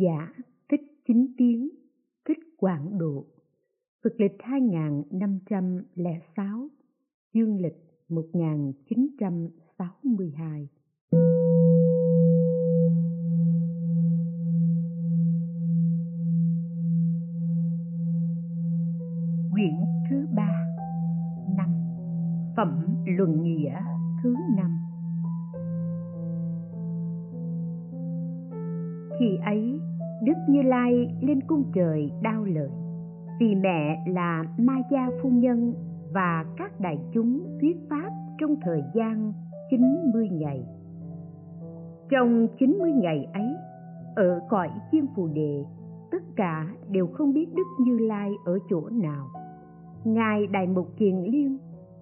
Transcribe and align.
giả 0.00 0.32
thích 0.68 1.02
chính 1.06 1.26
tiếng 1.36 1.68
thích 2.24 2.38
quảng 2.56 2.98
độ. 2.98 3.26
Phật 4.04 4.14
lịch 4.18 4.36
2506 4.38 6.68
dương 7.32 7.60
lịch 7.60 7.76
1962 8.08 10.68
vì 33.40 33.54
mẹ 33.54 34.04
là 34.06 34.44
Ma 34.58 34.74
Gia 34.90 35.10
Phu 35.22 35.30
Nhân 35.30 35.74
và 36.12 36.44
các 36.56 36.80
đại 36.80 36.98
chúng 37.12 37.58
thuyết 37.60 37.76
pháp 37.90 38.10
trong 38.38 38.56
thời 38.62 38.82
gian 38.94 39.32
90 39.70 40.28
ngày. 40.32 40.64
Trong 42.10 42.46
90 42.58 42.92
ngày 42.92 43.28
ấy, 43.32 43.54
ở 44.16 44.40
cõi 44.48 44.68
chiên 44.92 45.06
phù 45.16 45.28
đề, 45.34 45.64
tất 46.10 46.22
cả 46.36 46.66
đều 46.88 47.06
không 47.06 47.32
biết 47.32 47.54
Đức 47.54 47.66
Như 47.80 47.98
Lai 47.98 48.32
ở 48.44 48.58
chỗ 48.70 48.88
nào. 48.90 49.28
Ngài 50.04 50.46
Đại 50.46 50.66
Mục 50.66 50.96
Kiền 50.96 51.16
Liên, 51.16 51.58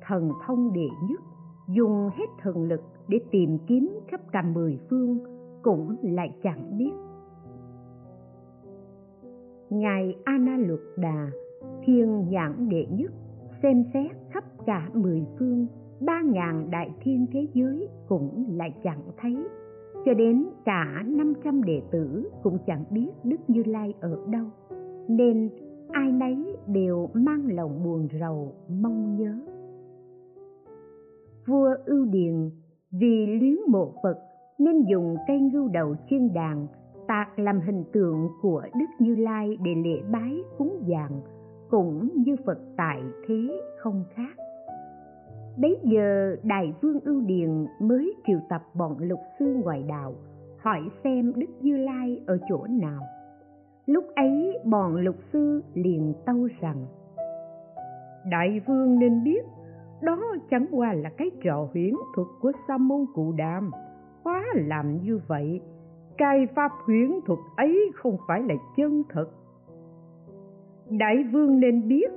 thần 0.06 0.30
thông 0.46 0.72
đệ 0.72 0.88
nhất, 1.08 1.20
dùng 1.68 2.10
hết 2.14 2.26
thần 2.42 2.62
lực 2.62 2.80
để 3.08 3.18
tìm 3.30 3.58
kiếm 3.66 3.98
khắp 4.08 4.20
cả 4.32 4.42
mười 4.42 4.78
phương, 4.90 5.18
cũng 5.62 5.96
lại 6.02 6.32
chẳng 6.42 6.78
biết 6.78 6.92
ngài 9.70 10.16
ana 10.24 10.56
luật 10.56 10.80
đà 10.96 11.30
thiên 11.84 12.28
nhãn 12.28 12.68
đệ 12.68 12.86
nhất, 12.90 13.12
xem 13.62 13.84
xét 13.94 14.10
khắp 14.30 14.44
cả 14.66 14.90
mười 14.94 15.26
phương, 15.38 15.66
ba 16.00 16.22
ngàn 16.22 16.70
đại 16.70 16.90
thiên 17.00 17.26
thế 17.32 17.46
giới 17.54 17.88
cũng 18.08 18.46
lại 18.56 18.74
chẳng 18.82 19.02
thấy. 19.16 19.36
Cho 20.04 20.14
đến 20.14 20.44
cả 20.64 21.02
năm 21.06 21.32
trăm 21.44 21.62
đệ 21.62 21.82
tử 21.90 22.30
cũng 22.42 22.58
chẳng 22.66 22.84
biết 22.90 23.10
đức 23.24 23.36
như 23.48 23.62
lai 23.66 23.94
ở 24.00 24.18
đâu. 24.28 24.46
Nên 25.08 25.50
ai 25.90 26.12
nấy 26.12 26.56
đều 26.66 27.08
mang 27.14 27.56
lòng 27.56 27.84
buồn 27.84 28.08
rầu, 28.20 28.52
mong 28.68 29.16
nhớ. 29.16 29.34
Vua 31.46 31.74
ưu 31.86 32.04
điền, 32.04 32.50
vì 32.92 33.26
luyến 33.26 33.56
mộ 33.68 33.92
phật 34.02 34.18
nên 34.58 34.82
dùng 34.90 35.16
cây 35.26 35.40
ngưu 35.40 35.68
đầu 35.68 35.94
chiên 36.10 36.32
đàn 36.34 36.66
tạc 37.08 37.38
làm 37.38 37.60
hình 37.60 37.84
tượng 37.92 38.28
của 38.42 38.62
đức 38.74 38.86
như 38.98 39.14
lai 39.14 39.58
để 39.64 39.74
lễ 39.74 40.02
bái 40.10 40.38
cúng 40.58 40.82
dường, 40.86 41.20
cũng 41.70 42.08
như 42.14 42.36
phật 42.46 42.58
tại 42.76 43.02
thế 43.26 43.60
không 43.78 44.04
khác. 44.14 44.36
Bấy 45.56 45.78
giờ 45.82 46.36
đại 46.42 46.74
vương 46.80 47.00
ưu 47.00 47.20
điền 47.20 47.66
mới 47.80 48.14
triệu 48.26 48.38
tập 48.48 48.62
bọn 48.74 48.98
lục 48.98 49.20
sư 49.38 49.54
ngoại 49.62 49.84
đạo, 49.88 50.14
hỏi 50.58 50.80
xem 51.04 51.32
đức 51.36 51.46
như 51.60 51.76
lai 51.76 52.20
ở 52.26 52.38
chỗ 52.48 52.66
nào. 52.70 53.02
Lúc 53.86 54.04
ấy, 54.14 54.58
bọn 54.64 54.96
lục 54.96 55.16
sư 55.32 55.62
liền 55.74 56.14
tâu 56.26 56.48
rằng, 56.60 56.86
đại 58.30 58.60
vương 58.66 58.98
nên 58.98 59.24
biết, 59.24 59.44
đó 60.02 60.20
chẳng 60.50 60.66
qua 60.70 60.92
là 60.92 61.10
cái 61.10 61.30
trò 61.42 61.68
huyễn 61.72 61.94
thuật 62.14 62.28
của 62.40 62.52
sa 62.68 62.78
môn 62.78 63.06
cụ 63.14 63.32
đàm, 63.36 63.70
hóa 64.24 64.44
làm 64.54 65.02
như 65.02 65.20
vậy 65.26 65.60
cái 66.18 66.46
pháp 66.54 66.72
huyễn 66.84 67.10
thuật 67.26 67.38
ấy 67.56 67.90
không 67.94 68.16
phải 68.28 68.42
là 68.42 68.54
chân 68.76 69.02
thật. 69.08 69.26
Đại 70.90 71.24
vương 71.32 71.60
nên 71.60 71.88
biết, 71.88 72.10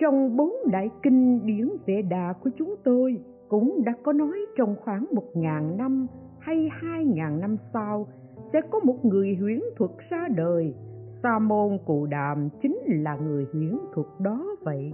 trong 0.00 0.36
bốn 0.36 0.52
đại 0.72 0.90
kinh 1.02 1.46
điển 1.46 1.68
vệ 1.86 2.02
đà 2.02 2.32
của 2.32 2.50
chúng 2.58 2.74
tôi 2.84 3.20
cũng 3.48 3.82
đã 3.84 3.92
có 4.02 4.12
nói 4.12 4.38
trong 4.56 4.76
khoảng 4.84 5.06
một 5.14 5.24
ngàn 5.34 5.76
năm 5.76 6.06
hay 6.38 6.68
hai 6.72 7.04
ngàn 7.04 7.40
năm 7.40 7.56
sau 7.72 8.06
sẽ 8.52 8.60
có 8.70 8.78
một 8.78 9.04
người 9.04 9.36
huyễn 9.40 9.60
thuật 9.76 9.90
ra 10.10 10.28
đời. 10.36 10.74
Sa 11.22 11.38
môn 11.38 11.78
cụ 11.86 12.06
đàm 12.06 12.48
chính 12.62 12.78
là 12.86 13.16
người 13.16 13.46
huyễn 13.52 13.78
thuật 13.94 14.06
đó 14.18 14.46
vậy. 14.62 14.92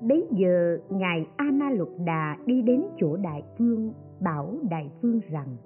Bấy 0.00 0.26
giờ, 0.30 0.78
ngài 0.90 1.26
a 1.36 1.44
na 1.52 1.70
lục 1.70 1.90
đà 2.04 2.36
đi 2.46 2.62
đến 2.62 2.82
chỗ 2.96 3.16
đại 3.16 3.42
vương, 3.58 3.92
bảo 4.20 4.54
đại 4.70 4.90
vương 5.02 5.20
rằng 5.30 5.56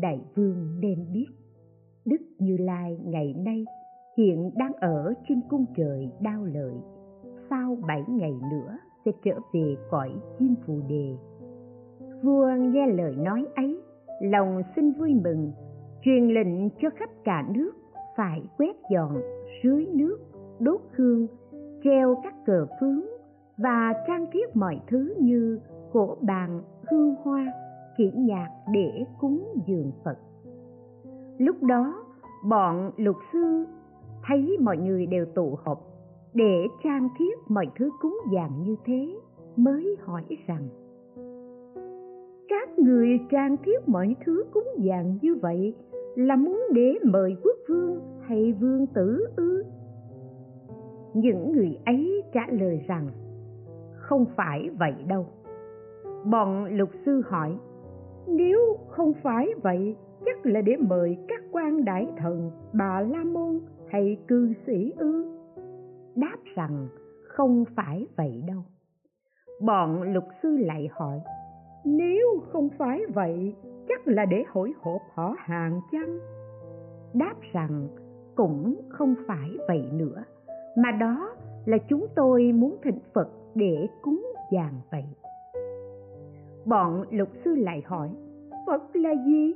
đại 0.00 0.20
vương 0.34 0.80
nên 0.80 1.06
biết. 1.12 1.26
Đức 2.04 2.20
như 2.38 2.56
lai 2.56 2.98
ngày 3.04 3.34
nay 3.38 3.64
hiện 4.16 4.50
đang 4.56 4.72
ở 4.72 5.14
trên 5.28 5.40
cung 5.48 5.64
trời 5.76 6.10
đao 6.20 6.44
lợi. 6.44 6.74
Sau 7.50 7.76
bảy 7.86 8.04
ngày 8.08 8.34
nữa 8.50 8.76
sẽ 9.04 9.12
trở 9.24 9.34
về 9.52 9.76
cõi 9.90 10.10
chim 10.38 10.54
phù 10.66 10.80
đề. 10.88 11.16
Vua 12.22 12.50
nghe 12.58 12.86
lời 12.86 13.16
nói 13.16 13.46
ấy, 13.56 13.80
lòng 14.22 14.62
xin 14.76 14.92
vui 14.92 15.14
mừng, 15.24 15.52
truyền 16.02 16.28
lệnh 16.28 16.70
cho 16.70 16.90
khắp 16.96 17.10
cả 17.24 17.48
nước 17.54 17.72
phải 18.16 18.42
quét 18.56 18.76
dọn, 18.90 19.20
rưới 19.62 19.86
nước, 19.86 20.18
đốt 20.60 20.80
hương, 20.96 21.26
treo 21.84 22.14
các 22.24 22.34
cờ 22.46 22.66
phướng 22.80 23.00
và 23.58 23.92
trang 24.06 24.26
thiết 24.32 24.56
mọi 24.56 24.80
thứ 24.86 25.14
như 25.20 25.60
cổ 25.92 26.16
bàn, 26.20 26.62
hương 26.90 27.14
hoa 27.22 27.46
kỹ 27.98 28.10
nhạc 28.14 28.48
để 28.72 29.04
cúng 29.20 29.44
dường 29.66 29.92
phật. 30.04 30.18
Lúc 31.38 31.62
đó, 31.62 32.04
bọn 32.48 32.90
lục 32.96 33.16
sư 33.32 33.64
thấy 34.28 34.56
mọi 34.60 34.76
người 34.76 35.06
đều 35.06 35.26
tụ 35.34 35.58
họp 35.64 35.78
để 36.34 36.66
trang 36.84 37.08
thiết 37.18 37.38
mọi 37.48 37.66
thứ 37.78 37.90
cúng 38.00 38.18
dường 38.30 38.62
như 38.62 38.76
thế, 38.84 39.20
mới 39.56 39.96
hỏi 40.00 40.24
rằng, 40.46 40.68
các 42.48 42.78
người 42.78 43.08
trang 43.30 43.56
thiết 43.56 43.88
mọi 43.88 44.16
thứ 44.26 44.44
cúng 44.52 44.68
dường 44.78 45.18
như 45.22 45.34
vậy 45.34 45.74
là 46.16 46.36
muốn 46.36 46.62
để 46.72 46.94
mời 47.04 47.36
quốc 47.44 47.56
vương 47.68 48.00
hay 48.20 48.52
vương 48.52 48.86
tử 48.86 49.26
ư? 49.36 49.64
Những 51.14 51.52
người 51.52 51.78
ấy 51.86 52.22
trả 52.32 52.46
lời 52.50 52.84
rằng, 52.88 53.08
không 53.94 54.24
phải 54.36 54.70
vậy 54.78 54.94
đâu. 55.08 55.26
Bọn 56.24 56.64
lục 56.64 56.88
sư 57.06 57.22
hỏi 57.26 57.58
nếu 58.28 58.76
không 58.88 59.12
phải 59.22 59.48
vậy, 59.62 59.96
chắc 60.24 60.46
là 60.46 60.60
để 60.60 60.76
mời 60.76 61.16
các 61.28 61.42
quan 61.52 61.84
đại 61.84 62.08
thần, 62.16 62.50
bà 62.72 63.00
la 63.00 63.24
môn 63.24 63.60
hay 63.88 64.16
cư 64.28 64.52
sĩ 64.66 64.92
ư? 64.96 65.24
Đáp 66.14 66.36
rằng, 66.54 66.88
không 67.22 67.64
phải 67.76 68.06
vậy 68.16 68.42
đâu. 68.46 68.62
Bọn 69.60 70.02
lục 70.02 70.24
sư 70.42 70.56
lại 70.56 70.88
hỏi, 70.92 71.20
nếu 71.84 72.40
không 72.52 72.68
phải 72.78 73.00
vậy, 73.14 73.54
chắc 73.88 74.08
là 74.08 74.24
để 74.24 74.44
hội 74.48 74.72
hộp 74.80 75.00
họ 75.14 75.34
hàng 75.38 75.80
chăng? 75.92 76.18
Đáp 77.14 77.34
rằng, 77.52 77.88
cũng 78.36 78.80
không 78.88 79.14
phải 79.26 79.50
vậy 79.68 79.82
nữa, 79.92 80.24
mà 80.76 80.90
đó 80.90 81.30
là 81.66 81.78
chúng 81.88 82.06
tôi 82.16 82.52
muốn 82.52 82.76
thịnh 82.82 82.98
phật 83.14 83.28
để 83.54 83.88
cúng 84.02 84.32
vàng 84.52 84.80
vậy 84.90 85.04
bọn 86.68 87.04
lục 87.10 87.28
sư 87.44 87.54
lại 87.54 87.82
hỏi 87.86 88.10
phật 88.66 88.96
là 88.96 89.10
gì? 89.26 89.54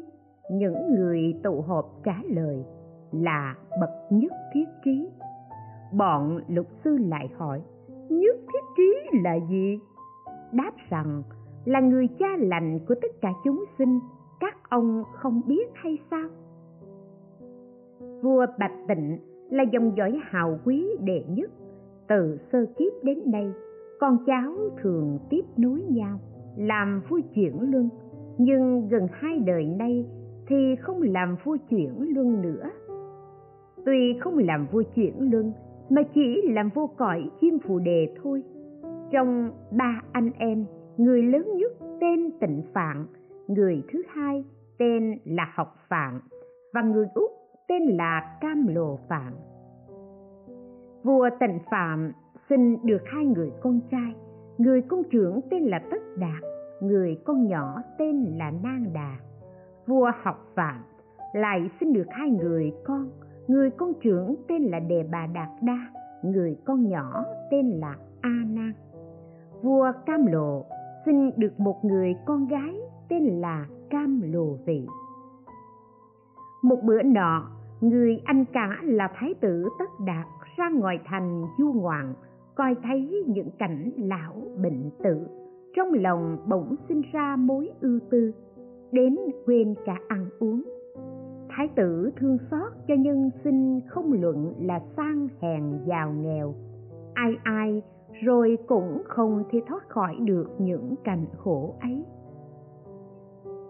Những 0.50 0.94
người 0.94 1.34
tụ 1.42 1.60
họp 1.60 2.00
trả 2.04 2.16
lời, 2.30 2.64
là 3.12 3.56
bậc 3.80 3.90
nhất 4.10 4.32
thiết 4.54 4.64
trí. 4.84 5.08
Bọn 5.92 6.40
lục 6.48 6.66
sư 6.84 6.96
lại 6.96 7.28
hỏi, 7.36 7.62
nhất 8.08 8.36
thiết 8.52 8.64
trí 8.76 9.18
là 9.24 9.38
gì? 9.50 9.78
Đáp 10.52 10.72
rằng, 10.90 11.22
là 11.64 11.80
người 11.80 12.08
cha 12.18 12.26
lành 12.38 12.78
của 12.88 12.94
tất 13.02 13.20
cả 13.20 13.32
chúng 13.44 13.64
sinh, 13.78 14.00
các 14.40 14.56
ông 14.70 15.04
không 15.12 15.40
biết 15.46 15.70
hay 15.74 15.98
sao? 16.10 16.28
Vua 18.22 18.46
bạch 18.58 18.74
tịnh 18.88 19.18
là 19.50 19.64
dòng 19.72 19.96
dõi 19.96 20.20
hào 20.22 20.58
quý 20.64 20.88
đệ 21.00 21.24
nhất. 21.28 21.50
Từ 22.08 22.38
sơ 22.52 22.66
kiếp 22.78 22.92
đến 23.02 23.18
nay, 23.26 23.52
con 24.00 24.18
cháu 24.26 24.52
thường 24.82 25.18
tiếp 25.30 25.42
nối 25.56 25.82
nhau 25.88 26.18
làm 26.56 27.02
vua 27.08 27.20
chuyển 27.34 27.70
luân. 27.70 27.88
Nhưng 28.38 28.88
gần 28.88 29.06
hai 29.12 29.38
đời 29.38 29.66
nay 29.66 30.06
thì 30.46 30.76
không 30.80 31.02
làm 31.02 31.36
vua 31.44 31.56
chuyển 31.70 32.14
luân 32.14 32.42
nữa. 32.42 32.70
Tuy 33.84 34.18
không 34.20 34.38
làm 34.38 34.66
vua 34.72 34.82
chuyển 34.94 35.30
luân, 35.32 35.52
mà 35.90 36.02
chỉ 36.14 36.42
làm 36.48 36.68
vua 36.68 36.86
cõi 36.86 37.30
chim 37.40 37.58
phù 37.58 37.78
đề 37.78 38.14
thôi. 38.22 38.42
Trong 39.10 39.50
ba 39.70 40.02
anh 40.12 40.30
em, 40.38 40.64
người 40.96 41.22
lớn 41.22 41.56
nhất 41.56 41.72
tên 42.00 42.30
tịnh 42.40 42.62
phạn, 42.74 43.06
người 43.48 43.82
thứ 43.92 44.02
hai 44.08 44.44
tên 44.78 45.18
là 45.24 45.52
học 45.54 45.74
phạn, 45.88 46.20
và 46.74 46.82
người 46.82 47.06
út 47.14 47.30
tên 47.68 47.82
là 47.82 48.38
cam 48.40 48.66
lồ 48.66 48.98
phạn. 49.08 49.32
Vua 51.02 51.28
tịnh 51.40 51.58
phạm 51.70 52.12
sinh 52.48 52.76
được 52.84 53.02
hai 53.04 53.26
người 53.26 53.50
con 53.62 53.80
trai 53.90 54.14
người 54.62 54.82
con 54.82 55.02
trưởng 55.10 55.40
tên 55.50 55.62
là 55.62 55.78
tất 55.90 56.02
đạt, 56.16 56.42
người 56.80 57.18
con 57.24 57.46
nhỏ 57.46 57.82
tên 57.98 58.24
là 58.38 58.50
nang 58.62 58.92
đà. 58.92 59.16
Vua 59.86 60.10
học 60.22 60.46
phạm, 60.54 60.82
lại 61.32 61.70
sinh 61.80 61.92
được 61.92 62.06
hai 62.10 62.30
người 62.30 62.72
con. 62.84 63.10
Người 63.48 63.70
con 63.70 63.92
trưởng 64.02 64.34
tên 64.48 64.62
là 64.62 64.80
đề 64.80 65.08
bà 65.12 65.26
đạt 65.26 65.48
đa, 65.62 65.92
người 66.22 66.56
con 66.64 66.88
nhỏ 66.88 67.24
tên 67.50 67.70
là 67.70 67.96
a 68.20 68.30
nan 68.48 68.72
vua 69.62 69.92
cam 70.06 70.26
lộ 70.26 70.64
sinh 71.04 71.30
được 71.36 71.60
một 71.60 71.84
người 71.84 72.14
con 72.24 72.46
gái 72.46 72.80
tên 73.08 73.24
là 73.24 73.66
cam 73.90 74.20
lồ 74.32 74.56
vị. 74.66 74.86
Một 76.62 76.78
bữa 76.82 77.02
nọ, 77.02 77.50
người 77.80 78.20
anh 78.24 78.44
cả 78.44 78.78
là 78.82 79.08
thái 79.14 79.34
tử 79.40 79.68
tất 79.78 79.90
đạt 80.06 80.26
ra 80.56 80.70
ngoài 80.70 80.98
thành 81.04 81.44
du 81.58 81.72
ngoạn 81.72 82.14
coi 82.54 82.76
thấy 82.82 83.24
những 83.26 83.50
cảnh 83.58 83.90
lão 83.96 84.34
bệnh 84.62 84.90
tử 85.04 85.26
trong 85.76 85.92
lòng 85.92 86.36
bỗng 86.48 86.74
sinh 86.88 87.02
ra 87.12 87.36
mối 87.36 87.70
ưu 87.80 87.98
tư, 88.10 88.32
đến 88.92 89.16
quên 89.46 89.74
cả 89.84 89.98
ăn 90.08 90.26
uống. 90.38 90.62
Thái 91.48 91.68
tử 91.76 92.10
thương 92.16 92.38
xót 92.50 92.72
cho 92.88 92.94
nhân 92.94 93.30
sinh 93.44 93.80
không 93.88 94.12
luận 94.12 94.54
là 94.60 94.80
sang 94.96 95.28
hèn 95.40 95.62
giàu 95.86 96.12
nghèo. 96.12 96.54
Ai 97.14 97.32
ai 97.42 97.82
rồi 98.22 98.58
cũng 98.66 99.02
không 99.04 99.44
thể 99.50 99.60
thoát 99.66 99.88
khỏi 99.88 100.16
được 100.20 100.50
những 100.58 100.94
cảnh 101.04 101.26
khổ 101.38 101.74
ấy. 101.80 102.04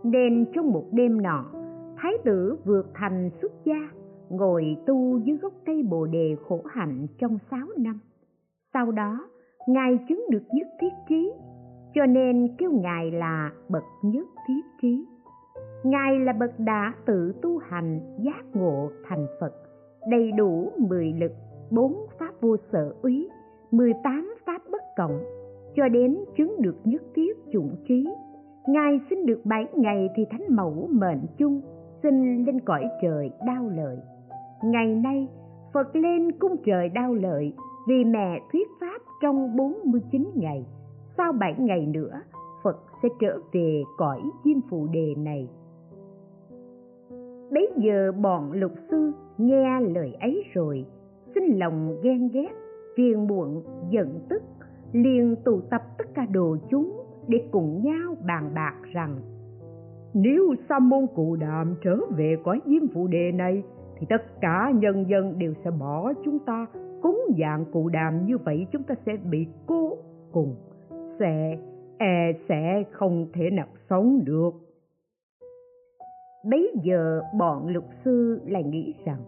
Nên 0.02 0.44
trong 0.54 0.70
một 0.70 0.84
đêm 0.92 1.22
nọ, 1.22 1.44
thái 1.96 2.12
tử 2.24 2.56
vượt 2.64 2.86
thành 2.94 3.30
xuất 3.42 3.52
gia, 3.64 3.90
ngồi 4.28 4.76
tu 4.86 5.18
dưới 5.18 5.36
gốc 5.36 5.52
cây 5.66 5.82
bồ 5.82 6.06
đề 6.06 6.36
khổ 6.48 6.60
hạnh 6.66 7.06
trong 7.18 7.38
sáu 7.50 7.66
năm 7.78 8.00
sau 8.74 8.92
đó, 8.92 9.28
ngài 9.68 9.98
chứng 10.08 10.26
được 10.30 10.42
nhất 10.52 10.66
thiết 10.80 10.92
trí, 11.08 11.32
cho 11.94 12.06
nên 12.06 12.48
kêu 12.58 12.70
ngài 12.72 13.10
là 13.10 13.50
bậc 13.68 13.82
nhất 14.02 14.26
thiết 14.48 14.62
trí. 14.82 15.06
Ngài 15.84 16.20
là 16.20 16.32
bậc 16.32 16.50
đã 16.58 16.94
tự 17.06 17.34
tu 17.42 17.58
hành, 17.58 18.00
giác 18.18 18.44
ngộ 18.52 18.90
thành 19.08 19.26
phật, 19.40 19.52
đầy 20.10 20.32
đủ 20.32 20.72
mười 20.78 21.12
lực, 21.12 21.32
bốn 21.70 22.06
pháp 22.18 22.40
vô 22.40 22.56
sở 22.72 22.94
úy 23.02 23.28
mười 23.70 23.92
tám 24.04 24.34
pháp 24.46 24.62
bất 24.70 24.82
cộng. 24.96 25.20
Cho 25.74 25.88
đến 25.88 26.18
chứng 26.36 26.62
được 26.62 26.76
nhất 26.84 27.02
thiết 27.14 27.32
chủng 27.52 27.76
trí, 27.88 28.08
ngài 28.68 29.00
sinh 29.10 29.26
được 29.26 29.40
bảy 29.44 29.66
ngày 29.74 30.08
thì 30.16 30.26
thánh 30.30 30.44
mẫu 30.48 30.88
mệnh 30.90 31.20
chung 31.38 31.60
sinh 32.02 32.44
lên 32.46 32.60
cõi 32.60 32.84
trời 33.02 33.30
đau 33.46 33.68
lợi. 33.76 33.96
Ngày 34.64 34.94
nay, 34.94 35.28
phật 35.72 35.96
lên 35.96 36.32
cung 36.32 36.56
trời 36.64 36.88
đau 36.88 37.14
lợi 37.14 37.54
vì 37.86 38.04
mẹ 38.04 38.40
thuyết 38.52 38.68
pháp 38.80 38.98
trong 39.22 39.56
49 39.56 40.30
ngày. 40.34 40.66
Sau 41.16 41.32
7 41.32 41.54
ngày 41.58 41.86
nữa, 41.86 42.20
Phật 42.62 42.76
sẽ 43.02 43.08
trở 43.20 43.38
về 43.52 43.82
cõi 43.98 44.20
diêm 44.44 44.60
phù 44.70 44.86
đề 44.92 45.14
này. 45.18 45.48
Bấy 47.50 47.72
giờ 47.76 48.12
bọn 48.12 48.52
lục 48.52 48.72
sư 48.90 49.12
nghe 49.38 49.80
lời 49.80 50.16
ấy 50.20 50.44
rồi, 50.54 50.86
xin 51.34 51.44
lòng 51.58 51.96
ghen 52.02 52.28
ghét, 52.32 52.52
phiền 52.96 53.26
muộn, 53.26 53.62
giận 53.90 54.20
tức, 54.28 54.42
liền 54.92 55.36
tụ 55.44 55.60
tập 55.60 55.82
tất 55.98 56.04
cả 56.14 56.26
đồ 56.30 56.56
chúng 56.70 57.02
để 57.28 57.38
cùng 57.50 57.82
nhau 57.84 58.16
bàn 58.26 58.50
bạc 58.54 58.74
rằng, 58.92 59.16
nếu 60.14 60.54
sa 60.68 60.78
môn 60.78 61.06
cụ 61.14 61.36
đàm 61.36 61.74
trở 61.84 61.96
về 62.16 62.36
cõi 62.44 62.60
diêm 62.66 62.88
phụ 62.94 63.06
đề 63.06 63.32
này 63.32 63.62
thì 64.02 64.06
tất 64.10 64.40
cả 64.40 64.72
nhân 64.74 65.04
dân 65.08 65.38
đều 65.38 65.54
sẽ 65.64 65.70
bỏ 65.70 66.12
chúng 66.24 66.38
ta 66.38 66.66
cúng 67.02 67.20
dạng 67.38 67.64
cụ 67.72 67.88
đàm 67.88 68.26
như 68.26 68.38
vậy, 68.38 68.66
chúng 68.72 68.82
ta 68.82 68.94
sẽ 69.06 69.12
bị 69.30 69.46
cô 69.66 69.96
cùng, 70.32 70.54
sẽ 71.18 71.58
e 71.98 72.32
sẽ 72.48 72.84
không 72.90 73.26
thể 73.34 73.50
nào 73.50 73.66
sống 73.90 74.20
được. 74.24 74.50
Bấy 76.50 76.72
giờ 76.82 77.22
bọn 77.38 77.68
luật 77.68 77.84
sư 78.04 78.40
lại 78.46 78.62
nghĩ 78.62 78.94
rằng, 79.04 79.18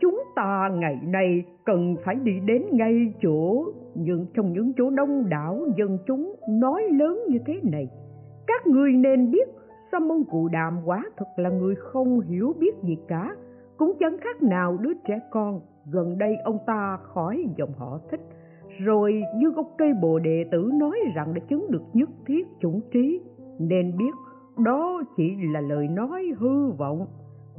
chúng 0.00 0.22
ta 0.36 0.70
ngày 0.74 0.98
nay 1.02 1.44
cần 1.64 1.96
phải 2.04 2.14
đi 2.14 2.32
đến 2.46 2.62
ngay 2.70 3.14
chỗ, 3.22 3.64
nhưng 3.94 4.26
trong 4.34 4.52
những 4.52 4.72
chỗ 4.76 4.90
đông 4.90 5.28
đảo 5.28 5.60
dân 5.76 5.98
chúng 6.06 6.34
nói 6.48 6.82
lớn 6.92 7.20
như 7.28 7.38
thế 7.46 7.60
này, 7.62 7.88
các 8.46 8.66
ngươi 8.66 8.92
nên 8.92 9.30
biết 9.30 9.48
sa 9.92 9.98
môn 9.98 10.24
cụ 10.30 10.48
đàm 10.48 10.78
quá 10.84 11.04
thật 11.16 11.26
là 11.36 11.50
người 11.50 11.74
không 11.74 12.20
hiểu 12.20 12.52
biết 12.58 12.74
gì 12.82 12.96
cả 13.08 13.36
cũng 13.82 13.96
chẳng 14.00 14.16
khác 14.20 14.42
nào 14.42 14.76
đứa 14.80 14.94
trẻ 15.08 15.20
con, 15.30 15.60
gần 15.90 16.18
đây 16.18 16.36
ông 16.44 16.58
ta 16.66 16.98
khỏi 17.02 17.44
dòng 17.56 17.72
họ 17.76 18.00
thích. 18.10 18.20
Rồi 18.78 19.22
như 19.36 19.50
gốc 19.50 19.66
cây 19.78 19.92
bồ 20.02 20.18
đề 20.18 20.44
tử 20.50 20.70
nói 20.74 20.98
rằng 21.14 21.34
đã 21.34 21.40
chứng 21.48 21.70
được 21.70 21.82
nhất 21.92 22.08
thiết 22.26 22.46
chủng 22.60 22.80
trí, 22.92 23.20
nên 23.58 23.96
biết 23.96 24.10
đó 24.64 25.02
chỉ 25.16 25.36
là 25.52 25.60
lời 25.60 25.88
nói 25.88 26.32
hư 26.38 26.70
vọng. 26.70 27.06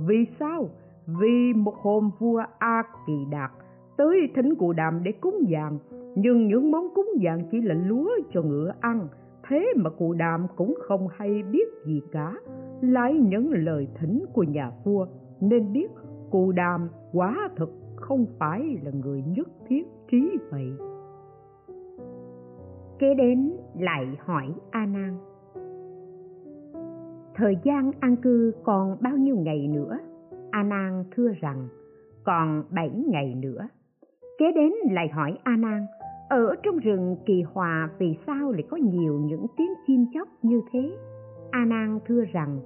Vì 0.08 0.26
sao? 0.40 0.70
Vì 1.08 1.54
một 1.56 1.76
hôm 1.76 2.10
vua 2.20 2.44
a 2.58 2.84
kỳ 3.08 3.26
đạt 3.32 3.52
tới 3.98 4.16
thính 4.36 4.56
cụ 4.56 4.74
đàm 4.74 5.04
để 5.04 5.12
cúng 5.12 5.38
dường, 5.48 5.80
nhưng 6.16 6.48
những 6.48 6.72
món 6.72 6.88
cúng 6.96 7.10
dường 7.18 7.50
chỉ 7.52 7.62
là 7.62 7.76
lúa 7.88 8.10
cho 8.34 8.42
ngựa 8.42 8.74
ăn. 8.80 9.08
Thế 9.48 9.74
mà 9.76 9.90
cụ 9.90 10.14
đàm 10.14 10.48
cũng 10.56 10.76
không 10.88 11.08
hay 11.18 11.44
biết 11.52 11.68
gì 11.86 12.02
cả, 12.12 12.34
lại 12.82 13.14
những 13.14 13.52
lời 13.52 13.88
thỉnh 14.00 14.26
của 14.34 14.44
nhà 14.44 14.72
vua, 14.84 15.06
nên 15.42 15.74
biết 15.74 15.88
Cù 16.34 16.52
đàm 16.52 16.90
quá 17.12 17.50
thực 17.56 17.70
không 17.96 18.26
phải 18.40 18.78
là 18.84 18.92
người 19.04 19.24
nhất 19.28 19.48
thiết 19.68 19.84
trí 20.12 20.38
vậy. 20.52 20.72
Kế 23.00 23.14
đến 23.14 23.52
lại 23.80 24.18
hỏi 24.20 24.54
a 24.72 24.86
nan. 24.86 25.18
Thời 27.36 27.58
gian 27.64 27.92
an 28.00 28.16
cư 28.16 28.54
còn 28.64 28.98
bao 29.02 29.18
nhiêu 29.18 29.36
ngày 29.36 29.68
nữa? 29.68 29.98
A 30.52 30.64
nan 30.64 31.04
thưa 31.16 31.30
rằng 31.42 31.68
còn 32.24 32.64
bảy 32.70 32.92
ngày 33.08 33.36
nữa. 33.36 33.68
Kế 34.38 34.52
đến 34.52 34.74
lại 34.92 35.08
hỏi 35.08 35.38
a 35.44 35.56
nan, 35.58 35.86
ở 36.30 36.56
trong 36.64 36.78
rừng 36.78 37.18
kỳ 37.26 37.42
hòa 37.54 37.90
vì 37.98 38.18
sao 38.28 38.52
lại 38.52 38.64
có 38.70 38.78
nhiều 38.78 39.20
những 39.20 39.46
tiếng 39.58 39.74
chim 39.88 40.06
chóc 40.14 40.28
như 40.42 40.62
thế? 40.72 40.98
A 41.52 41.66
nan 41.66 42.00
thưa 42.06 42.24
rằng 42.32 42.60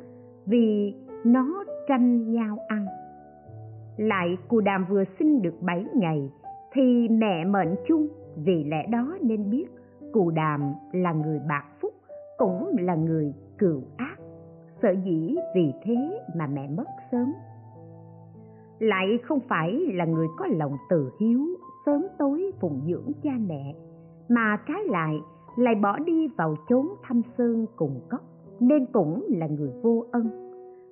vì 0.46 0.94
nó 1.26 1.64
tranh 1.88 2.32
nhau 2.32 2.58
ăn 2.68 2.87
lại 3.98 4.38
cù 4.48 4.60
đàm 4.60 4.86
vừa 4.89 5.04
sinh 5.20 5.42
được 5.42 5.62
bảy 5.62 5.86
ngày, 5.96 6.32
thì 6.74 7.08
mẹ 7.10 7.46
mệnh 7.46 7.75
chung 7.88 8.08
vì 8.36 8.63
lẽ 8.63 8.88
đó 8.92 9.18
nên 9.22 9.50
biết 9.50 9.66
cù 10.13 10.32
đàm 10.32 10.74
là 10.92 11.13
người 11.13 11.39
bạc 11.50 11.63
phúc, 11.82 11.94
cũng 12.38 12.75
là 12.80 12.96
người 12.96 13.34
cừu 13.58 13.82
ác. 13.98 14.16
Sợ 14.82 14.89
dĩ 15.06 15.36
vì 15.56 15.74
thế 15.84 16.20
mà 16.36 16.48
mẹ 16.48 16.68
mất 16.77 16.88
sớm. 17.12 17.34
Lại 18.80 19.20
không 19.24 19.39
phải 19.39 19.80
là 19.94 20.06
người 20.06 20.27
có 20.38 20.46
lòng 20.48 20.77
từ 20.89 21.12
hiếu, 21.20 21.39
sớm 21.86 22.08
tối 22.18 22.51
phụng 22.60 22.82
dưỡng 22.88 23.12
cha 23.24 23.32
mẹ, 23.48 23.75
mà 24.30 24.58
trái 24.68 24.84
lại 24.86 25.20
lại 25.58 25.75
bỏ 25.75 26.00
đi 26.00 26.27
vào 26.27 26.56
chốn 26.70 26.88
thăm 27.04 27.22
sơn 27.38 27.66
cùng 27.75 28.00
cốc, 28.10 28.22
nên 28.60 28.86
cũng 28.86 29.25
là 29.30 29.48
người 29.48 29.72
vô 29.82 30.06
ân. 30.12 30.51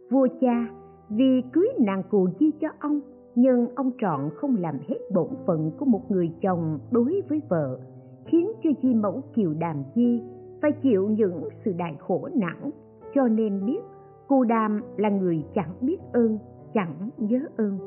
Vua 0.09 0.27
cha 0.41 0.67
vì 1.09 1.41
cưới 1.53 1.67
nàng 1.79 2.03
cù 2.09 2.27
chi 2.39 2.51
cho 2.61 2.67
ông, 2.79 2.99
nhưng 3.35 3.67
ông 3.75 3.91
trọn 3.97 4.29
không 4.35 4.55
làm 4.59 4.77
hết 4.87 4.97
bổn 5.13 5.29
phận 5.45 5.71
của 5.77 5.85
một 5.85 6.11
người 6.11 6.31
chồng 6.41 6.79
đối 6.91 7.21
với 7.29 7.41
vợ, 7.49 7.79
khiến 8.25 8.51
cho 8.63 8.69
di 8.83 8.93
mẫu 8.93 9.21
kiều 9.33 9.53
đàm 9.53 9.83
di 9.95 10.21
phải 10.61 10.71
chịu 10.71 11.09
những 11.09 11.49
sự 11.65 11.73
đại 11.77 11.95
khổ 11.99 12.29
não 12.33 12.71
cho 13.15 13.27
nên 13.27 13.65
biết 13.65 13.81
cù 14.27 14.43
đàm 14.43 14.81
là 14.97 15.09
người 15.09 15.43
chẳng 15.55 15.73
biết 15.81 15.97
ơn, 16.13 16.37
chẳng 16.73 17.09
nhớ 17.17 17.39
ơn. 17.57 17.77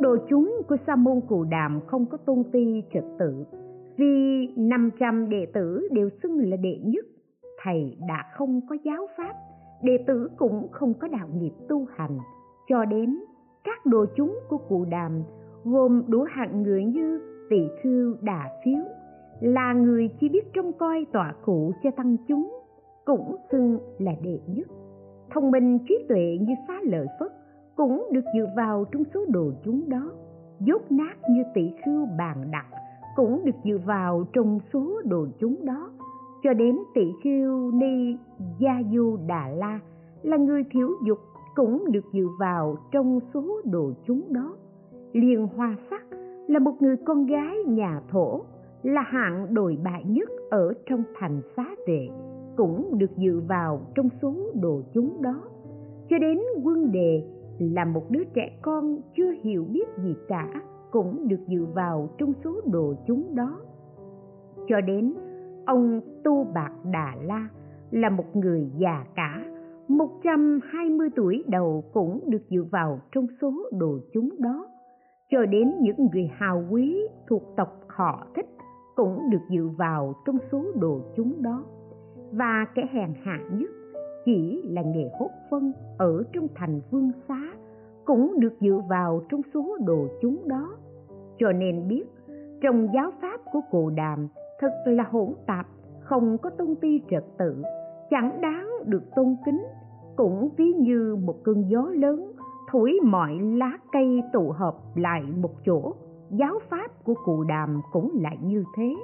Đồ 0.00 0.16
chúng 0.28 0.62
của 0.68 0.76
sa 0.86 0.96
môn 0.96 1.20
cù 1.28 1.44
đàm 1.44 1.80
không 1.86 2.06
có 2.06 2.16
tôn 2.16 2.42
ti 2.52 2.82
trật 2.92 3.04
tự, 3.18 3.44
vì 3.96 4.46
500 4.56 5.28
đệ 5.28 5.46
tử 5.54 5.88
đều 5.92 6.08
xưng 6.22 6.50
là 6.50 6.56
đệ 6.56 6.78
nhất. 6.84 7.04
Thầy 7.64 7.96
đã 8.08 8.24
không 8.36 8.60
có 8.68 8.76
giáo 8.84 9.06
pháp 9.16 9.34
đệ 9.84 9.98
tử 10.06 10.30
cũng 10.36 10.68
không 10.72 10.94
có 10.94 11.08
đạo 11.08 11.28
nghiệp 11.34 11.52
tu 11.68 11.86
hành. 11.96 12.18
Cho 12.68 12.84
đến 12.84 13.18
các 13.64 13.86
đồ 13.86 14.04
chúng 14.16 14.38
của 14.48 14.58
cụ 14.68 14.84
đàm, 14.90 15.22
gồm 15.64 16.02
đủ 16.06 16.22
hạng 16.30 16.62
người 16.62 16.84
như 16.84 17.20
tỳ 17.50 17.68
khưu 17.82 18.14
đà 18.20 18.50
phiếu, 18.64 18.80
là 19.40 19.72
người 19.72 20.10
chỉ 20.20 20.28
biết 20.28 20.52
trông 20.54 20.72
coi 20.72 21.06
tọa 21.12 21.34
cụ 21.44 21.72
cho 21.82 21.90
tăng 21.90 22.16
chúng, 22.28 22.60
cũng 23.04 23.36
xưng 23.52 23.78
là 23.98 24.12
đệ 24.22 24.38
nhất. 24.46 24.66
Thông 25.30 25.50
minh 25.50 25.78
trí 25.88 25.98
tuệ 26.08 26.38
như 26.40 26.54
xá 26.68 26.74
lợi 26.82 27.06
phất 27.20 27.32
cũng 27.76 28.08
được 28.12 28.24
dựa 28.34 28.46
vào 28.56 28.84
trong 28.92 29.02
số 29.14 29.24
đồ 29.28 29.52
chúng 29.64 29.88
đó. 29.88 30.12
Dốt 30.60 30.82
nát 30.90 31.14
như 31.30 31.42
tỷ 31.54 31.72
khưu 31.84 32.06
bàn 32.18 32.50
đặt 32.52 32.66
cũng 33.16 33.44
được 33.44 33.56
dựa 33.64 33.78
vào 33.86 34.24
trong 34.32 34.58
số 34.72 35.00
đồ 35.04 35.26
chúng 35.38 35.64
đó 35.64 35.90
cho 36.44 36.52
đến 36.52 36.78
tỷ 36.94 37.12
khưu 37.24 37.70
ni 37.70 38.16
gia 38.58 38.82
du 38.92 39.16
đà 39.26 39.48
la 39.48 39.80
là 40.22 40.36
người 40.36 40.64
thiếu 40.70 40.88
dục 41.06 41.18
cũng 41.54 41.84
được 41.92 42.04
dự 42.12 42.26
vào 42.40 42.76
trong 42.92 43.20
số 43.34 43.60
đồ 43.64 43.92
chúng 44.06 44.22
đó. 44.32 44.56
Liên 45.12 45.48
hoa 45.56 45.76
sắc 45.90 46.02
là 46.48 46.58
một 46.58 46.72
người 46.80 46.96
con 46.96 47.26
gái 47.26 47.56
nhà 47.66 48.00
thổ, 48.10 48.40
là 48.82 49.02
hạng 49.02 49.54
đồi 49.54 49.78
bại 49.84 50.04
nhất 50.06 50.28
ở 50.50 50.72
trong 50.86 51.02
thành 51.18 51.40
xá 51.56 51.66
vệ, 51.86 52.08
cũng 52.56 52.98
được 52.98 53.16
dự 53.16 53.40
vào 53.48 53.80
trong 53.94 54.08
số 54.22 54.34
đồ 54.54 54.82
chúng 54.94 55.22
đó. 55.22 55.42
Cho 56.08 56.18
đến 56.18 56.40
quân 56.64 56.92
đề 56.92 57.24
là 57.58 57.84
một 57.84 58.10
đứa 58.10 58.24
trẻ 58.24 58.58
con 58.62 58.98
chưa 59.16 59.30
hiểu 59.42 59.64
biết 59.72 59.86
gì 60.04 60.14
cả 60.28 60.52
cũng 60.90 61.28
được 61.28 61.40
dự 61.48 61.66
vào 61.74 62.08
trong 62.18 62.32
số 62.44 62.60
đồ 62.72 62.94
chúng 63.06 63.34
đó. 63.34 63.60
Cho 64.68 64.80
đến 64.80 65.14
ông 65.66 66.00
tu 66.24 66.44
bạc 66.54 66.72
đà 66.92 67.14
la 67.22 67.48
là 67.90 68.08
một 68.08 68.36
người 68.36 68.70
già 68.78 69.04
cả 69.16 69.44
120 69.88 71.08
tuổi 71.16 71.44
đầu 71.46 71.84
cũng 71.92 72.20
được 72.26 72.48
dự 72.48 72.64
vào 72.64 73.00
trong 73.12 73.26
số 73.40 73.52
đồ 73.72 73.98
chúng 74.12 74.30
đó. 74.38 74.68
Cho 75.30 75.46
đến 75.46 75.74
những 75.80 75.96
người 76.12 76.30
hào 76.36 76.64
quý 76.70 77.08
thuộc 77.28 77.42
tộc 77.56 77.80
họ 77.88 78.26
thích 78.34 78.46
cũng 78.96 79.30
được 79.30 79.42
dự 79.50 79.68
vào 79.68 80.14
trong 80.26 80.38
số 80.52 80.64
đồ 80.80 81.00
chúng 81.16 81.42
đó. 81.42 81.64
Và 82.32 82.66
kẻ 82.74 82.82
hèn 82.92 83.14
hạ 83.22 83.38
nhất 83.52 83.70
chỉ 84.24 84.62
là 84.64 84.82
nghề 84.82 85.10
hốt 85.18 85.30
phân 85.50 85.72
ở 85.98 86.22
trong 86.32 86.46
thành 86.54 86.80
vương 86.90 87.10
xá 87.28 87.54
cũng 88.04 88.40
được 88.40 88.60
dự 88.60 88.78
vào 88.90 89.22
trong 89.30 89.40
số 89.54 89.76
đồ 89.86 90.06
chúng 90.22 90.48
đó. 90.48 90.76
Cho 91.38 91.52
nên 91.52 91.88
biết, 91.88 92.04
trong 92.62 92.88
giáo 92.94 93.10
pháp 93.20 93.40
của 93.52 93.60
cụ 93.70 93.90
đàm 93.90 94.28
thật 94.60 94.72
là 94.86 95.04
hỗn 95.10 95.28
tạp, 95.46 95.66
không 96.00 96.38
có 96.38 96.50
tôn 96.50 96.74
ti 96.80 97.00
trật 97.10 97.24
tự, 97.38 97.62
chẳng 98.10 98.40
đáng 98.40 98.68
được 98.86 99.02
tôn 99.16 99.36
kính, 99.46 99.64
cũng 100.16 100.48
ví 100.56 100.72
như 100.72 101.16
một 101.24 101.34
cơn 101.44 101.68
gió 101.68 101.90
lớn, 101.94 102.32
thổi 102.70 102.98
mọi 103.02 103.38
lá 103.40 103.78
cây 103.92 104.22
tụ 104.32 104.50
hợp 104.50 104.74
lại 104.94 105.22
một 105.22 105.50
chỗ. 105.66 105.94
Giáo 106.30 106.58
pháp 106.70 107.04
của 107.04 107.14
cụ 107.24 107.44
đàm 107.44 107.80
cũng 107.92 108.10
lại 108.22 108.38
như 108.42 108.64
thế. 108.76 108.94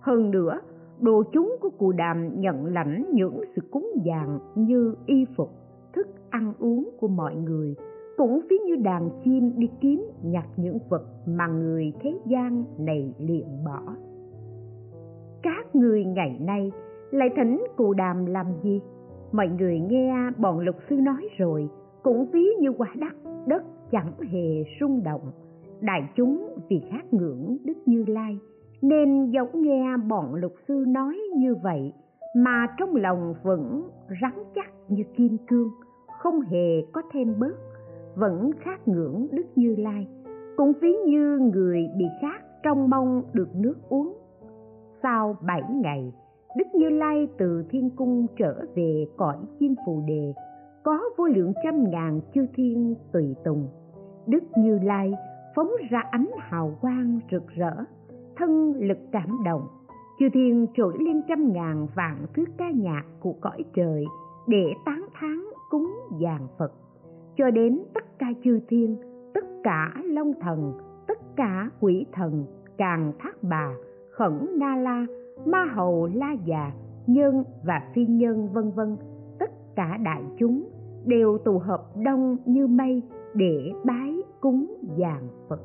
Hơn 0.00 0.30
nữa, 0.30 0.60
đồ 1.00 1.22
chúng 1.32 1.56
của 1.60 1.70
cụ 1.78 1.92
đàm 1.92 2.40
nhận 2.40 2.66
lãnh 2.66 3.04
những 3.12 3.40
sự 3.56 3.62
cúng 3.70 3.90
dường 4.04 4.38
như 4.54 4.94
y 5.06 5.24
phục, 5.36 5.50
thức 5.92 6.06
ăn 6.30 6.52
uống 6.58 6.90
của 7.00 7.08
mọi 7.08 7.34
người, 7.34 7.74
cũng 8.16 8.40
ví 8.50 8.58
như 8.58 8.76
đàn 8.76 9.10
chim 9.24 9.52
đi 9.56 9.68
kiếm 9.80 10.10
nhặt 10.22 10.46
những 10.56 10.78
vật 10.88 11.02
mà 11.26 11.46
người 11.46 11.92
thế 12.00 12.18
gian 12.26 12.64
này 12.78 13.14
liệm 13.18 13.46
bỏ 13.66 13.80
các 15.44 15.76
người 15.76 16.04
ngày 16.04 16.38
nay, 16.40 16.72
lại 17.10 17.28
thỉnh 17.36 17.66
cụ 17.76 17.94
đàm 17.94 18.26
làm 18.26 18.46
gì? 18.62 18.80
Mọi 19.32 19.48
người 19.48 19.80
nghe 19.80 20.30
bọn 20.38 20.60
luật 20.60 20.76
sư 20.90 20.96
nói 20.96 21.28
rồi, 21.38 21.68
cũng 22.02 22.26
ví 22.32 22.44
như 22.60 22.72
quả 22.72 22.88
đất 22.94 23.14
đất 23.46 23.62
chẳng 23.90 24.12
hề 24.30 24.64
rung 24.80 25.02
động. 25.02 25.32
Đại 25.80 26.08
chúng 26.16 26.48
vì 26.68 26.82
khát 26.90 27.14
ngưỡng 27.14 27.56
đức 27.64 27.74
như 27.86 28.04
lai, 28.08 28.38
nên 28.82 29.30
giống 29.30 29.62
nghe 29.62 29.96
bọn 30.08 30.34
luật 30.34 30.52
sư 30.68 30.84
nói 30.88 31.18
như 31.36 31.54
vậy, 31.62 31.92
mà 32.36 32.66
trong 32.78 32.96
lòng 32.96 33.34
vẫn 33.42 33.82
rắn 34.22 34.32
chắc 34.54 34.72
như 34.88 35.04
kim 35.16 35.36
cương, 35.48 35.70
không 36.22 36.40
hề 36.40 36.82
có 36.92 37.02
thêm 37.12 37.34
bớt, 37.38 37.56
vẫn 38.14 38.50
khát 38.60 38.88
ngưỡng 38.88 39.26
đức 39.32 39.46
như 39.56 39.76
lai, 39.78 40.08
cũng 40.56 40.72
ví 40.80 40.92
như 41.06 41.38
người 41.54 41.88
bị 41.96 42.04
khát 42.20 42.62
trong 42.62 42.90
mong 42.90 43.22
được 43.32 43.48
nước 43.54 43.74
uống 43.88 44.23
sau 45.04 45.36
bảy 45.46 45.62
ngày, 45.70 46.12
đức 46.56 46.64
như 46.74 46.88
lai 46.88 47.28
từ 47.38 47.64
thiên 47.70 47.90
cung 47.96 48.26
trở 48.36 48.64
về 48.74 49.06
cõi 49.16 49.36
chim 49.58 49.74
phù 49.86 50.02
đề, 50.06 50.32
có 50.82 51.00
vô 51.16 51.26
lượng 51.26 51.52
trăm 51.64 51.90
ngàn 51.90 52.20
chư 52.34 52.46
thiên 52.54 52.94
tùy 53.12 53.34
tùng. 53.44 53.68
Đức 54.26 54.44
như 54.56 54.78
lai 54.82 55.14
phóng 55.54 55.70
ra 55.90 56.02
ánh 56.10 56.30
hào 56.38 56.78
quang 56.80 57.20
rực 57.30 57.48
rỡ, 57.48 57.74
thân 58.36 58.72
lực 58.76 58.98
cảm 59.12 59.38
động. 59.44 59.66
Chư 60.18 60.28
thiên 60.32 60.66
trỗi 60.74 60.96
lên 61.00 61.22
trăm 61.28 61.52
ngàn 61.52 61.86
vạn 61.94 62.26
thứ 62.34 62.44
ca 62.58 62.70
nhạc 62.70 63.04
của 63.20 63.34
cõi 63.40 63.64
trời 63.74 64.04
để 64.48 64.72
tán 64.86 65.06
thán 65.14 65.44
cúng 65.70 65.94
dàn 66.22 66.40
phật. 66.58 66.72
Cho 67.36 67.50
đến 67.50 67.82
tất 67.94 68.18
cả 68.18 68.26
chư 68.44 68.60
thiên, 68.68 68.96
tất 69.34 69.44
cả 69.62 69.94
long 70.04 70.32
thần, 70.40 70.72
tất 71.06 71.18
cả 71.36 71.70
quỷ 71.80 72.06
thần 72.12 72.44
càng 72.76 73.12
thác 73.18 73.42
bà 73.42 73.74
khẩn 74.16 74.58
na 74.58 74.76
la, 74.76 75.06
ma 75.46 75.64
hầu, 75.74 76.06
la 76.06 76.32
già, 76.46 76.72
nhân 77.06 77.44
và 77.64 77.80
phi 77.94 78.06
nhân, 78.06 78.48
vân 78.52 78.70
vân. 78.70 78.96
Tất 79.38 79.50
cả 79.76 79.98
đại 80.04 80.22
chúng 80.38 80.68
đều 81.06 81.38
tụ 81.44 81.58
hợp 81.58 81.84
đông 82.04 82.36
như 82.46 82.66
mây 82.66 83.02
để 83.34 83.72
bái 83.84 84.14
cúng 84.40 84.66
dàn 84.98 85.28
phật. 85.48 85.60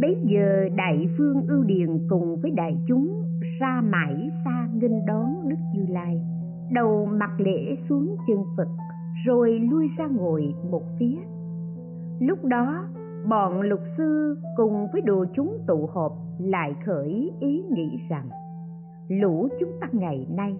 Bấy 0.00 0.16
giờ 0.24 0.68
đại 0.76 1.08
phương 1.18 1.46
ưu 1.48 1.62
điền 1.62 2.08
cùng 2.08 2.36
với 2.42 2.50
đại 2.50 2.76
chúng 2.88 3.22
ra 3.60 3.82
mãi 3.84 4.30
xa 4.44 4.68
nghênh 4.74 5.06
đón 5.06 5.48
đức 5.48 5.56
như 5.74 5.84
lai, 5.88 6.20
đầu 6.72 7.06
mặt 7.06 7.30
lễ 7.38 7.76
xuống 7.88 8.16
chân 8.26 8.38
phật 8.56 8.68
rồi 9.26 9.58
lui 9.58 9.88
ra 9.98 10.06
ngồi 10.06 10.54
một 10.70 10.82
phía. 10.98 11.18
Lúc 12.20 12.44
đó, 12.44 12.84
bọn 13.28 13.60
lục 13.60 13.80
sư 13.96 14.38
cùng 14.56 14.86
với 14.92 15.00
đồ 15.00 15.24
chúng 15.34 15.58
tụ 15.66 15.86
họp 15.86 16.12
lại 16.38 16.74
khởi 16.86 17.32
ý 17.40 17.64
nghĩ 17.70 18.00
rằng, 18.10 18.28
lũ 19.08 19.48
chúng 19.60 19.70
ta 19.80 19.88
ngày 19.92 20.26
nay 20.30 20.56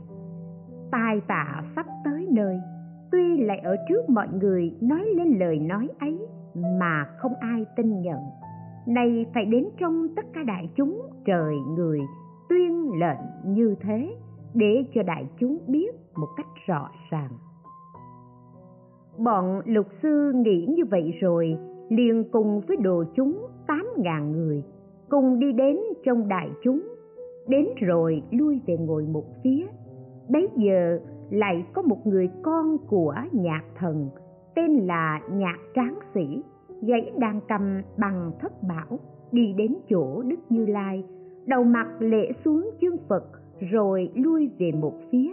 tài 0.94 1.20
tạ 1.28 1.62
sắp 1.76 1.86
tới 2.04 2.28
nơi. 2.30 2.60
Tuy 3.12 3.38
lại 3.38 3.58
ở 3.58 3.76
trước 3.88 4.10
mọi 4.10 4.28
người 4.40 4.76
nói 4.80 5.04
lên 5.16 5.38
lời 5.38 5.58
nói 5.58 5.88
ấy 5.98 6.18
mà 6.80 7.06
không 7.18 7.32
ai 7.40 7.66
tin 7.76 8.00
nhận. 8.00 8.18
Nay 8.86 9.26
phải 9.34 9.44
đến 9.44 9.68
trong 9.80 10.08
tất 10.16 10.24
cả 10.32 10.40
đại 10.46 10.68
chúng 10.76 11.02
trời 11.24 11.54
người 11.76 12.00
tuyên 12.48 12.90
lệnh 13.00 13.54
như 13.54 13.74
thế 13.80 14.14
để 14.54 14.84
cho 14.94 15.02
đại 15.02 15.26
chúng 15.40 15.58
biết 15.66 15.94
một 16.16 16.28
cách 16.36 16.46
rõ 16.66 16.90
ràng 17.10 17.30
bọn 19.18 19.60
lục 19.64 19.86
sư 20.02 20.32
nghĩ 20.34 20.66
như 20.76 20.84
vậy 20.84 21.14
rồi, 21.20 21.58
liền 21.88 22.24
cùng 22.32 22.60
với 22.60 22.76
đồ 22.76 23.04
chúng 23.14 23.46
tám 23.66 23.86
ngàn 23.96 24.32
người, 24.32 24.62
cùng 25.08 25.38
đi 25.38 25.52
đến 25.52 25.78
trong 26.04 26.28
đại 26.28 26.50
chúng. 26.62 26.82
Đến 27.48 27.68
rồi 27.80 28.22
lui 28.30 28.60
về 28.66 28.76
ngồi 28.76 29.02
một 29.02 29.24
phía. 29.42 29.66
Bấy 30.28 30.48
giờ 30.56 30.98
lại 31.30 31.66
có 31.72 31.82
một 31.82 32.06
người 32.06 32.28
con 32.42 32.78
của 32.88 33.14
nhạc 33.32 33.62
thần, 33.76 34.08
tên 34.54 34.72
là 34.76 35.20
nhạc 35.32 35.58
tráng 35.74 35.98
sĩ, 36.14 36.42
gãy 36.82 37.12
đàn 37.18 37.40
cầm 37.48 37.82
bằng 37.98 38.32
thất 38.40 38.52
bảo, 38.62 38.98
đi 39.32 39.54
đến 39.56 39.74
chỗ 39.90 40.22
đức 40.22 40.38
như 40.48 40.66
lai, 40.66 41.04
đầu 41.46 41.64
mặt 41.64 41.86
lễ 41.98 42.32
xuống 42.44 42.70
chương 42.80 42.96
phật, 43.08 43.24
rồi 43.70 44.10
lui 44.14 44.50
về 44.58 44.72
một 44.72 44.94
phía, 45.10 45.32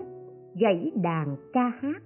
gãy 0.55 0.91
đàn 1.03 1.35
ca 1.53 1.71
hát 1.79 2.01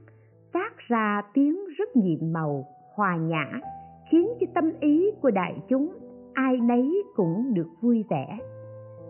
phát 0.55 0.77
ra 0.88 1.21
tiếng 1.33 1.59
rất 1.77 1.95
nhiệm 1.95 2.33
màu, 2.33 2.65
hòa 2.95 3.17
nhã, 3.17 3.45
khiến 4.12 4.27
cho 4.39 4.47
tâm 4.53 4.71
ý 4.79 5.12
của 5.21 5.31
đại 5.31 5.57
chúng 5.67 5.93
ai 6.33 6.57
nấy 6.57 7.03
cũng 7.15 7.53
được 7.53 7.67
vui 7.81 8.05
vẻ. 8.09 8.39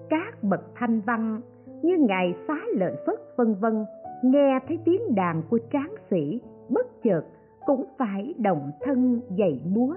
Các 0.09 0.43
bậc 0.43 0.61
thanh 0.75 1.01
văn 1.01 1.41
như 1.83 1.97
ngài 1.99 2.35
xá 2.47 2.57
lợi 2.73 2.95
phất 3.05 3.19
vân 3.37 3.55
vân 3.61 3.85
nghe 4.23 4.59
thấy 4.67 4.79
tiếng 4.85 5.15
đàn 5.15 5.41
của 5.49 5.59
tráng 5.73 5.95
sĩ, 6.09 6.41
bất 6.69 7.03
chợt 7.03 7.21
cũng 7.65 7.85
phải 7.97 8.33
động 8.37 8.71
thân 8.81 9.21
dậy 9.29 9.61
múa. 9.65 9.95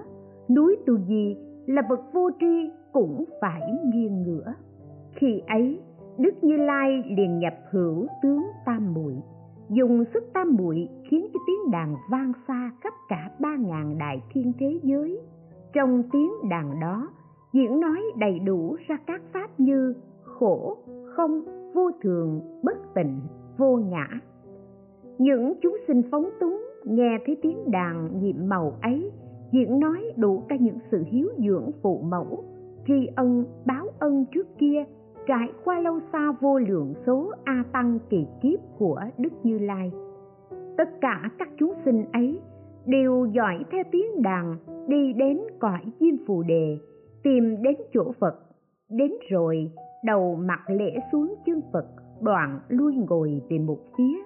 Núi 0.49 0.77
tu 0.85 0.97
di 0.97 1.37
là 1.65 1.81
bậc 1.89 1.99
vô 2.13 2.29
tri 2.39 2.71
cũng 2.91 3.23
phải 3.41 3.61
nghiêng 3.93 4.23
ngửa. 4.23 4.53
Khi 5.13 5.41
ấy, 5.47 5.79
đức 6.17 6.43
như 6.43 6.57
lai 6.57 7.03
liền 7.05 7.39
nhập 7.39 7.53
hữu 7.71 8.07
tướng 8.21 8.43
tam 8.65 8.93
muội 8.93 9.15
dùng 9.69 10.03
sức 10.13 10.23
tam 10.33 10.55
muội 10.55 10.89
khiến 11.09 11.27
cho 11.33 11.39
tiếng 11.47 11.71
đàn 11.71 11.95
vang 12.11 12.33
xa 12.47 12.71
khắp 12.81 12.93
cả 13.09 13.31
ba 13.39 13.55
ngàn 13.55 13.97
đại 13.97 14.21
thiên 14.33 14.53
thế 14.59 14.79
giới. 14.83 15.19
Trong 15.73 16.03
tiếng 16.11 16.31
đàn 16.49 16.79
đó, 16.79 17.09
diễn 17.53 17.79
nói 17.79 18.01
đầy 18.17 18.39
đủ 18.39 18.75
ra 18.87 18.97
các 19.07 19.21
pháp 19.33 19.59
như 19.59 19.93
khổ, 20.23 20.77
không, 21.15 21.41
vô 21.73 21.91
thường, 22.01 22.41
bất 22.63 22.77
tịnh, 22.95 23.19
vô 23.57 23.75
ngã. 23.75 24.07
Những 25.17 25.53
chúng 25.61 25.77
sinh 25.87 26.01
phóng 26.11 26.29
túng 26.39 26.65
nghe 26.83 27.17
thấy 27.25 27.37
tiếng 27.41 27.71
đàn 27.71 28.19
nhiệm 28.19 28.49
màu 28.49 28.73
ấy, 28.81 29.11
diễn 29.51 29.79
nói 29.79 30.13
đủ 30.15 30.43
cả 30.49 30.55
những 30.55 30.77
sự 30.91 31.03
hiếu 31.07 31.29
dưỡng 31.37 31.71
phụ 31.81 32.01
mẫu 32.09 32.43
tri 32.87 33.07
ân 33.15 33.45
báo 33.65 33.85
ân 33.99 34.25
trước 34.33 34.47
kia 34.57 34.85
trải 35.27 35.47
qua 35.63 35.79
lâu 35.79 35.99
xa 36.11 36.31
vô 36.41 36.59
lượng 36.59 36.93
số 37.05 37.31
a 37.43 37.63
tăng 37.71 37.99
kỳ 38.09 38.27
kiếp 38.41 38.59
của 38.77 39.01
đức 39.17 39.33
như 39.43 39.59
lai, 39.59 39.91
tất 40.77 40.89
cả 41.01 41.21
các 41.39 41.49
chúng 41.57 41.73
sinh 41.85 42.05
ấy 42.13 42.39
đều 42.85 43.25
dõi 43.25 43.63
theo 43.71 43.83
tiếng 43.91 44.21
đàn 44.21 44.55
đi 44.87 45.13
đến 45.13 45.39
cõi 45.59 45.79
diêm 45.99 46.25
phù 46.27 46.43
đề, 46.43 46.77
tìm 47.23 47.61
đến 47.61 47.75
chỗ 47.93 48.11
phật. 48.19 48.35
Đến 48.89 49.11
rồi, 49.29 49.71
đầu 50.03 50.35
mặt 50.35 50.59
lễ 50.67 50.95
xuống 51.11 51.35
chân 51.45 51.61
phật, 51.73 51.85
đoạn 52.21 52.59
lui 52.67 52.95
ngồi 53.09 53.41
về 53.49 53.57
một 53.57 53.79
phía. 53.97 54.17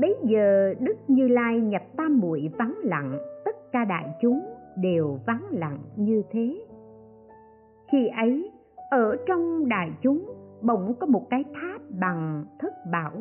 Bấy 0.00 0.16
giờ 0.22 0.74
đức 0.80 0.96
như 1.08 1.28
lai 1.28 1.60
nhập 1.60 1.82
tam 1.96 2.20
muội 2.20 2.50
vắng 2.58 2.74
lặng, 2.82 3.18
tất 3.44 3.72
cả 3.72 3.84
đại 3.84 4.08
chúng 4.22 4.40
đều 4.76 5.18
vắng 5.26 5.42
lặng 5.50 5.78
như 5.96 6.22
thế. 6.30 6.64
Khi 7.92 8.08
ấy 8.16 8.50
ở 8.92 9.16
trong 9.26 9.68
đại 9.68 9.90
chúng, 10.02 10.24
bỗng 10.62 10.94
có 11.00 11.06
một 11.06 11.26
cái 11.30 11.44
tháp 11.54 11.80
bằng 12.00 12.44
thất 12.58 12.72
bảo. 12.92 13.12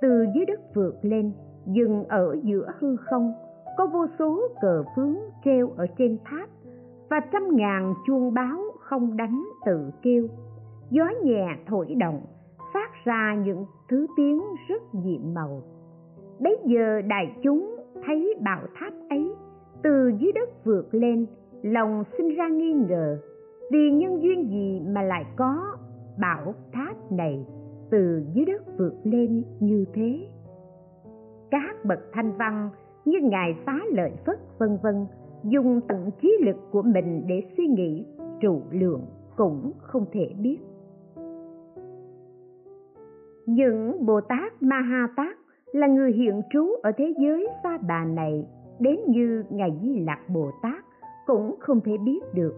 Từ 0.00 0.26
dưới 0.34 0.44
đất 0.46 0.60
vượt 0.74 0.94
lên, 1.02 1.32
dừng 1.66 2.04
ở 2.04 2.36
giữa 2.42 2.72
hư 2.78 2.96
không. 2.96 3.32
Có 3.76 3.86
vô 3.86 4.06
số 4.18 4.40
cờ 4.60 4.84
phướng 4.96 5.16
treo 5.44 5.70
ở 5.76 5.86
trên 5.98 6.18
tháp 6.24 6.48
và 7.10 7.20
trăm 7.32 7.56
ngàn 7.56 7.94
chuông 8.06 8.34
báo 8.34 8.58
không 8.80 9.16
đánh 9.16 9.44
tự 9.66 9.90
kêu. 10.02 10.28
Gió 10.90 11.04
nhẹ 11.22 11.56
thổi 11.66 11.94
động, 11.94 12.20
phát 12.74 12.90
ra 13.04 13.34
những 13.44 13.64
thứ 13.88 14.06
tiếng 14.16 14.42
rất 14.68 14.82
nhiệm 14.94 15.34
màu. 15.34 15.62
Bấy 16.40 16.56
giờ 16.64 17.00
đại 17.08 17.36
chúng 17.42 17.76
thấy 18.06 18.34
bảo 18.44 18.62
tháp 18.74 18.92
ấy 19.10 19.34
từ 19.82 20.12
dưới 20.18 20.32
đất 20.32 20.64
vượt 20.64 20.88
lên, 20.94 21.26
lòng 21.62 22.04
sinh 22.18 22.34
ra 22.34 22.48
nghi 22.48 22.72
ngờ 22.72 23.18
vì 23.70 23.90
nhân 23.90 24.22
duyên 24.22 24.50
gì 24.50 24.80
mà 24.94 25.02
lại 25.02 25.24
có 25.36 25.76
bảo 26.20 26.54
tháp 26.72 27.12
này 27.12 27.46
từ 27.90 28.22
dưới 28.32 28.44
đất 28.44 28.62
vượt 28.78 28.94
lên 29.04 29.44
như 29.60 29.84
thế? 29.94 30.28
Các 31.50 31.84
bậc 31.84 31.98
thanh 32.12 32.32
văn 32.38 32.70
như 33.04 33.18
ngài 33.22 33.54
phá 33.66 33.78
lợi 33.92 34.12
phất, 34.26 34.38
vân 34.58 34.78
vân, 34.82 35.06
dùng 35.44 35.80
tận 35.88 36.10
trí 36.22 36.36
lực 36.40 36.56
của 36.70 36.82
mình 36.82 37.24
để 37.26 37.42
suy 37.56 37.66
nghĩ, 37.66 38.06
trụ 38.40 38.62
lượng 38.70 39.02
cũng 39.36 39.72
không 39.78 40.04
thể 40.12 40.30
biết. 40.40 40.58
Những 43.46 44.06
bồ 44.06 44.20
tát 44.20 44.62
ma 44.62 44.80
ha 44.80 45.08
tát 45.16 45.36
là 45.72 45.86
người 45.86 46.12
hiện 46.12 46.42
trú 46.50 46.66
ở 46.82 46.92
thế 46.96 47.14
giới 47.18 47.48
xa 47.62 47.78
bà 47.88 48.04
này, 48.04 48.46
đến 48.80 48.96
như 49.06 49.44
ngài 49.50 49.78
di 49.82 49.98
lạc 49.98 50.20
bồ 50.34 50.50
tát 50.62 50.84
cũng 51.26 51.54
không 51.60 51.80
thể 51.80 51.92
biết 52.04 52.20
được 52.34 52.54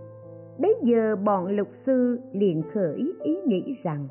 bấy 0.60 0.74
giờ 0.82 1.16
bọn 1.16 1.46
lục 1.46 1.68
sư 1.86 2.20
liền 2.32 2.62
khởi 2.74 3.12
ý 3.22 3.36
nghĩ 3.46 3.76
rằng, 3.82 4.08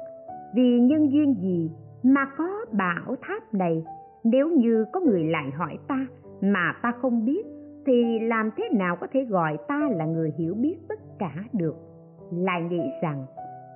vì 0.56 0.80
nhân 0.80 1.12
duyên 1.12 1.36
gì 1.42 1.72
mà 2.04 2.26
có 2.38 2.66
bảo 2.72 3.16
tháp 3.22 3.54
này? 3.54 3.84
Nếu 4.24 4.50
như 4.50 4.86
có 4.94 5.00
người 5.00 5.24
lại 5.24 5.52
hỏi 5.52 5.78
ta 5.88 6.08
mà 6.42 6.74
ta 6.82 6.92
không 7.02 7.26
biết, 7.26 7.46
thì 7.86 8.20
làm 8.20 8.50
thế 8.58 8.70
nào 8.74 8.96
có 9.02 9.08
thể 9.12 9.26
gọi 9.26 9.58
ta 9.68 9.90
là 9.92 10.06
người 10.06 10.34
hiểu 10.38 10.54
biết 10.54 10.78
tất 10.90 11.00
cả 11.20 11.34
được? 11.54 11.76
Lại 12.32 12.62
nghĩ 12.62 12.82
rằng, 13.04 13.26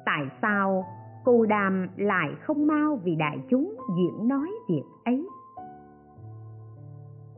tại 0.06 0.24
sao 0.42 0.86
cù 1.26 1.46
đàm 1.46 1.88
lại 1.98 2.30
không 2.42 2.68
mau 2.68 3.00
vì 3.04 3.16
đại 3.16 3.38
chúng 3.50 3.76
diễn 3.98 4.28
nói 4.28 4.52
việc 4.70 4.84
ấy? 5.06 5.28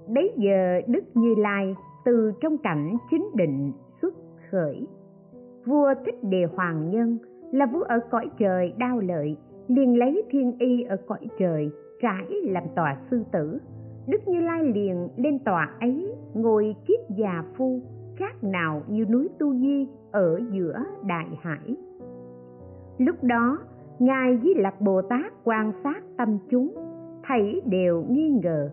Bấy 0.07 0.33
giờ 0.38 0.81
đức 0.88 1.03
như 1.13 1.36
lai 1.38 1.75
từ 2.05 2.31
trong 2.41 2.57
cảnh 2.57 2.97
chính 3.12 3.29
định 3.36 3.71
xuất 4.01 4.13
khởi 4.51 4.88
vua 5.65 5.93
thích 6.06 6.23
đề 6.23 6.45
hoàng 6.56 6.89
nhân, 6.91 7.17
là 7.51 7.65
vua 7.65 7.82
ở 7.82 7.99
cõi 8.12 8.30
trời 8.39 8.73
đao 8.78 8.99
lợi, 8.99 9.38
liền 9.67 9.99
lấy 9.99 10.23
thiên 10.30 10.58
y 10.60 10.84
ở 10.84 10.97
cõi 11.08 11.28
trời, 11.39 11.69
trải 12.01 12.25
làm 12.43 12.63
tòa 12.75 12.97
sư 13.12 13.23
tử. 13.32 13.60
Đức 14.08 14.28
như 14.28 14.39
lai 14.39 14.63
liền 14.63 15.08
lên 15.17 15.39
tòa 15.39 15.69
ấy, 15.80 16.13
ngồi 16.34 16.75
kiết 16.88 16.99
già 17.17 17.43
phu, 17.58 17.82
khác 18.15 18.43
nào 18.43 18.82
như 18.88 19.06
núi 19.06 19.30
tu 19.39 19.54
di 19.56 19.88
ở 20.12 20.39
giữa 20.51 20.84
đại 21.08 21.28
hải. 21.41 21.75
Lúc 22.97 23.23
đó, 23.23 23.60
ngài 23.99 24.39
di 24.43 24.54
lặc 24.54 24.82
bồ 24.82 25.01
tát 25.01 25.34
quan 25.43 25.71
sát 25.84 26.01
tâm 26.17 26.38
chúng, 26.49 26.73
thấy 27.28 27.62
đều 27.65 28.04
nghi 28.10 28.30
ngờ, 28.43 28.69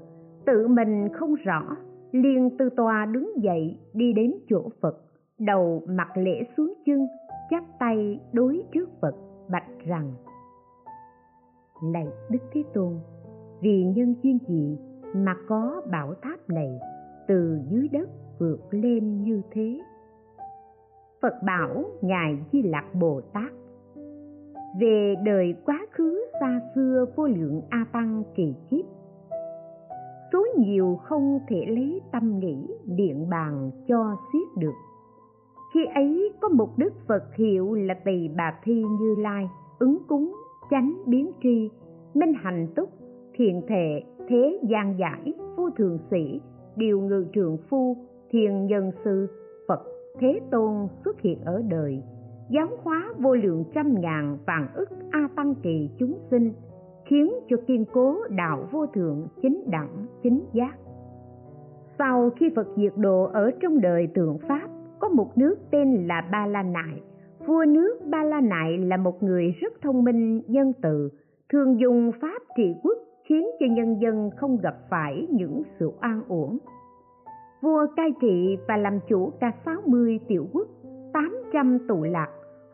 tự 0.47 0.69
mình 0.69 1.09
không 1.13 1.35
rõ, 1.35 1.77
liền 2.13 2.51
từ 2.59 2.71
tòa 2.71 3.07
đứng 3.07 3.43
dậy 3.43 3.79
đi 3.95 4.13
đến 4.13 4.35
chỗ 4.49 4.69
phật 4.81 4.97
đầu 5.45 5.83
mặt 5.87 6.17
lễ 6.17 6.45
xuống 6.57 6.75
chân, 6.87 7.07
chắp 7.51 7.65
tay 7.79 8.21
đối 8.33 8.63
trước 8.73 8.91
phật, 9.01 9.15
bạch 9.51 9.69
rằng, 9.87 10.13
Lạy 11.93 12.09
đức 12.31 12.39
thế 12.53 12.63
tôn, 12.75 12.95
vì 13.61 13.85
nhân 13.85 14.15
duyên 14.23 14.39
gì 14.49 14.79
mà 15.15 15.35
có 15.49 15.83
bảo 15.91 16.15
tháp 16.23 16.51
này 16.51 16.79
từ 17.29 17.59
dưới 17.71 17.89
đất 17.89 18.09
vượt 18.39 18.61
lên 18.71 19.23
như 19.23 19.43
thế? 19.51 19.81
Phật 21.23 21.35
bảo 21.47 21.85
ngài 22.03 22.39
di 22.53 22.63
lặc 22.63 22.95
bồ 22.95 23.21
tát, 23.21 23.53
về 24.81 25.15
đời 25.25 25.55
quá 25.65 25.87
khứ 25.91 26.25
xa 26.41 26.61
xưa 26.75 27.07
vô 27.17 27.27
lượng 27.27 27.63
a 27.71 27.87
tăng 27.93 28.23
kỳ 28.35 28.55
kiếp, 28.71 28.85
số 30.33 30.47
nhiều 30.59 30.99
không 31.03 31.39
thể 31.49 31.67
lấy 31.69 32.01
tâm 32.13 32.39
nghĩ 32.39 32.67
điện 32.85 33.31
bàn 33.31 33.71
cho 33.89 34.17
xiết 34.33 34.63
được 34.63 34.75
khi 35.75 35.81
ấy 35.95 36.33
có 36.41 36.49
một 36.49 36.79
đức 36.79 36.93
phật 37.09 37.35
hiệu 37.35 37.75
là 37.75 37.95
tỳ 38.05 38.29
bà 38.37 38.55
thi 38.65 38.83
như 39.01 39.15
lai, 39.19 39.49
ứng 39.79 39.99
cúng, 40.09 40.35
chánh 40.71 40.95
biến 41.07 41.31
tri, 41.43 41.71
minh 42.15 42.33
hành 42.37 42.67
túc, 42.77 42.89
thiền 43.35 43.61
thệ 43.69 44.03
thế 44.29 44.59
gian 44.63 44.99
giải 44.99 45.35
vô 45.57 45.71
thường 45.71 45.99
sĩ, 46.11 46.41
điều 46.77 47.01
ngự 47.01 47.27
trường 47.33 47.57
phu, 47.71 47.97
thiền 48.31 48.67
nhân 48.67 48.91
sư, 49.05 49.27
phật 49.69 49.81
thế 50.19 50.41
tôn 50.51 50.89
xuất 51.05 51.21
hiện 51.21 51.41
ở 51.45 51.63
đời, 51.69 52.03
giáo 52.51 52.69
hóa 52.83 53.09
vô 53.19 53.35
lượng 53.35 53.65
trăm 53.75 54.01
ngàn 54.01 54.39
vạn 54.47 54.69
ức 54.75 54.89
a 55.11 55.29
tăng 55.37 55.55
kỳ 55.63 55.91
chúng 55.99 56.19
sinh, 56.31 56.53
khiến 57.05 57.33
cho 57.49 57.57
kiên 57.67 57.85
cố 57.93 58.17
đạo 58.29 58.69
vô 58.73 58.87
thượng 58.87 59.29
chính 59.43 59.65
đẳng, 59.71 60.07
chính 60.23 60.45
giác. 60.53 60.75
Sau 61.99 62.31
khi 62.31 62.51
phật 62.57 62.67
diệt 62.77 62.93
độ 62.97 63.25
ở 63.25 63.51
trong 63.61 63.81
đời 63.81 64.09
tượng 64.15 64.39
pháp 64.39 64.69
có 65.03 65.09
một 65.09 65.39
nước 65.39 65.57
tên 65.71 66.07
là 66.07 66.29
ba 66.33 66.47
la 66.47 66.63
nại. 66.63 67.03
Vua 67.47 67.65
nước 67.65 67.99
ba 68.11 68.25
la 68.25 68.41
nại 68.41 68.79
là 68.79 68.97
một 68.97 69.23
người 69.23 69.55
rất 69.61 69.73
thông 69.83 70.05
minh 70.05 70.43
nhân 70.47 70.73
từ 70.83 71.09
thường 71.53 71.81
dùng 71.81 72.13
pháp 72.21 72.43
trị 72.57 72.75
quốc 72.83 72.99
khiến 73.25 73.47
cho 73.61 73.67
nhân 73.71 74.01
dân 74.01 74.31
không 74.37 74.59
gặp 74.63 74.75
phải 74.91 75.27
những 75.31 75.63
sự 75.79 75.93
oan 76.03 76.23
uổng. 76.29 76.59
Vua 77.63 77.87
cai 77.97 78.13
trị 78.21 78.59
và 78.69 78.77
làm 78.77 78.99
chủ 79.09 79.31
cả 79.41 79.53
60 79.65 80.21
tiểu 80.29 80.47
quốc 80.53 80.69
800 81.13 81.79
tụ 81.89 82.03
lạc. 82.03 82.29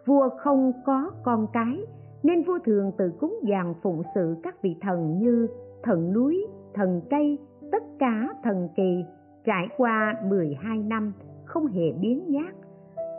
Vua 0.06 0.28
không 0.28 0.72
có 0.86 1.10
con 1.24 1.46
cái 1.52 1.80
nên 2.22 2.42
vua 2.42 2.58
thường 2.64 2.92
tự 2.98 3.12
cúng 3.20 3.40
dường 3.42 3.74
phụng 3.82 4.02
sự 4.14 4.36
các 4.42 4.62
vị 4.62 4.76
thần 4.80 5.18
như 5.18 5.48
thần 5.82 6.12
núi, 6.12 6.46
thần 6.74 7.00
cây, 7.10 7.38
tất 7.72 7.82
cả 7.98 8.28
thần 8.44 8.68
kỳ 8.76 9.04
trải 9.44 9.68
qua 9.76 10.14
12 10.24 10.78
năm 10.78 11.12
không 11.48 11.66
hề 11.66 11.92
biến 12.00 12.24
nhát 12.28 12.54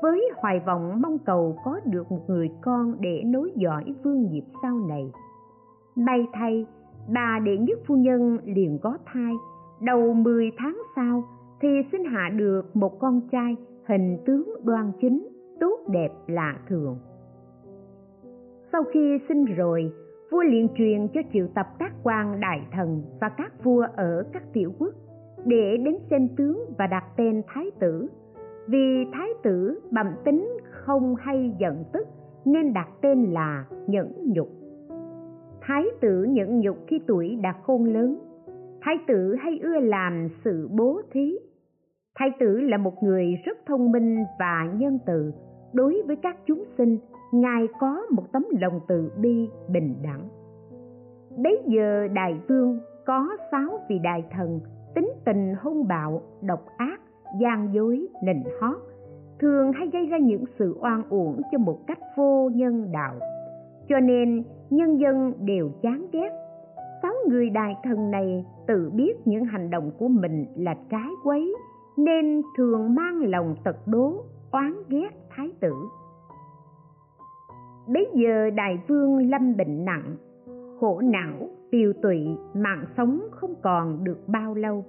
với 0.02 0.32
hoài 0.36 0.60
vọng 0.66 1.02
mong 1.02 1.18
cầu 1.20 1.58
có 1.66 1.80
được 1.86 2.12
một 2.12 2.22
người 2.28 2.50
con 2.62 2.96
để 3.00 3.24
nối 3.26 3.52
dõi 3.56 3.84
vương 4.04 4.30
nghiệp 4.30 4.44
sau 4.62 4.80
này. 4.90 5.12
May 5.96 6.28
thay, 6.34 6.66
bà 7.14 7.40
đệ 7.44 7.58
nhất 7.58 7.80
phu 7.88 7.96
nhân 7.96 8.38
liền 8.46 8.80
có 8.82 8.98
thai, 9.06 9.34
đầu 9.82 10.14
10 10.14 10.52
tháng 10.58 10.78
sau 10.96 11.24
thì 11.62 11.68
sinh 11.92 12.04
hạ 12.04 12.30
được 12.36 12.76
một 12.76 13.00
con 13.00 13.22
trai 13.32 13.56
hình 13.88 14.18
tướng 14.26 14.54
đoan 14.64 14.92
chính, 15.02 15.28
tốt 15.60 15.80
đẹp 15.88 16.10
lạ 16.28 16.60
thường. 16.68 16.98
Sau 18.72 18.84
khi 18.94 19.20
sinh 19.28 19.46
rồi, 19.46 19.94
vua 20.32 20.44
liền 20.44 20.68
truyền 20.76 21.08
cho 21.14 21.22
triệu 21.34 21.48
tập 21.56 21.68
các 21.80 21.92
quan 22.04 22.40
đại 22.40 22.62
thần 22.72 23.02
và 23.22 23.30
các 23.30 23.64
vua 23.64 23.88
ở 23.96 24.24
các 24.34 24.44
tiểu 24.54 24.74
quốc 24.80 24.94
để 25.46 25.78
đến 25.78 25.96
xem 26.10 26.28
tướng 26.38 26.66
và 26.78 26.88
đặt 26.88 27.04
tên 27.18 27.42
thái 27.48 27.72
tử. 27.80 28.08
Vì 28.68 29.06
thái 29.14 29.30
tử 29.44 29.80
bẩm 29.92 30.08
tính 30.26 30.58
không 30.72 31.16
hay 31.16 31.56
giận 31.60 31.84
tức, 31.94 32.08
nên 32.46 32.74
đặt 32.74 32.88
tên 33.02 33.24
là 33.32 33.66
nhẫn 33.88 34.14
nhục. 34.26 34.50
Thái 35.62 35.84
tử 36.02 36.24
nhẫn 36.24 36.60
nhục 36.60 36.78
khi 36.88 37.00
tuổi 37.08 37.36
đã 37.44 37.54
khôn 37.64 37.86
lớn, 37.86 38.20
thái 38.82 38.96
tử 39.08 39.36
hay 39.40 39.60
ưa 39.64 39.80
làm 39.80 40.28
sự 40.44 40.70
bố 40.72 41.02
thí. 41.12 41.38
Thái 42.16 42.30
tử 42.40 42.60
là 42.60 42.78
một 42.78 43.04
người 43.04 43.36
rất 43.46 43.58
thông 43.66 43.92
minh 43.92 44.24
và 44.40 44.70
nhân 44.76 45.00
từ. 45.06 45.32
Đối 45.74 46.02
với 46.08 46.16
các 46.16 46.38
chúng 46.46 46.64
sinh, 46.78 46.98
ngài 47.32 47.68
có 47.80 48.02
một 48.12 48.24
tấm 48.32 48.46
lòng 48.60 48.80
từ 48.88 49.12
bi, 49.18 49.50
bình 49.70 49.96
đẳng. 50.04 50.30
Bấy 51.38 51.62
giờ 51.66 52.08
đại 52.14 52.40
vương 52.48 52.80
có 53.06 53.30
sáu 53.52 53.80
vị 53.90 54.00
đại 54.04 54.24
thần 54.32 54.60
tính 54.96 55.12
tình 55.26 55.56
hung 55.62 55.88
bạo, 55.88 56.22
độc 56.42 56.66
ác, 56.78 57.02
gian 57.42 57.74
dối, 57.74 58.08
nịnh 58.24 58.44
hót, 58.62 58.78
thường 59.40 59.72
hay 59.72 59.88
gây 59.88 60.06
ra 60.06 60.18
những 60.18 60.44
sự 60.60 60.78
oan 60.82 61.04
uổng 61.10 61.42
cho 61.52 61.58
một 61.58 61.88
cách 61.88 62.00
vô 62.18 62.50
nhân 62.54 62.92
đạo. 62.92 63.16
Cho 63.90 64.00
nên, 64.00 64.44
nhân 64.70 65.00
dân 65.00 65.34
đều 65.40 65.70
chán 65.82 66.06
ghét. 66.12 66.30
Sáu 67.02 67.14
người 67.30 67.50
đại 67.50 67.76
thần 67.84 68.12
này 68.12 68.46
tự 68.68 68.90
biết 68.94 69.14
những 69.26 69.46
hành 69.46 69.70
động 69.70 69.92
của 70.00 70.08
mình 70.08 70.46
là 70.56 70.76
trái 70.90 71.10
quấy, 71.24 71.56
nên 71.98 72.42
thường 72.58 72.96
mang 72.96 73.22
lòng 73.22 73.56
tật 73.64 73.88
đố, 73.88 74.14
oán 74.52 74.74
ghét 74.90 75.10
thái 75.30 75.52
tử. 75.60 75.74
Bấy 77.88 78.08
giờ 78.14 78.50
đại 78.50 78.80
vương 78.88 79.30
lâm 79.30 79.58
bệnh 79.58 79.86
nặng 79.86 80.16
khổ 80.80 81.02
não 81.04 81.50
tiều 81.72 81.94
tụy, 82.02 82.28
mạng 82.54 82.86
sống 82.98 83.22
không 83.32 83.56
còn 83.62 84.04
được 84.04 84.18
bao 84.28 84.56
lâu. 84.56 84.86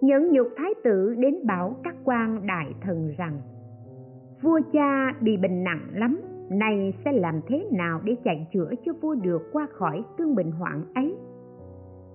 Nhẫn 0.00 0.32
nhục 0.32 0.48
thái 0.56 0.74
tử 0.84 1.14
đến 1.18 1.46
bảo 1.46 1.76
các 1.84 1.94
quan 2.04 2.46
đại 2.46 2.74
thần 2.80 3.14
rằng, 3.18 3.40
vua 4.42 4.60
cha 4.72 5.12
bị 5.20 5.36
bệnh 5.36 5.64
nặng 5.64 5.86
lắm, 5.92 6.20
nay 6.50 6.94
sẽ 7.04 7.12
làm 7.12 7.40
thế 7.46 7.68
nào 7.72 8.00
để 8.04 8.16
chạy 8.24 8.46
chữa 8.52 8.70
cho 8.84 8.92
vua 9.00 9.14
được 9.14 9.42
qua 9.52 9.66
khỏi 9.72 10.04
cơn 10.18 10.34
bệnh 10.34 10.50
hoạn 10.50 10.84
ấy? 10.94 11.16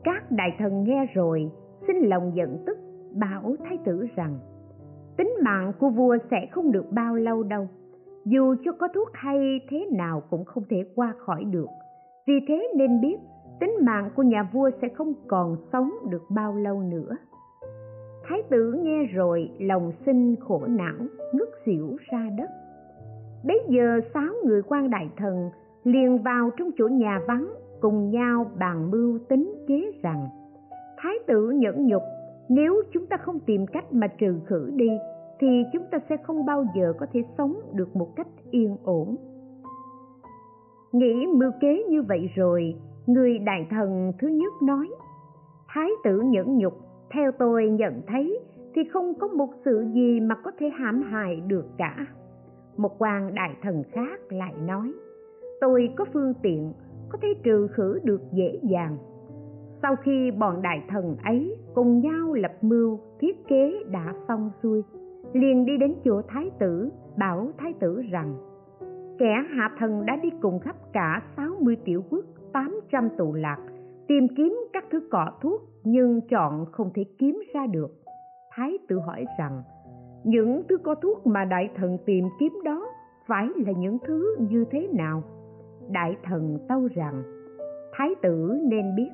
Các 0.04 0.32
đại 0.32 0.56
thần 0.60 0.84
nghe 0.84 1.06
rồi, 1.13 1.52
xin 1.88 1.98
lòng 1.98 2.32
giận 2.36 2.63
tức, 2.65 2.78
bảo 3.15 3.56
thái 3.63 3.78
tử 3.86 4.06
rằng, 4.15 4.39
tính 5.17 5.34
mạng 5.43 5.74
của 5.80 5.89
vua 5.89 6.17
sẽ 6.32 6.48
không 6.52 6.72
được 6.72 6.86
bao 6.91 7.15
lâu 7.15 7.43
đâu, 7.43 7.67
dù 8.26 8.56
cho 8.63 8.72
có 8.72 8.88
thuốc 8.95 9.10
hay 9.13 9.62
thế 9.69 9.88
nào 9.91 10.22
cũng 10.30 10.45
không 10.45 10.63
thể 10.69 10.86
qua 10.95 11.13
khỏi 11.17 11.43
được 11.43 11.67
vì 12.30 12.39
thế 12.48 12.68
nên 12.76 13.02
biết, 13.02 13.18
tính 13.60 13.76
mạng 13.82 14.10
của 14.15 14.24
nhà 14.24 14.50
vua 14.54 14.70
sẽ 14.82 14.89
không 14.89 15.13
còn 15.28 15.56
sống 15.72 15.92
được 16.10 16.24
bao 16.30 16.56
lâu 16.56 16.82
nữa. 16.82 17.15
Thái 18.24 18.44
tử 18.50 18.74
nghe 18.84 19.04
rồi, 19.04 19.50
lòng 19.60 19.92
sinh 20.06 20.36
khổ 20.36 20.62
não, 20.68 20.96
ngất 21.34 21.50
xỉu 21.65 21.98
ra 22.12 22.30
đất. 22.38 22.50
Bấy 23.44 23.60
giờ 23.70 24.00
sáu 24.13 24.34
người 24.46 24.62
quan 24.62 24.89
đại 24.89 25.10
thần 25.18 25.50
liền 25.84 26.18
vào 26.18 26.50
trong 26.58 26.72
chỗ 26.78 26.88
nhà 26.88 27.22
vắng, 27.28 27.48
cùng 27.82 28.12
nhau 28.12 28.46
bàn 28.60 28.92
mưu 28.92 29.20
tính 29.30 29.54
kế 29.68 29.92
rằng, 30.04 30.28
thái 30.98 31.13
tử 31.28 31.50
nhẫn 31.50 31.88
nhục, 31.88 32.04
nếu 32.50 32.82
chúng 32.94 33.06
ta 33.06 33.18
không 33.18 33.39
tìm 33.39 33.68
cách 33.68 33.94
mà 33.94 34.08
trừ 34.08 34.39
khử 34.46 34.72
đi, 34.76 34.89
thì 35.39 35.63
chúng 35.74 35.84
ta 35.92 36.00
sẽ 36.10 36.18
không 36.18 36.46
bao 36.46 36.65
giờ 36.76 36.94
có 37.00 37.06
thể 37.13 37.24
sống 37.38 37.56
được 37.74 37.96
một 37.96 38.15
cách 38.15 38.28
yên 38.52 38.78
ổn 38.84 39.15
nghĩ 40.91 41.28
mưu 41.28 41.52
kế 41.62 41.84
như 41.89 42.02
vậy 42.02 42.30
rồi, 42.36 42.75
người 43.08 43.39
đại 43.39 43.67
thần 43.69 44.12
thứ 44.19 44.28
nhất 44.28 44.54
nói, 44.62 44.89
thái 45.67 45.89
tử 46.04 46.21
nhẫn 46.21 46.58
nhục, 46.58 46.73
theo 47.12 47.32
tôi 47.32 47.69
nhận 47.69 48.02
thấy 48.08 48.39
thì 48.75 48.82
không 48.93 49.13
có 49.19 49.28
một 49.28 49.49
sự 49.65 49.86
gì 49.93 50.19
mà 50.19 50.36
có 50.36 50.52
thể 50.60 50.69
hãm 50.69 51.02
hại 51.02 51.41
được 51.47 51.65
cả. 51.78 52.06
Một 52.78 52.95
quan 52.99 53.36
đại 53.36 53.56
thần 53.62 53.84
khác 53.91 54.19
lại 54.30 54.54
nói, 54.67 54.93
tôi 55.62 55.89
có 55.95 56.06
phương 56.13 56.34
tiện, 56.41 56.73
có 57.10 57.17
thể 57.21 57.28
trừ 57.43 57.67
khử 57.67 57.99
được 58.04 58.21
dễ 58.32 58.60
dàng. 58.63 58.97
Sau 59.82 59.95
khi 59.95 60.32
bọn 60.32 60.62
đại 60.62 60.84
thần 60.89 61.15
ấy 61.23 61.56
cùng 61.75 62.02
nhau 62.02 62.34
lập 62.34 62.54
mưu, 62.62 62.99
thiết 63.19 63.47
kế 63.47 63.84
đã 63.91 64.13
xong 64.28 64.52
xuôi, 64.63 64.84
liền 65.34 65.65
đi 65.65 65.78
đến 65.78 65.95
chỗ 66.04 66.21
thái 66.28 66.49
tử, 66.60 66.89
bảo 67.17 67.52
thái 67.58 67.73
tử 67.80 68.02
rằng 68.12 68.36
kẻ 69.19 69.43
hạ 69.55 69.71
thần 69.79 70.05
đã 70.05 70.15
đi 70.15 70.29
cùng 70.41 70.60
khắp 70.60 70.75
cả 70.93 71.21
60 71.38 71.77
tiểu 71.86 72.03
quốc 72.10 72.25
800 72.53 73.10
tù 73.17 73.34
lạc, 73.34 73.58
tìm 74.08 74.27
kiếm 74.38 74.58
các 74.73 74.86
thứ 74.91 74.99
cỏ 75.12 75.32
thuốc 75.41 75.62
nhưng 75.84 76.21
chọn 76.21 76.65
không 76.71 76.91
thể 76.95 77.03
kiếm 77.17 77.41
ra 77.53 77.67
được. 77.67 77.91
Thái 78.51 78.77
tử 78.88 78.99
hỏi 78.99 79.25
rằng, 79.39 79.63
những 80.23 80.62
thứ 80.69 80.77
có 80.77 80.95
thuốc 80.95 81.27
mà 81.27 81.45
đại 81.45 81.69
thần 81.75 81.97
tìm 82.05 82.25
kiếm 82.39 82.53
đó 82.65 82.86
phải 83.27 83.47
là 83.65 83.71
những 83.71 83.97
thứ 84.05 84.36
như 84.49 84.65
thế 84.71 84.88
nào? 84.93 85.23
Đại 85.89 86.15
thần 86.23 86.58
tâu 86.67 86.88
rằng, 86.95 87.23
thái 87.93 88.10
tử 88.21 88.60
nên 88.63 88.95
biết, 88.95 89.10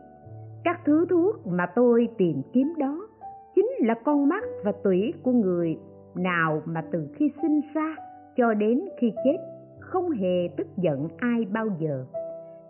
các 0.63 0.81
thứ 0.85 1.05
thuốc 1.09 1.47
mà 1.47 1.65
tôi 1.75 2.07
tìm 2.17 2.41
kiếm 2.53 2.73
đó 2.77 3.07
chính 3.55 3.69
là 3.79 3.93
con 4.05 4.29
mắt 4.29 4.43
và 4.63 4.71
tủy 4.83 5.13
của 5.23 5.31
người 5.31 5.77
nào 6.15 6.61
mà 6.65 6.83
từ 6.91 7.07
khi 7.13 7.31
sinh 7.41 7.61
ra 7.73 7.95
cho 8.37 8.53
đến 8.53 8.81
khi 8.99 9.13
chết 9.23 9.54
không 9.95 10.11
hề 10.11 10.47
tức 10.57 10.67
giận 10.77 11.07
ai 11.17 11.45
bao 11.45 11.67
giờ. 11.79 12.05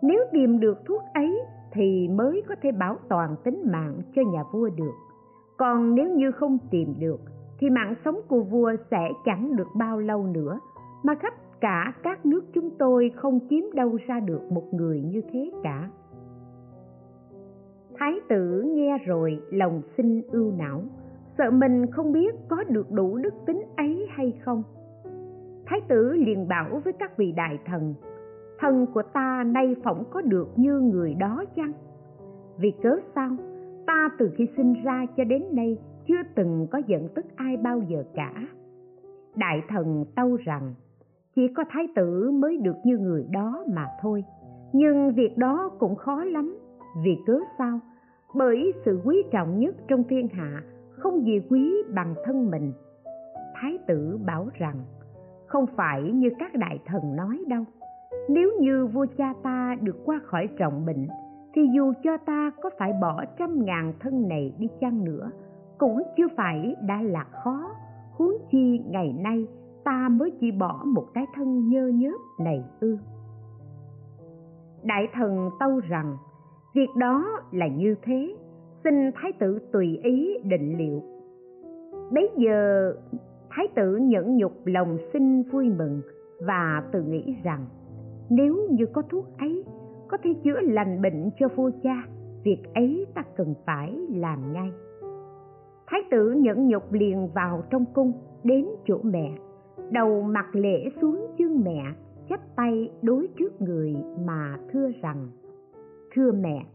Nếu 0.02 0.24
tìm 0.32 0.60
được 0.60 0.78
thuốc 0.86 1.02
ấy 1.14 1.40
thì 1.72 2.08
mới 2.08 2.42
có 2.48 2.54
thể 2.62 2.72
bảo 2.72 2.96
toàn 3.08 3.36
tính 3.44 3.62
mạng 3.72 3.94
cho 4.14 4.22
nhà 4.32 4.44
vua 4.52 4.68
được. 4.76 4.94
Còn 5.56 5.94
nếu 5.94 6.10
như 6.10 6.32
không 6.32 6.58
tìm 6.70 6.94
được, 6.98 7.20
thì 7.58 7.70
mạng 7.70 7.94
sống 8.04 8.20
của 8.28 8.42
vua 8.42 8.72
sẽ 8.90 9.10
chẳng 9.24 9.56
được 9.56 9.68
bao 9.74 9.98
lâu 9.98 10.26
nữa, 10.26 10.58
mà 11.02 11.14
khắp 11.14 11.34
cả 11.60 11.92
các 12.02 12.26
nước 12.26 12.44
chúng 12.52 12.70
tôi 12.78 13.10
không 13.16 13.40
kiếm 13.48 13.70
đâu 13.74 13.98
ra 14.06 14.20
được 14.20 14.52
một 14.52 14.74
người 14.74 15.02
như 15.02 15.22
thế 15.32 15.50
cả. 15.62 15.90
Thái 17.98 18.20
tử 18.28 18.62
nghe 18.66 18.98
rồi 18.98 19.40
lòng 19.50 19.82
sinh 19.96 20.22
ưu 20.32 20.52
não, 20.52 20.82
sợ 21.38 21.50
mình 21.50 21.86
không 21.90 22.12
biết 22.12 22.34
có 22.48 22.64
được 22.68 22.90
đủ 22.90 23.16
đức 23.16 23.34
tính 23.46 23.62
ấy 23.76 24.06
hay 24.10 24.32
không 24.44 24.62
thái 25.66 25.80
tử 25.88 26.12
liền 26.12 26.48
bảo 26.48 26.80
với 26.84 26.92
các 26.92 27.16
vị 27.16 27.32
đại 27.32 27.58
thần 27.66 27.94
thần 28.58 28.86
của 28.94 29.02
ta 29.02 29.44
nay 29.46 29.76
phỏng 29.84 30.04
có 30.10 30.20
được 30.20 30.48
như 30.56 30.80
người 30.80 31.14
đó 31.14 31.44
chăng? 31.56 31.72
Vì 32.58 32.72
cớ 32.82 32.96
sao? 33.14 33.30
Ta 33.86 34.10
từ 34.18 34.30
khi 34.36 34.48
sinh 34.56 34.74
ra 34.84 35.06
cho 35.16 35.24
đến 35.24 35.42
nay 35.52 35.78
chưa 36.08 36.22
từng 36.34 36.66
có 36.70 36.78
giận 36.86 37.08
tức 37.14 37.26
ai 37.36 37.56
bao 37.56 37.80
giờ 37.88 38.04
cả. 38.14 38.32
Đại 39.36 39.62
thần 39.68 40.04
tâu 40.16 40.36
rằng, 40.44 40.74
chỉ 41.36 41.48
có 41.48 41.64
thái 41.70 41.88
tử 41.94 42.30
mới 42.30 42.56
được 42.56 42.76
như 42.84 42.98
người 42.98 43.26
đó 43.32 43.64
mà 43.74 43.86
thôi. 44.02 44.24
Nhưng 44.72 45.12
việc 45.14 45.38
đó 45.38 45.70
cũng 45.78 45.94
khó 45.94 46.24
lắm. 46.24 46.58
Vì 47.04 47.18
cớ 47.26 47.38
sao? 47.58 47.80
Bởi 48.34 48.72
sự 48.84 49.00
quý 49.04 49.22
trọng 49.32 49.58
nhất 49.58 49.74
trong 49.88 50.04
thiên 50.04 50.28
hạ 50.28 50.62
không 50.90 51.24
gì 51.26 51.40
quý 51.50 51.72
bằng 51.94 52.14
thân 52.24 52.50
mình. 52.50 52.72
Thái 53.54 53.78
tử 53.86 54.18
bảo 54.26 54.48
rằng 54.54 54.76
không 55.46 55.66
phải 55.76 56.02
như 56.02 56.30
các 56.38 56.54
đại 56.54 56.78
thần 56.86 57.16
nói 57.16 57.44
đâu. 57.48 57.64
Nếu 58.28 58.50
như 58.60 58.86
vua 58.86 59.06
cha 59.18 59.34
ta 59.42 59.76
được 59.80 59.96
qua 60.04 60.20
khỏi 60.24 60.48
trọng 60.58 60.86
bệnh, 60.86 61.06
thì 61.54 61.62
dù 61.74 61.92
cho 62.02 62.16
ta 62.16 62.50
có 62.62 62.70
phải 62.78 62.92
bỏ 63.00 63.24
trăm 63.38 63.64
ngàn 63.64 63.92
thân 64.00 64.28
này 64.28 64.54
đi 64.58 64.68
chăng 64.80 65.04
nữa, 65.04 65.30
cũng 65.78 66.02
chưa 66.16 66.28
phải 66.36 66.76
đã 66.82 67.02
là 67.02 67.24
khó. 67.44 67.70
Huống 68.12 68.34
chi 68.50 68.80
ngày 68.90 69.14
nay 69.18 69.46
ta 69.84 70.08
mới 70.08 70.30
chỉ 70.40 70.50
bỏ 70.50 70.82
một 70.84 71.04
cái 71.14 71.26
thân 71.34 71.68
nhơ 71.68 71.86
nhớp 71.86 72.18
này 72.40 72.64
ư. 72.80 72.98
Đại 74.82 75.08
thần 75.12 75.50
tâu 75.60 75.80
rằng, 75.88 76.16
việc 76.74 76.88
đó 76.96 77.26
là 77.52 77.66
như 77.66 77.94
thế, 78.02 78.36
xin 78.84 79.10
thái 79.14 79.32
tử 79.32 79.58
tùy 79.72 80.00
ý 80.02 80.38
định 80.44 80.78
liệu. 80.78 81.02
Bấy 82.12 82.30
giờ 82.36 82.92
thái 83.56 83.68
tử 83.74 83.96
nhẫn 83.96 84.36
nhục 84.36 84.52
lòng 84.64 84.98
xin 85.12 85.42
vui 85.42 85.70
mừng 85.78 86.00
và 86.40 86.82
tự 86.92 87.02
nghĩ 87.02 87.36
rằng, 87.44 87.66
nếu 88.30 88.56
như 88.70 88.86
có 88.86 89.02
thuốc 89.02 89.24
ấy, 89.38 89.64
có 90.08 90.16
thể 90.22 90.34
chữa 90.44 90.60
lành 90.60 91.02
bệnh 91.02 91.30
cho 91.38 91.48
vua 91.48 91.70
cha, 91.82 92.06
việc 92.44 92.58
ấy 92.74 93.06
ta 93.14 93.22
cần 93.36 93.54
phải 93.66 93.98
làm 94.08 94.52
ngay. 94.52 94.70
Thái 95.86 96.00
tử 96.10 96.32
nhẫn 96.32 96.68
nhục 96.68 96.92
liền 96.92 97.28
vào 97.34 97.62
trong 97.70 97.84
cung, 97.94 98.12
đến 98.44 98.66
chỗ 98.86 98.98
mẹ, 99.02 99.32
đầu 99.90 100.22
mặt 100.22 100.46
lễ 100.52 100.88
xuống 101.00 101.26
chân 101.38 101.62
mẹ, 101.64 101.82
chắp 102.28 102.40
tay 102.56 102.90
đối 103.02 103.28
trước 103.38 103.62
người 103.62 103.96
mà 104.26 104.58
thưa 104.72 104.90
rằng, 105.02 105.28
thưa 106.14 106.32
mẹ, 106.32 106.66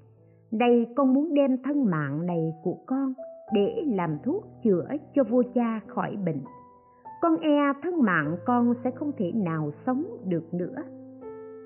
đây 0.51 0.87
con 0.95 1.13
muốn 1.13 1.33
đem 1.33 1.57
thân 1.63 1.85
mạng 1.85 2.25
này 2.25 2.53
của 2.63 2.77
con 2.85 3.13
để 3.53 3.83
làm 3.85 4.17
thuốc 4.23 4.43
chữa 4.63 4.87
cho 5.15 5.23
vua 5.23 5.43
cha 5.53 5.79
khỏi 5.87 6.17
bệnh 6.25 6.41
con 7.21 7.37
e 7.39 7.73
thân 7.83 8.01
mạng 8.01 8.37
con 8.45 8.73
sẽ 8.83 8.91
không 8.91 9.11
thể 9.17 9.31
nào 9.35 9.71
sống 9.85 10.05
được 10.25 10.53
nữa. 10.53 10.75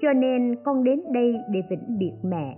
Cho 0.02 0.14
nên 0.14 0.56
con 0.64 0.84
đến 0.84 1.02
đây 1.14 1.36
để 1.52 1.62
vĩnh 1.70 1.98
biệt 2.00 2.14
mẹ. 2.24 2.58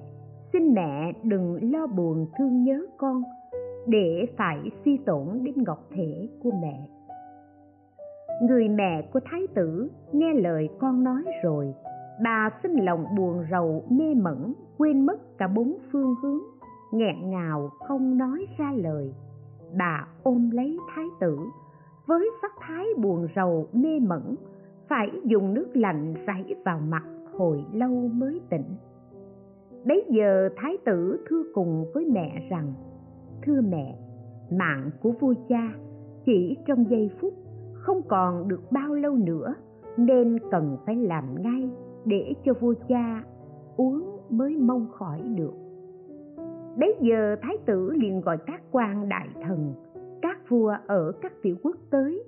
Xin 0.53 0.73
mẹ 0.73 1.13
đừng 1.23 1.71
lo 1.71 1.87
buồn 1.87 2.27
thương 2.37 2.63
nhớ 2.63 2.85
con, 2.97 3.23
để 3.87 4.25
phải 4.37 4.57
suy 4.85 4.97
tổn 5.05 5.43
đến 5.43 5.55
ngọc 5.57 5.87
thể 5.95 6.29
của 6.43 6.51
mẹ. 6.61 6.87
Người 8.41 8.69
mẹ 8.69 9.09
của 9.13 9.19
thái 9.25 9.47
tử 9.55 9.89
nghe 10.11 10.33
lời 10.33 10.69
con 10.79 11.03
nói 11.03 11.23
rồi, 11.43 11.73
bà 12.23 12.49
xin 12.63 12.71
lòng 12.75 13.05
buồn 13.17 13.43
rầu, 13.51 13.83
mê 13.89 14.13
mẩn, 14.15 14.53
quên 14.77 15.05
mất 15.05 15.37
cả 15.37 15.47
bốn 15.47 15.77
phương 15.91 16.15
hướng, 16.21 16.39
nghẹn 16.91 17.29
ngào 17.29 17.69
không 17.87 18.17
nói 18.17 18.45
ra 18.57 18.73
lời. 18.75 19.13
Bà 19.77 20.07
ôm 20.23 20.49
lấy 20.51 20.77
thái 20.95 21.05
tử 21.19 21.39
với 22.07 22.29
sắc 22.41 22.51
thái 22.59 22.85
buồn 22.97 23.27
rầu, 23.35 23.67
mê 23.73 23.99
mẩn, 23.99 24.35
phải 24.87 25.09
dùng 25.23 25.53
nước 25.53 25.67
lạnh 25.73 26.13
rảy 26.27 26.55
vào 26.65 26.79
mặt 26.79 27.03
hồi 27.33 27.65
lâu 27.73 28.09
mới 28.13 28.41
tỉnh. 28.49 28.65
Bấy 29.85 30.05
giờ 30.09 30.49
thái 30.55 30.77
tử 30.85 31.25
thưa 31.29 31.43
cùng 31.53 31.85
với 31.93 32.05
mẹ 32.05 32.47
rằng, 32.49 32.73
thưa 33.41 33.61
mẹ, 33.61 33.95
mạng 34.51 34.89
của 35.01 35.11
vua 35.11 35.33
cha 35.49 35.73
chỉ 36.25 36.57
trong 36.65 36.89
giây 36.89 37.09
phút 37.21 37.33
không 37.73 38.01
còn 38.07 38.47
được 38.47 38.61
bao 38.71 38.93
lâu 38.93 39.15
nữa 39.15 39.55
nên 39.97 40.37
cần 40.51 40.77
phải 40.85 40.95
làm 40.95 41.41
ngay 41.41 41.69
để 42.05 42.33
cho 42.45 42.53
vua 42.53 42.73
cha 42.87 43.23
uống 43.77 44.17
mới 44.29 44.55
mong 44.55 44.87
khỏi 44.91 45.21
được. 45.35 45.53
Bấy 46.79 46.95
giờ 47.01 47.35
thái 47.41 47.57
tử 47.65 47.91
liền 47.91 48.21
gọi 48.21 48.37
các 48.45 48.61
quan 48.71 49.09
đại 49.09 49.27
thần 49.43 49.73
các 50.27 50.49
vua 50.49 50.73
ở 50.87 51.11
các 51.21 51.31
tiểu 51.41 51.55
quốc 51.63 51.75
tới, 51.91 52.23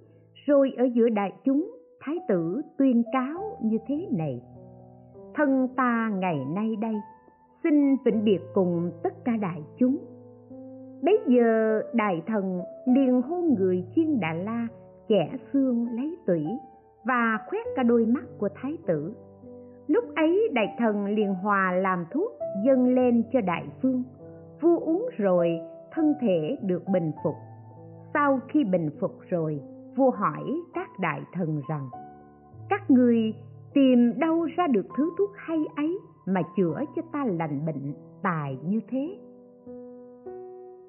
rồi 0.45 0.71
ở 0.77 0.83
giữa 0.93 1.09
đại 1.09 1.33
chúng, 1.43 1.71
thái 1.99 2.15
tử 2.27 2.61
tuyên 2.77 3.03
cáo 3.13 3.57
như 3.63 3.77
thế 3.87 4.07
này. 4.11 4.41
Thân 5.35 5.67
ta 5.75 6.11
ngày 6.19 6.45
nay 6.55 6.75
đây, 6.81 6.95
xin 7.63 7.95
vĩnh 8.05 8.23
biệt 8.23 8.39
cùng 8.53 8.91
tất 9.03 9.13
cả 9.25 9.31
đại 9.41 9.63
chúng. 9.77 9.97
Bấy 11.01 11.19
giờ 11.27 11.81
đại 11.93 12.21
thần 12.27 12.61
liền 12.85 13.21
hôn 13.21 13.55
người 13.59 13.85
chiên 13.95 14.19
đà 14.19 14.33
la 14.33 14.67
chẻ 15.09 15.29
xương 15.53 15.87
lấy 15.91 16.17
tủy, 16.27 16.45
và 17.03 17.39
khoét 17.47 17.65
cả 17.75 17.83
đôi 17.83 18.05
mắt 18.05 18.25
của 18.37 18.49
thái 18.55 18.77
tử. 18.87 19.13
Lúc 19.87 20.03
ấy 20.15 20.49
đại 20.53 20.75
thần 20.77 21.05
liền 21.05 21.33
hòa 21.33 21.71
làm 21.71 22.05
thuốc, 22.11 22.31
dâng 22.65 22.95
lên 22.95 23.23
cho 23.33 23.41
đại 23.41 23.65
phương 23.81 24.03
vua 24.61 24.79
uống 24.79 25.09
rồi, 25.17 25.59
thân 25.91 26.13
thể 26.21 26.57
được 26.61 26.83
bình 26.93 27.11
phục 27.23 27.35
sau 28.13 28.39
khi 28.47 28.63
bình 28.63 28.89
phục 28.99 29.19
rồi, 29.29 29.61
vua 29.95 30.09
hỏi 30.09 30.61
các 30.73 30.99
đại 30.99 31.21
thần 31.33 31.61
rằng, 31.69 31.89
các 32.69 32.91
người 32.91 33.33
tìm 33.73 34.19
đâu 34.19 34.47
ra 34.57 34.67
được 34.67 34.85
thứ 34.97 35.11
thuốc 35.17 35.29
hay 35.35 35.57
ấy 35.75 35.99
mà 36.25 36.41
chữa 36.57 36.83
cho 36.95 37.01
ta 37.11 37.25
lành 37.25 37.65
bệnh 37.65 37.93
tài 38.21 38.57
như 38.65 38.79
thế 38.87 39.17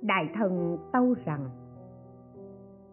đại 0.02 0.28
thần 0.34 0.78
tâu 0.92 1.14
rằng, 1.24 1.50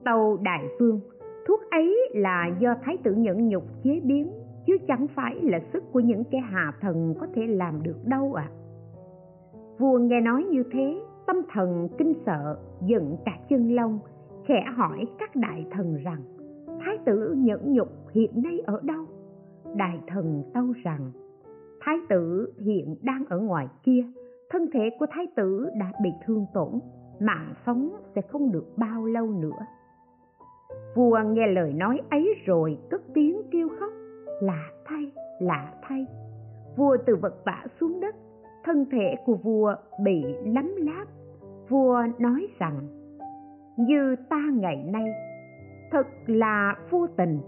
tâu 0.05 0.37
đại 0.41 0.67
vương, 0.79 0.99
thuốc 1.47 1.59
ấy 1.71 2.09
là 2.13 2.49
do 2.59 2.75
thái 2.83 2.97
tử 3.03 3.13
nhẫn 3.13 3.49
nhục 3.49 3.63
chế 3.83 3.99
biến, 4.03 4.31
chứ 4.67 4.77
chẳng 4.87 5.07
phải 5.15 5.35
là 5.41 5.59
sức 5.73 5.83
của 5.91 5.99
những 5.99 6.23
kẻ 6.23 6.37
hạ 6.37 6.73
thần 6.81 7.15
có 7.19 7.27
thể 7.35 7.47
làm 7.47 7.83
được 7.83 8.05
đâu 8.05 8.33
ạ 8.33 8.49
à. 8.49 8.55
vua 9.77 9.99
nghe 9.99 10.21
nói 10.21 10.43
như 10.43 10.63
thế, 10.71 11.01
tâm 11.27 11.35
thần 11.53 11.89
kinh 11.97 12.13
sợ, 12.25 12.57
giận 12.81 13.17
cả 13.25 13.31
chân 13.49 13.75
lông 13.75 13.99
khẽ 14.47 14.65
hỏi 14.75 15.07
các 15.19 15.35
đại 15.35 15.65
thần 15.71 15.95
rằng, 16.03 16.21
thái 16.79 16.97
tử 17.05 17.35
nhẫn 17.37 17.73
nhục 17.73 17.87
hiện 18.11 18.31
nay 18.43 18.59
ở 18.65 18.79
đâu? 18.83 19.05
Đại 19.75 19.99
thần 20.07 20.43
tâu 20.53 20.65
rằng, 20.83 21.11
thái 21.81 21.97
tử 22.09 22.53
hiện 22.57 22.95
đang 23.01 23.25
ở 23.29 23.39
ngoài 23.39 23.67
kia, 23.83 24.05
thân 24.49 24.69
thể 24.73 24.89
của 24.99 25.05
thái 25.09 25.27
tử 25.35 25.69
đã 25.79 25.91
bị 26.03 26.09
thương 26.25 26.45
tổn, 26.53 26.79
mạng 27.19 27.53
sống 27.65 27.89
sẽ 28.15 28.21
không 28.21 28.51
được 28.51 28.65
bao 28.77 29.05
lâu 29.05 29.27
nữa. 29.27 29.65
Vua 30.95 31.19
nghe 31.25 31.47
lời 31.47 31.73
nói 31.73 32.01
ấy 32.09 32.35
rồi 32.45 32.77
cất 32.89 33.01
tiếng 33.13 33.41
kêu 33.51 33.69
khóc 33.79 33.91
lạ 34.41 34.69
thay 34.85 35.11
lạ 35.39 35.73
thay. 35.81 36.05
Vua 36.77 36.97
từ 37.05 37.15
vật 37.15 37.35
vã 37.45 37.65
xuống 37.79 37.99
đất, 37.99 38.15
thân 38.63 38.85
thể 38.91 39.15
của 39.25 39.35
vua 39.35 39.75
bị 40.03 40.23
lắm 40.45 40.75
láp. 40.77 41.07
Vua 41.69 42.03
nói 42.19 42.47
rằng 42.59 42.96
như 43.77 44.15
ta 44.29 44.41
ngày 44.53 44.83
nay. 44.83 45.05
Thật 45.91 46.07
là 46.25 46.75
vô 46.89 47.07
tình. 47.17 47.39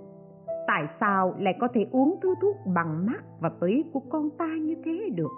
Tại 0.68 0.88
sao 1.00 1.36
lại 1.40 1.54
có 1.60 1.68
thể 1.74 1.86
uống 1.92 2.20
thứ 2.22 2.36
thuốc 2.42 2.56
bằng 2.76 3.06
mắt 3.06 3.24
và 3.40 3.50
tủy 3.50 3.84
của 3.94 4.00
con 4.00 4.30
ta 4.30 4.48
như 4.62 4.76
thế 4.86 5.10
được? 5.16 5.32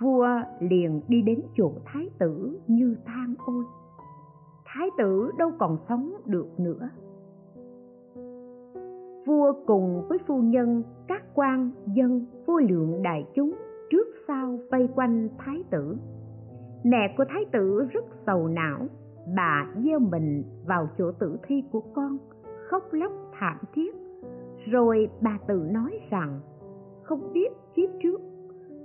Vua 0.00 0.28
liền 0.60 1.00
đi 1.08 1.22
đến 1.22 1.42
chỗ 1.56 1.72
thái 1.84 2.10
tử 2.18 2.58
như 2.66 2.96
than 3.06 3.34
ôi. 3.46 3.64
Thái 4.64 4.88
tử 4.98 5.30
đâu 5.38 5.52
còn 5.58 5.78
sống 5.88 6.12
được 6.26 6.60
nữa. 6.60 6.90
Vua 9.26 9.52
cùng 9.66 10.08
với 10.08 10.18
phu 10.26 10.42
nhân, 10.42 10.82
các 11.08 11.22
quan, 11.34 11.70
dân, 11.86 12.26
vô 12.46 12.58
lượng 12.58 13.02
đại 13.02 13.26
chúng 13.34 13.54
trước 13.90 14.06
sau 14.28 14.58
vây 14.70 14.88
quanh 14.94 15.28
thái 15.38 15.64
tử. 15.70 15.96
Mẹ 16.84 17.14
của 17.16 17.24
thái 17.28 17.44
tử 17.52 17.88
rất 17.92 18.04
sầu 18.26 18.48
não 18.48 18.86
bà 19.36 19.66
gieo 19.84 19.98
mình 19.98 20.44
vào 20.66 20.88
chỗ 20.98 21.12
tử 21.12 21.38
thi 21.42 21.64
của 21.72 21.82
con, 21.94 22.18
khóc 22.70 22.82
lóc 22.92 23.12
thảm 23.38 23.58
thiết. 23.74 23.94
Rồi 24.66 25.08
bà 25.20 25.38
tự 25.48 25.68
nói 25.70 26.00
rằng, 26.10 26.40
không 27.02 27.32
biết 27.32 27.48
kiếp 27.74 27.90
trước 28.02 28.20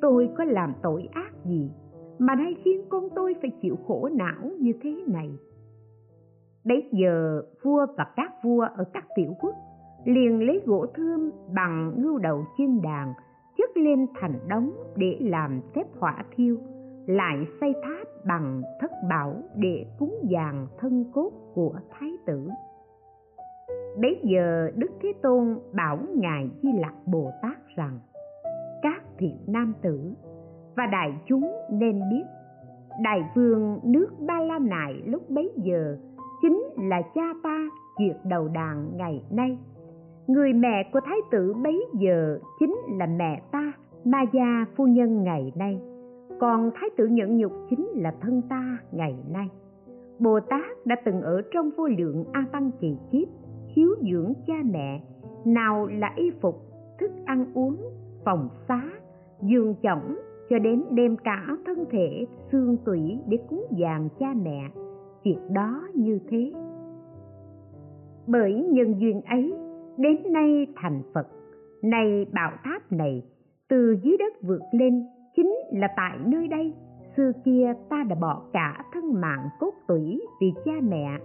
tôi 0.01 0.29
có 0.37 0.43
làm 0.43 0.73
tội 0.81 1.09
ác 1.11 1.33
gì, 1.45 1.71
mà 2.19 2.35
nay 2.35 2.55
khiến 2.63 2.81
con 2.89 3.09
tôi 3.15 3.35
phải 3.41 3.51
chịu 3.61 3.75
khổ 3.87 4.09
não 4.11 4.51
như 4.59 4.73
thế 4.81 5.03
này. 5.07 5.29
Bấy 6.65 6.89
giờ, 6.91 7.41
vua 7.63 7.85
và 7.97 8.05
các 8.15 8.31
vua 8.43 8.67
ở 8.75 8.83
các 8.93 9.05
tiểu 9.15 9.33
quốc 9.41 9.55
liền 10.05 10.47
lấy 10.47 10.61
gỗ 10.65 10.85
thơm 10.95 11.31
bằng 11.55 11.93
ngưu 11.97 12.17
đầu 12.17 12.45
chiên 12.57 12.81
đàn, 12.81 13.13
chất 13.57 13.77
lên 13.77 14.07
thành 14.21 14.39
đống 14.47 14.71
để 14.95 15.17
làm 15.19 15.61
phép 15.75 15.83
hỏa 15.99 16.23
thiêu 16.35 16.57
lại 17.05 17.47
xây 17.61 17.73
tháp 17.83 18.07
bằng 18.25 18.61
thất 18.79 18.91
bảo 19.09 19.33
để 19.55 19.85
cúng 19.99 20.15
dường 20.23 20.67
thân 20.77 21.05
cốt 21.13 21.31
của 21.53 21.73
thái 21.91 22.11
tử. 22.25 22.49
Bấy 24.01 24.19
giờ 24.23 24.71
đức 24.75 24.91
thế 25.01 25.13
tôn 25.21 25.59
bảo 25.73 25.99
ngài 26.15 26.49
di 26.61 26.69
lặc 26.79 26.93
bồ 27.05 27.31
tát 27.41 27.57
rằng, 27.75 27.99
các 28.81 29.03
thiện 29.17 29.37
nam 29.47 29.73
tử 29.81 30.13
và 30.75 30.85
đại 30.91 31.13
chúng 31.25 31.51
nên 31.71 32.01
biết, 32.09 32.23
đại 33.03 33.23
vương 33.35 33.79
nước 33.83 34.07
ba 34.19 34.39
la 34.39 34.59
nại 34.59 34.93
lúc 35.05 35.29
bấy 35.29 35.51
giờ 35.55 35.97
chính 36.41 36.63
là 36.89 37.01
cha 37.15 37.33
ta 37.43 37.57
diệt 37.99 38.17
đầu 38.23 38.47
đàn 38.47 38.97
ngày 38.97 39.23
nay. 39.31 39.57
Người 40.27 40.53
mẹ 40.53 40.89
của 40.93 40.99
thái 41.05 41.17
tử 41.31 41.53
bấy 41.63 41.85
giờ 41.93 42.39
chính 42.59 42.75
là 42.99 43.05
mẹ 43.05 43.41
ta, 43.51 43.71
ma 44.05 44.25
gia 44.33 44.65
phu 44.75 44.87
nhân 44.87 45.23
ngày 45.23 45.51
nay 45.55 45.81
còn 46.43 46.71
thái 46.75 46.89
tử 46.97 47.07
nhẫn 47.07 47.37
nhục 47.37 47.51
chính 47.69 47.87
là 47.95 48.13
thân 48.21 48.41
ta 48.49 48.77
ngày 48.91 49.15
nay. 49.31 49.47
Bồ 50.19 50.39
tát 50.39 50.85
đã 50.85 50.95
từng 51.05 51.21
ở 51.21 51.41
trong 51.53 51.69
vô 51.77 51.87
lượng 51.87 52.25
a 52.31 52.45
tăng 52.51 52.71
kỳ 52.79 52.97
kiếp, 53.11 53.27
hiếu 53.67 53.95
dưỡng 54.11 54.33
cha 54.47 54.53
mẹ, 54.65 55.01
nào 55.45 55.87
là 55.87 56.13
y 56.15 56.31
phục, 56.41 56.55
thức 56.99 57.11
ăn 57.25 57.45
uống, 57.53 57.77
phòng 58.25 58.49
xá, 58.67 58.81
giường 59.41 59.75
chõng 59.83 60.15
cho 60.49 60.59
đến 60.59 60.83
đem 60.91 61.17
cả 61.17 61.47
thân 61.65 61.85
thể, 61.91 62.25
xương 62.51 62.77
tủy 62.85 63.19
để 63.27 63.37
cúng 63.49 63.65
dường 63.71 64.09
cha 64.19 64.33
mẹ, 64.43 64.69
việc 65.23 65.39
đó 65.51 65.87
như 65.93 66.19
thế. 66.29 66.53
Bởi 68.27 68.67
nhân 68.69 68.99
duyên 68.99 69.21
ấy, 69.21 69.53
đến 69.97 70.17
nay 70.29 70.67
thành 70.75 71.01
phật 71.13 71.27
này 71.81 72.25
bảo 72.33 72.51
tháp 72.63 72.91
này, 72.91 73.23
từ 73.69 73.95
dưới 74.03 74.17
đất 74.17 74.33
vượt 74.41 74.61
lên 74.71 75.03
chính 75.35 75.55
là 75.71 75.87
tại 75.95 76.17
nơi 76.25 76.47
đây, 76.47 76.73
xưa 77.17 77.31
kia 77.45 77.73
ta 77.89 78.03
đã 78.09 78.15
bỏ 78.15 78.41
cả 78.53 78.85
thân 78.93 79.21
mạng 79.21 79.49
cốt 79.59 79.73
tủy 79.87 80.21
vì 80.41 80.53
cha 80.65 80.71
mẹ 80.83 81.19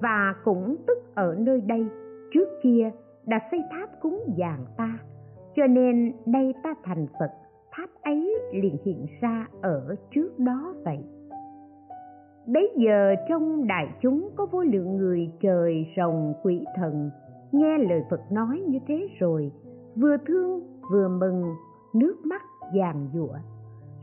và 0.00 0.34
cũng 0.44 0.76
tức 0.86 0.98
ở 1.14 1.36
nơi 1.38 1.60
đây, 1.60 1.86
trước 2.32 2.48
kia 2.62 2.90
đã 3.26 3.38
xây 3.50 3.60
tháp 3.70 4.00
cúng 4.00 4.20
dường 4.26 4.66
ta. 4.76 4.98
Cho 5.56 5.66
nên 5.66 6.12
đây 6.26 6.54
ta 6.62 6.74
thành 6.84 7.06
phật, 7.20 7.30
tháp 7.70 7.90
ấy 8.02 8.38
liền 8.52 8.76
hiện 8.84 9.06
ra 9.20 9.46
ở 9.62 9.96
trước 10.10 10.38
đó 10.38 10.74
vậy. 10.84 10.98
Bấy 12.46 12.72
giờ 12.76 13.14
trong 13.28 13.66
đại 13.66 13.88
chúng 14.00 14.30
có 14.36 14.46
vô 14.46 14.62
lượng 14.62 14.96
người 14.96 15.32
trời 15.40 15.86
rồng 15.96 16.34
quỷ 16.42 16.64
thần, 16.76 17.10
nghe 17.52 17.78
lời 17.78 18.02
phật 18.10 18.32
nói 18.32 18.62
như 18.68 18.78
thế 18.86 19.08
rồi, 19.18 19.52
vừa 19.96 20.16
thương 20.26 20.60
vừa 20.92 21.08
mừng, 21.08 21.44
nước 21.94 22.16
mắt 22.24 22.42
giàn 22.74 23.08
giụa, 23.14 23.34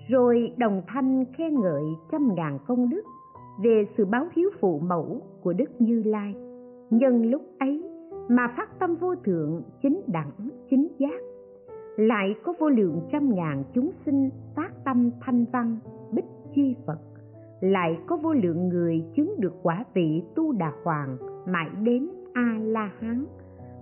rồi 0.09 0.53
đồng 0.57 0.81
thanh 0.87 1.25
khen 1.37 1.59
ngợi 1.59 1.83
trăm 2.11 2.35
ngàn 2.35 2.59
công 2.67 2.89
đức 2.89 3.01
về 3.63 3.85
sự 3.97 4.05
báo 4.05 4.27
hiếu 4.35 4.49
phụ 4.59 4.79
mẫu 4.79 5.21
của 5.41 5.53
đức 5.53 5.81
như 5.81 6.03
lai. 6.05 6.35
Nhân 6.89 7.29
lúc 7.29 7.41
ấy 7.59 7.83
mà 8.29 8.53
phát 8.57 8.79
tâm 8.79 8.95
vô 8.95 9.15
thượng 9.15 9.61
chính 9.81 10.01
đẳng, 10.07 10.49
chính 10.69 10.87
giác, 10.97 11.21
lại 11.97 12.35
có 12.43 12.53
vô 12.59 12.69
lượng 12.69 13.01
trăm 13.11 13.35
ngàn 13.35 13.63
chúng 13.73 13.91
sinh 14.05 14.29
phát 14.55 14.69
tâm 14.85 15.11
thanh 15.21 15.45
văn, 15.51 15.77
bích 16.11 16.25
chi 16.55 16.75
phật, 16.85 16.99
lại 17.61 17.97
có 18.07 18.17
vô 18.17 18.33
lượng 18.33 18.69
người 18.69 19.03
chứng 19.15 19.35
được 19.39 19.53
quả 19.63 19.83
vị 19.93 20.23
tu 20.35 20.51
đà 20.51 20.71
hoàng 20.83 21.17
mãi 21.47 21.69
đến 21.81 22.09
a 22.33 22.57
la 22.61 22.91
hán 22.99 23.25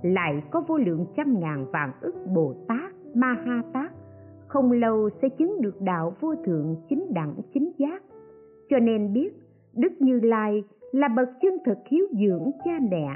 lại 0.01 0.43
có 0.51 0.61
vô 0.67 0.77
lượng 0.77 1.05
trăm 1.15 1.39
ngàn 1.39 1.65
vạn 1.71 1.91
ức 2.01 2.15
bồ 2.35 2.53
tát 2.67 2.93
ma 3.15 3.35
ha 3.45 3.61
tát 3.73 3.91
không 4.53 4.71
lâu 4.71 5.09
sẽ 5.21 5.29
chứng 5.29 5.61
được 5.61 5.81
đạo 5.81 6.13
vô 6.19 6.35
thượng 6.45 6.75
chính 6.89 7.13
đẳng 7.13 7.35
chính 7.53 7.71
giác. 7.77 8.03
Cho 8.69 8.79
nên 8.79 9.13
biết, 9.13 9.29
đức 9.73 9.91
như 9.99 10.19
lai 10.19 10.63
là 10.91 11.07
bậc 11.07 11.29
chân 11.41 11.53
thực 11.65 11.77
hiếu 11.85 12.05
dưỡng 12.11 12.51
cha 12.65 12.71
mẹ, 12.91 13.07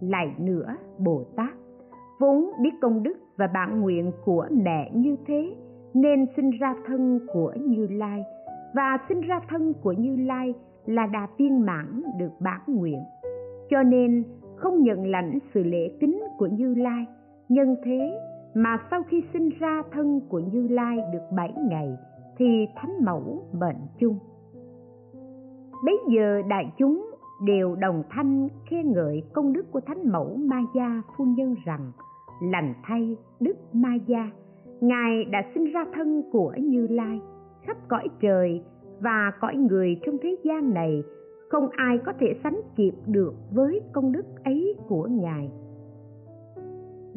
lại 0.00 0.34
nữa 0.38 0.76
bồ 0.98 1.24
tát. 1.36 1.50
Vốn 2.20 2.50
biết 2.62 2.70
công 2.80 3.02
đức 3.02 3.14
và 3.36 3.46
bản 3.54 3.80
nguyện 3.80 4.12
của 4.24 4.46
mẹ 4.50 4.90
như 4.94 5.16
thế, 5.26 5.54
nên 5.94 6.26
sinh 6.36 6.50
ra 6.50 6.74
thân 6.86 7.20
của 7.32 7.54
như 7.60 7.86
lai. 7.86 8.22
Và 8.74 8.98
sinh 9.08 9.20
ra 9.20 9.40
thân 9.48 9.72
của 9.82 9.92
như 9.92 10.16
lai 10.16 10.54
là 10.86 11.06
đà 11.06 11.28
viên 11.38 11.66
mãn 11.66 12.02
được 12.18 12.32
bản 12.40 12.60
nguyện. 12.66 12.98
Cho 13.70 13.82
nên 13.82 14.24
không 14.56 14.82
nhận 14.82 15.06
lãnh 15.06 15.38
sự 15.54 15.62
lễ 15.62 15.90
kính 16.00 16.22
của 16.38 16.46
như 16.46 16.74
lai, 16.74 17.06
nhân 17.48 17.76
thế 17.84 18.20
mà 18.54 18.78
sau 18.90 19.02
khi 19.02 19.24
sinh 19.32 19.50
ra 19.58 19.82
thân 19.92 20.20
của 20.28 20.40
như 20.40 20.68
lai 20.68 20.98
được 21.12 21.36
bảy 21.36 21.54
ngày, 21.68 21.96
thì 22.36 22.66
thánh 22.76 23.04
mẫu 23.04 23.42
bệnh 23.60 23.76
chung. 23.98 24.18
Bấy 25.84 25.98
giờ 26.08 26.42
đại 26.48 26.72
chúng 26.78 27.10
đều 27.44 27.76
đồng 27.76 28.02
thanh 28.10 28.48
khen 28.70 28.92
ngợi 28.92 29.22
công 29.32 29.52
đức 29.52 29.72
của 29.72 29.80
thánh 29.80 30.12
mẫu 30.12 30.36
ma 30.36 30.60
gia 30.74 31.02
phu 31.16 31.24
nhân 31.24 31.54
rằng, 31.64 31.92
lành 32.42 32.74
thay 32.82 33.16
đức 33.40 33.56
ma 33.72 33.94
gia 34.06 34.30
ngài 34.80 35.24
đã 35.24 35.42
sinh 35.54 35.72
ra 35.72 35.84
thân 35.94 36.22
của 36.32 36.54
như 36.58 36.86
lai, 36.86 37.20
khắp 37.66 37.76
cõi 37.88 38.08
trời 38.20 38.62
và 39.00 39.32
cõi 39.40 39.56
người 39.56 40.00
trong 40.06 40.16
thế 40.22 40.36
gian 40.44 40.74
này, 40.74 41.02
không 41.48 41.68
ai 41.68 41.98
có 42.06 42.12
thể 42.20 42.26
sánh 42.42 42.60
kịp 42.76 42.92
được 43.06 43.34
với 43.52 43.80
công 43.92 44.12
đức 44.12 44.24
ấy 44.44 44.74
của 44.88 45.08
ngài 45.10 45.50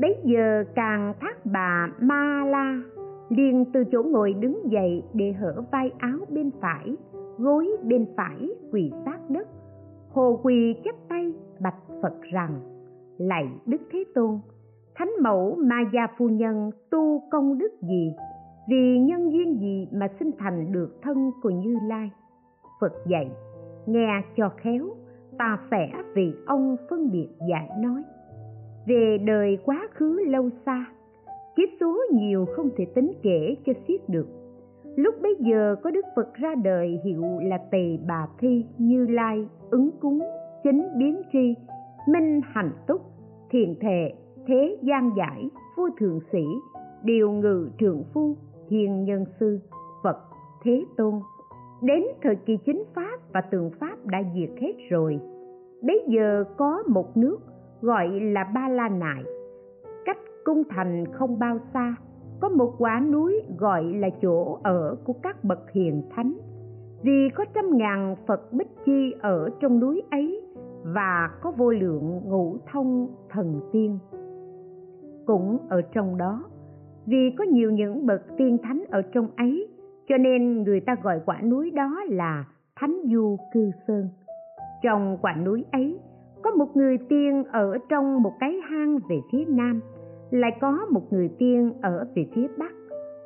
bấy 0.01 0.17
giờ 0.23 0.63
càng 0.75 1.13
thác 1.19 1.45
bà 1.45 1.87
ma 1.99 2.43
la 2.45 2.81
liền 3.29 3.65
từ 3.73 3.83
chỗ 3.91 4.03
ngồi 4.03 4.33
đứng 4.33 4.71
dậy 4.71 5.03
để 5.13 5.31
hở 5.31 5.63
vai 5.71 5.91
áo 5.97 6.17
bên 6.29 6.51
phải, 6.61 6.95
gối 7.37 7.67
bên 7.83 8.05
phải 8.17 8.49
quỳ 8.71 8.91
sát 9.05 9.19
đất. 9.29 9.47
Hồ 10.09 10.39
quỳ 10.43 10.75
chắp 10.85 10.95
tay 11.09 11.33
bạch 11.59 11.75
phật 12.01 12.21
rằng, 12.21 12.61
lạy 13.17 13.47
đức 13.65 13.81
thế 13.91 14.03
tôn, 14.15 14.39
thánh 14.95 15.11
mẫu 15.23 15.55
ma 15.55 15.75
gia 15.93 16.07
phu 16.17 16.29
nhân 16.29 16.71
tu 16.91 17.21
công 17.31 17.57
đức 17.57 17.71
gì? 17.81 18.13
Vì 18.69 18.99
nhân 18.99 19.31
duyên 19.31 19.59
gì 19.59 19.87
mà 19.91 20.07
sinh 20.19 20.31
thành 20.39 20.71
được 20.71 20.99
thân 21.01 21.31
của 21.41 21.49
như 21.49 21.77
lai? 21.87 22.11
Phật 22.81 22.93
dạy, 23.07 23.31
nghe 23.85 24.21
cho 24.37 24.49
khéo, 24.57 24.85
ta 25.37 25.59
sẽ 25.71 25.89
vì 26.15 26.33
ông 26.45 26.75
phân 26.89 27.11
biệt 27.11 27.27
giải 27.49 27.69
nói 27.79 28.03
về 28.87 29.17
đời 29.25 29.57
quá 29.65 29.87
khứ 29.93 30.23
lâu 30.27 30.49
xa, 30.65 30.85
kiếp 31.55 31.69
số 31.79 31.97
nhiều 32.11 32.45
không 32.55 32.69
thể 32.77 32.85
tính 32.85 33.11
kể 33.23 33.55
cho 33.65 33.73
xiết 33.87 34.09
được. 34.09 34.27
Lúc 34.95 35.15
bấy 35.21 35.35
giờ 35.39 35.75
có 35.83 35.91
đức 35.91 36.05
phật 36.15 36.33
ra 36.33 36.55
đời 36.63 36.99
hiệu 37.05 37.23
là 37.41 37.57
tỳ 37.71 37.99
bà 38.07 38.27
thi 38.39 38.65
như 38.77 39.07
lai, 39.07 39.47
ứng 39.69 39.89
cúng 39.99 40.19
chính 40.63 40.87
biến 40.97 41.21
tri, 41.33 41.55
minh 42.07 42.41
hành 42.43 42.71
túc, 42.87 43.01
thiền 43.49 43.75
thệ, 43.79 44.13
thế 44.47 44.77
gian 44.81 45.11
giải, 45.17 45.49
vua 45.77 45.89
thượng 45.99 46.19
sĩ, 46.31 46.43
điều 47.03 47.31
ngự 47.31 47.69
trượng 47.79 48.03
phu, 48.13 48.35
hiền 48.69 49.05
nhân 49.05 49.25
sư, 49.39 49.59
phật, 50.03 50.17
thế 50.63 50.85
tôn. 50.97 51.13
Đến 51.81 52.03
thời 52.21 52.35
kỳ 52.35 52.57
chính 52.65 52.83
pháp 52.95 53.19
và 53.33 53.41
tượng 53.41 53.71
pháp 53.79 54.05
đã 54.05 54.23
diệt 54.35 54.49
hết 54.61 54.73
rồi. 54.89 55.19
Bấy 55.81 56.05
giờ 56.07 56.43
có 56.57 56.83
một 56.87 57.17
nước 57.17 57.37
gọi 57.81 58.19
là 58.19 58.43
ba 58.55 58.69
la 58.69 58.89
nại. 58.89 59.23
Cách 60.05 60.17
cung 60.45 60.63
thành 60.69 61.05
không 61.13 61.39
bao 61.39 61.57
xa, 61.73 61.95
có 62.39 62.49
một 62.49 62.73
quả 62.77 62.99
núi 63.11 63.41
gọi 63.57 63.83
là 63.83 64.09
chỗ 64.21 64.59
ở 64.63 64.95
của 65.03 65.13
các 65.13 65.43
bậc 65.43 65.71
hiền 65.71 66.03
thánh. 66.15 66.33
Vì 67.03 67.29
có 67.35 67.45
trăm 67.53 67.77
ngàn 67.77 68.15
phật 68.27 68.53
bích 68.53 68.67
chi 68.85 69.13
ở 69.21 69.49
trong 69.59 69.79
núi 69.79 70.01
ấy 70.11 70.41
và 70.83 71.29
có 71.41 71.51
vô 71.51 71.71
lượng 71.71 72.21
ngũ 72.25 72.57
thông 72.71 73.07
thần 73.29 73.59
tiên. 73.71 73.99
Cũng 75.25 75.57
ở 75.69 75.81
trong 75.81 76.17
đó, 76.17 76.43
vì 77.05 77.35
có 77.37 77.43
nhiều 77.43 77.71
những 77.71 78.05
bậc 78.05 78.21
tiên 78.37 78.57
thánh 78.63 78.83
ở 78.91 79.01
trong 79.01 79.27
ấy, 79.37 79.67
cho 80.07 80.17
nên 80.17 80.63
người 80.63 80.79
ta 80.79 80.95
gọi 81.03 81.21
quả 81.25 81.41
núi 81.41 81.71
đó 81.71 82.03
là 82.09 82.45
thánh 82.75 83.01
du 83.05 83.37
cư 83.53 83.71
sơn. 83.87 84.09
Trong 84.83 85.17
quả 85.21 85.35
núi 85.45 85.65
ấy 85.71 85.99
có 86.51 86.57
một 86.57 86.77
người 86.77 86.97
tiên 87.09 87.43
ở 87.51 87.77
trong 87.89 88.23
một 88.23 88.33
cái 88.39 88.59
hang 88.69 88.99
về 89.09 89.21
phía 89.31 89.45
nam, 89.47 89.81
lại 90.31 90.51
có 90.61 90.85
một 90.91 91.13
người 91.13 91.29
tiên 91.39 91.73
ở 91.81 92.07
về 92.15 92.27
phía 92.35 92.47
bắc. 92.57 92.73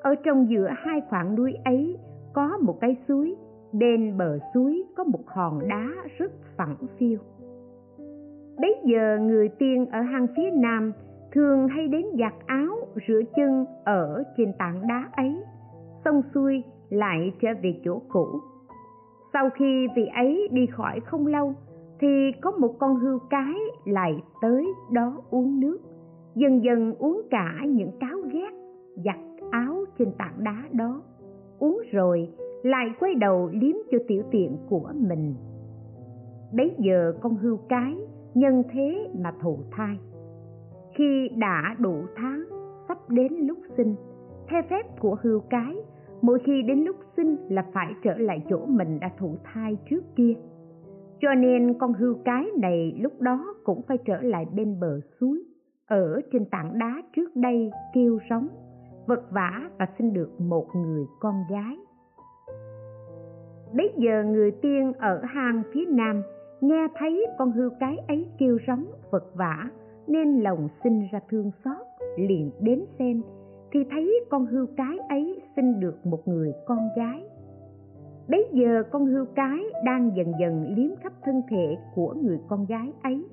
Ở 0.02 0.16
trong 0.16 0.50
giữa 0.50 0.68
hai 0.78 1.02
khoảng 1.10 1.36
núi 1.36 1.54
ấy 1.66 1.98
có 2.34 2.58
một 2.62 2.78
cái 2.82 2.98
suối 3.08 3.36
bên 3.74 4.18
bờ 4.18 4.40
suối 4.54 4.84
có 4.96 5.04
một 5.04 5.20
hòn 5.28 5.60
đá 5.68 5.90
rất 6.18 6.32
phẳng 6.58 6.76
phiêu 6.98 7.18
bấy 8.62 8.76
giờ 8.84 9.18
người 9.22 9.50
tiên 9.50 9.86
ở 9.86 10.02
hang 10.02 10.28
phía 10.38 10.52
nam 10.52 10.92
thường 11.32 11.68
hay 11.68 11.88
đến 11.88 12.06
giặt 12.20 12.34
áo, 12.46 12.76
rửa 13.08 13.22
chân 13.36 13.66
ở 13.86 14.24
trên 14.38 14.54
tảng 14.60 14.88
đá 14.88 15.10
ấy, 15.12 15.44
xong 16.06 16.22
xuôi 16.34 16.64
lại 16.90 17.34
trở 17.42 17.50
về 17.64 17.82
chỗ 17.86 18.02
cũ. 18.10 18.28
Sau 19.34 19.50
khi 19.50 19.88
vị 19.96 20.06
ấy 20.16 20.48
đi 20.52 20.66
khỏi 20.66 21.00
không 21.00 21.28
lâu 21.28 21.54
thì 22.06 22.32
có 22.42 22.52
một 22.52 22.80
con 22.80 22.96
hươu 22.96 23.20
cái 23.30 23.54
lại 23.86 24.24
tới 24.42 24.68
đó 24.92 25.22
uống 25.30 25.60
nước. 25.60 25.78
Dần 26.36 26.64
dần 26.64 26.94
uống 26.94 27.22
cả 27.30 27.62
những 27.68 27.92
cáo 28.00 28.18
ghét, 28.32 28.50
giặt 29.06 29.20
áo 29.52 29.86
trên 30.00 30.12
tảng 30.18 30.44
đá 30.44 30.64
đó. 30.72 31.02
Uống 31.60 31.82
rồi 31.92 32.30
lại 32.64 32.86
quay 33.00 33.16
đầu 33.16 33.50
liếm 33.54 33.76
cho 33.92 33.98
tiểu 34.08 34.24
tiện 34.32 34.58
của 34.70 34.92
mình. 34.96 35.36
Bấy 36.54 36.76
giờ 36.80 37.14
con 37.22 37.36
hươu 37.36 37.58
cái 37.70 37.96
nhân 38.34 38.64
thế 38.72 39.10
mà 39.24 39.34
thụ 39.42 39.58
thai. 39.72 40.00
Khi 40.96 41.30
đã 41.36 41.76
đủ 41.80 41.96
tháng, 42.16 42.44
sắp 42.88 43.10
đến 43.10 43.34
lúc 43.34 43.58
sinh, 43.78 43.96
theo 44.48 44.62
phép 44.70 45.00
của 45.00 45.18
hươu 45.22 45.40
cái, 45.40 45.76
mỗi 46.22 46.40
khi 46.40 46.62
đến 46.62 46.80
lúc 46.84 46.96
sinh 47.18 47.36
là 47.50 47.66
phải 47.74 47.94
trở 48.04 48.18
lại 48.18 48.44
chỗ 48.50 48.66
mình 48.66 49.00
đã 49.00 49.10
thụ 49.18 49.36
thai 49.44 49.78
trước 49.90 50.02
kia 50.16 50.34
cho 51.20 51.34
nên 51.34 51.74
con 51.80 51.94
hươu 51.94 52.16
cái 52.26 52.46
này 52.58 52.98
lúc 53.00 53.22
đó 53.22 53.56
cũng 53.64 53.82
phải 53.88 53.98
trở 54.06 54.22
lại 54.22 54.46
bên 54.56 54.80
bờ 54.80 55.00
suối, 55.20 55.44
ở 55.88 56.22
trên 56.32 56.46
tảng 56.46 56.80
đá 56.80 57.02
trước 57.16 57.36
đây 57.36 57.72
kêu 57.94 58.20
sống 58.30 58.48
vật 59.08 59.32
vã 59.32 59.70
và 59.80 59.88
sinh 59.98 60.14
được 60.14 60.42
một 60.42 60.68
người 60.76 61.06
con 61.20 61.36
gái. 61.50 61.78
Bấy 63.74 63.94
giờ 63.98 64.24
người 64.24 64.52
tiên 64.52 64.94
ở 64.94 65.22
hang 65.24 65.64
phía 65.74 65.86
nam 65.90 66.22
nghe 66.62 66.88
thấy 66.98 67.26
con 67.38 67.52
hươu 67.52 67.70
cái 67.80 67.98
ấy 68.08 68.28
kêu 68.40 68.58
rống, 68.68 68.86
vật 69.12 69.26
vã 69.36 69.70
nên 70.08 70.40
lòng 70.40 70.68
sinh 70.84 71.08
ra 71.12 71.20
thương 71.30 71.52
xót, 71.66 71.88
liền 72.18 72.52
đến 72.60 72.86
xem, 73.00 73.22
thì 73.72 73.80
thấy 73.92 74.26
con 74.30 74.46
hươu 74.46 74.66
cái 74.78 74.98
ấy 75.10 75.42
sinh 75.56 75.80
được 75.80 76.06
một 76.06 76.28
người 76.28 76.54
con 76.66 76.80
gái 76.98 77.24
bấy 78.30 78.48
giờ 78.54 78.84
con 78.92 79.06
hươu 79.06 79.26
cái 79.36 79.64
đang 79.86 80.12
dần 80.16 80.34
dần 80.40 80.76
liếm 80.78 80.96
khắp 81.04 81.14
thân 81.24 81.42
thể 81.50 81.78
của 81.96 82.16
người 82.22 82.40
con 82.48 82.66
gái 82.66 82.94
ấy. 83.04 83.26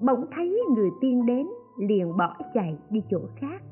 Bỗng 0.00 0.24
thấy 0.36 0.60
người 0.74 0.90
tiên 1.00 1.26
đến, 1.26 1.46
liền 1.78 2.16
bỏ 2.16 2.36
chạy 2.54 2.78
đi 2.90 3.02
chỗ 3.10 3.20
khác. 3.36 3.62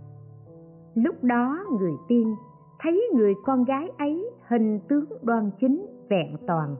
Lúc 0.94 1.24
đó 1.24 1.64
người 1.78 1.92
tiên 2.08 2.34
thấy 2.80 3.08
người 3.14 3.34
con 3.44 3.64
gái 3.64 3.90
ấy 3.98 4.30
hình 4.48 4.80
tướng 4.88 5.04
đoan 5.22 5.50
chính, 5.60 5.86
vẹn 6.08 6.36
toàn, 6.46 6.76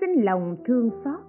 xin 0.00 0.10
lòng 0.22 0.56
thương 0.64 0.90
xót, 1.04 1.20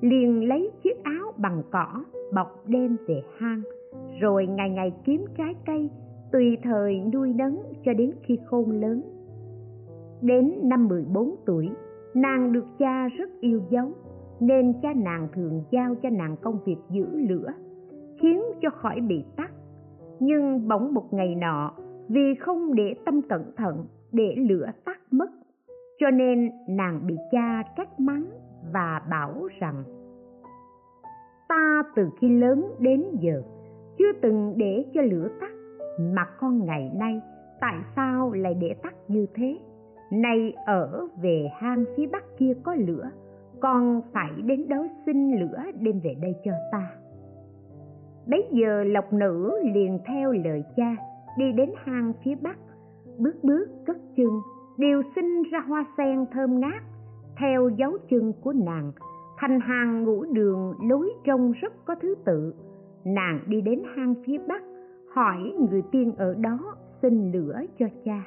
liền 0.00 0.48
lấy 0.48 0.70
chiếc 0.82 1.04
áo 1.04 1.32
bằng 1.36 1.62
cỏ 1.70 2.04
bọc 2.34 2.62
đem 2.66 2.96
về 3.08 3.22
hang, 3.38 3.62
rồi 4.20 4.46
ngày 4.46 4.70
ngày 4.70 4.92
kiếm 5.04 5.24
trái 5.38 5.54
cây 5.66 5.90
tùy 6.32 6.56
thời 6.62 7.00
nuôi 7.12 7.32
nấng 7.32 7.62
cho 7.84 7.92
đến 7.92 8.12
khi 8.22 8.38
khôn 8.46 8.70
lớn 8.70 9.02
đến 10.22 10.54
năm 10.62 10.88
14 10.88 11.36
tuổi. 11.46 11.70
Nàng 12.14 12.52
được 12.52 12.64
cha 12.78 13.08
rất 13.08 13.30
yêu 13.40 13.60
dấu, 13.70 13.92
nên 14.40 14.72
cha 14.82 14.94
nàng 14.96 15.28
thường 15.34 15.62
giao 15.70 15.94
cho 16.02 16.10
nàng 16.10 16.36
công 16.42 16.58
việc 16.64 16.78
giữ 16.90 17.06
lửa, 17.12 17.52
khiến 18.20 18.42
cho 18.62 18.70
khỏi 18.70 19.00
bị 19.00 19.24
tắt 19.36 19.50
nhưng 20.20 20.68
bỗng 20.68 20.94
một 20.94 21.14
ngày 21.14 21.34
nọ, 21.34 21.72
vì 22.08 22.34
không 22.40 22.74
để 22.74 22.94
tâm 23.04 23.22
cẩn 23.22 23.52
thận 23.56 23.86
để 24.12 24.34
lửa 24.36 24.66
tắt 24.84 25.00
mất, 25.10 25.30
cho 25.98 26.10
nên 26.10 26.50
nàng 26.68 27.00
bị 27.06 27.16
cha 27.30 27.62
trách 27.76 28.00
mắng 28.00 28.26
và 28.72 29.02
bảo 29.10 29.48
rằng, 29.60 29.84
ta 31.48 31.82
từ 31.96 32.08
khi 32.20 32.28
lớn 32.28 32.66
đến 32.78 33.04
giờ 33.20 33.42
chưa 33.98 34.12
từng 34.22 34.54
để 34.56 34.84
cho 34.94 35.02
lửa 35.02 35.28
tắt, 35.40 35.50
mà 36.14 36.24
con 36.40 36.64
ngày 36.64 36.90
nay 36.94 37.20
tại 37.60 37.76
sao 37.96 38.32
lại 38.32 38.54
để 38.54 38.74
tắt 38.82 38.94
như 39.08 39.26
thế? 39.34 39.58
Nay 40.12 40.52
ở 40.66 41.08
về 41.22 41.50
hang 41.54 41.84
phía 41.96 42.06
bắc 42.06 42.24
kia 42.38 42.52
có 42.62 42.74
lửa 42.74 43.10
con 43.60 44.00
phải 44.12 44.30
đến 44.44 44.68
đó 44.68 44.86
xin 45.06 45.30
lửa 45.40 45.58
đem 45.80 46.00
về 46.00 46.14
đây 46.20 46.34
cho 46.44 46.52
ta. 46.72 46.90
Bấy 48.26 48.48
giờ 48.50 48.84
lộc 48.84 49.12
nữ 49.12 49.52
liền 49.74 49.98
theo 50.06 50.32
lời 50.32 50.64
cha 50.76 50.96
đi 51.38 51.52
đến 51.52 51.70
hang 51.84 52.12
phía 52.24 52.34
bắc, 52.42 52.58
bước 53.18 53.36
bước 53.42 53.66
cất 53.86 53.96
chân 54.16 54.28
đều 54.78 55.02
sinh 55.14 55.42
ra 55.42 55.60
hoa 55.60 55.84
sen 55.96 56.26
thơm 56.32 56.60
ngát, 56.60 56.82
theo 57.36 57.68
dấu 57.68 57.98
chân 58.10 58.32
của 58.40 58.52
nàng. 58.52 58.92
Thành 59.38 59.60
hàng 59.60 60.04
ngũ 60.04 60.24
đường 60.24 60.74
lối 60.82 61.10
trông 61.24 61.52
rất 61.52 61.72
có 61.84 61.94
thứ 61.94 62.14
tự. 62.24 62.54
Nàng 63.04 63.40
đi 63.46 63.60
đến 63.60 63.82
hang 63.96 64.14
phía 64.26 64.38
bắc, 64.48 64.62
hỏi 65.14 65.52
người 65.70 65.82
tiên 65.92 66.14
ở 66.18 66.34
đó 66.34 66.58
xin 67.02 67.32
lửa 67.32 67.60
cho 67.78 67.86
cha 68.04 68.22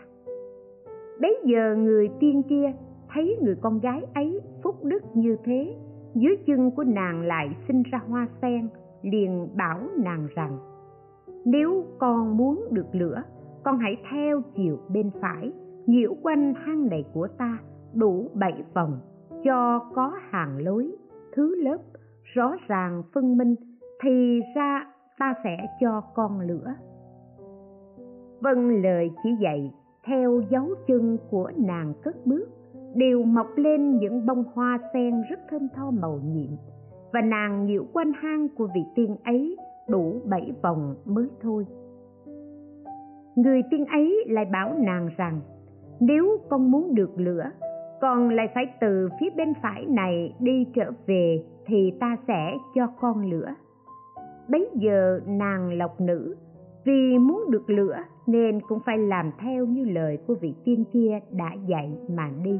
bấy 1.22 1.38
giờ 1.45 1.76
người 1.76 2.09
tiên 2.20 2.43
kia 2.43 2.74
thấy 3.14 3.38
người 3.41 3.55
con 3.61 3.80
gái 3.80 4.01
ấy 4.14 4.41
phúc 4.64 4.84
đức 4.84 5.03
như 5.14 5.38
thế, 5.43 5.76
dưới 6.14 6.36
chân 6.47 6.72
của 6.72 6.84
nàng 6.84 7.22
lại 7.22 7.49
sinh 7.68 7.84
ra 7.91 8.01
hoa 8.07 8.28
sen, 8.41 8.70
liền 9.01 9.47
bảo 9.57 9.80
nàng 10.03 10.28
rằng, 10.36 10.57
nếu 11.45 11.86
con 11.99 12.38
muốn 12.38 12.68
được 12.72 12.86
lửa, 12.91 13.24
con 13.64 13.78
hãy 13.78 13.95
theo 14.11 14.41
chiều 14.55 14.78
bên 14.93 15.11
phải, 15.22 15.51
nhiễu 15.86 16.16
quanh 16.22 16.53
hang 16.53 16.88
này 16.89 17.05
của 17.14 17.28
ta, 17.38 17.57
đủ 17.93 18.30
bảy 18.34 18.64
vòng, 18.74 18.99
cho 19.43 19.80
có 19.93 20.14
hàng 20.30 20.57
lối, 20.57 20.91
thứ 21.36 21.55
lớp 21.64 21.78
rõ 22.24 22.55
ràng 22.68 23.03
phân 23.14 23.38
minh, 23.38 23.55
thì 24.01 24.41
ra 24.55 24.86
ta 25.20 25.34
sẽ 25.43 25.57
cho 25.82 26.01
con 26.16 26.39
lửa. 26.39 26.74
Vâng 28.39 28.82
lời 28.82 29.11
chỉ 29.24 29.30
dạy 29.41 29.72
theo 30.06 30.41
dấu 30.49 30.70
chân 30.88 31.18
của 31.30 31.51
nàng 31.58 31.93
cất 32.04 32.26
bước, 32.26 32.45
đều 32.95 33.24
mọc 33.24 33.47
lên 33.56 33.97
những 33.97 34.26
bông 34.26 34.43
hoa 34.54 34.80
sen 34.93 35.22
rất 35.30 35.39
thơm 35.49 35.68
tho 35.76 35.91
màu 35.91 36.20
nhiệm, 36.24 36.51
và 37.14 37.22
nàng 37.22 37.66
nhiễu 37.66 37.84
quanh 37.93 38.12
hang 38.14 38.47
của 38.58 38.68
vị 38.76 38.82
tiên 38.95 39.16
ấy 39.24 39.58
đủ 39.88 40.22
bảy 40.26 40.54
vòng 40.62 40.95
mới 41.06 41.28
thôi. 41.41 41.66
Người 43.36 43.62
tiên 43.72 43.86
ấy 43.86 44.26
lại 44.28 44.45
bảo 44.45 44.74
nàng 44.80 45.10
rằng, 45.18 45.41
nếu 45.99 46.38
con 46.49 46.72
muốn 46.72 46.95
được 46.95 47.12
lửa, 47.16 47.43
con 48.01 48.30
lại 48.30 48.47
phải 48.56 48.66
từ 48.82 49.10
phía 49.20 49.30
bên 49.38 49.54
phải 49.62 49.86
này 49.86 50.36
đi 50.39 50.68
trở 50.76 50.91
về 51.06 51.43
thì 51.66 51.93
ta 51.99 52.18
sẽ 52.28 52.58
cho 52.76 52.88
con 52.99 53.30
lửa. 53.30 53.47
Bấy 54.49 54.70
giờ 54.74 55.20
nàng 55.28 55.78
lộc 55.78 56.01
nữ, 56.01 56.36
vì 56.86 57.18
muốn 57.18 57.45
được 57.51 57.70
lửa 57.70 57.95
nên 58.28 58.59
cũng 58.67 58.80
phải 58.86 58.97
làm 58.97 59.32
theo 59.39 59.65
như 59.65 59.86
lời 59.86 60.17
của 60.28 60.36
vị 60.41 60.53
tiên 60.63 60.84
kia 60.93 61.19
đã 61.32 61.53
dạy 61.67 61.91
mà 62.09 62.32
đi. 62.43 62.59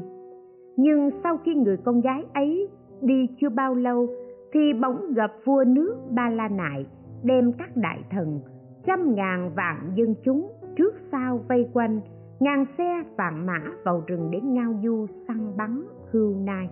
Nhưng 0.76 1.10
sau 1.22 1.36
khi 1.44 1.54
người 1.54 1.76
con 1.76 2.00
gái 2.00 2.24
ấy 2.34 2.68
đi 3.02 3.26
chưa 3.40 3.48
bao 3.48 3.74
lâu, 3.74 4.06
thì 4.52 4.60
bỗng 4.82 5.14
gặp 5.14 5.32
vua 5.44 5.64
nước 5.66 5.96
ba 6.10 6.30
la 6.30 6.48
nại 6.48 6.86
đem 7.22 7.52
các 7.52 7.76
đại 7.76 7.98
thần, 8.10 8.40
trăm 8.86 9.14
ngàn 9.14 9.50
vạn 9.56 9.92
dân 9.94 10.14
chúng 10.24 10.52
trước 10.76 10.94
sau 11.12 11.40
vây 11.48 11.68
quanh, 11.72 12.00
ngàn 12.40 12.64
xe 12.78 13.02
vạn 13.16 13.46
mã 13.46 13.58
vào 13.84 14.02
rừng 14.06 14.28
để 14.30 14.40
ngao 14.40 14.74
du 14.82 15.06
săn 15.28 15.56
bắn 15.56 15.82
hưu 16.12 16.36
nai. 16.36 16.68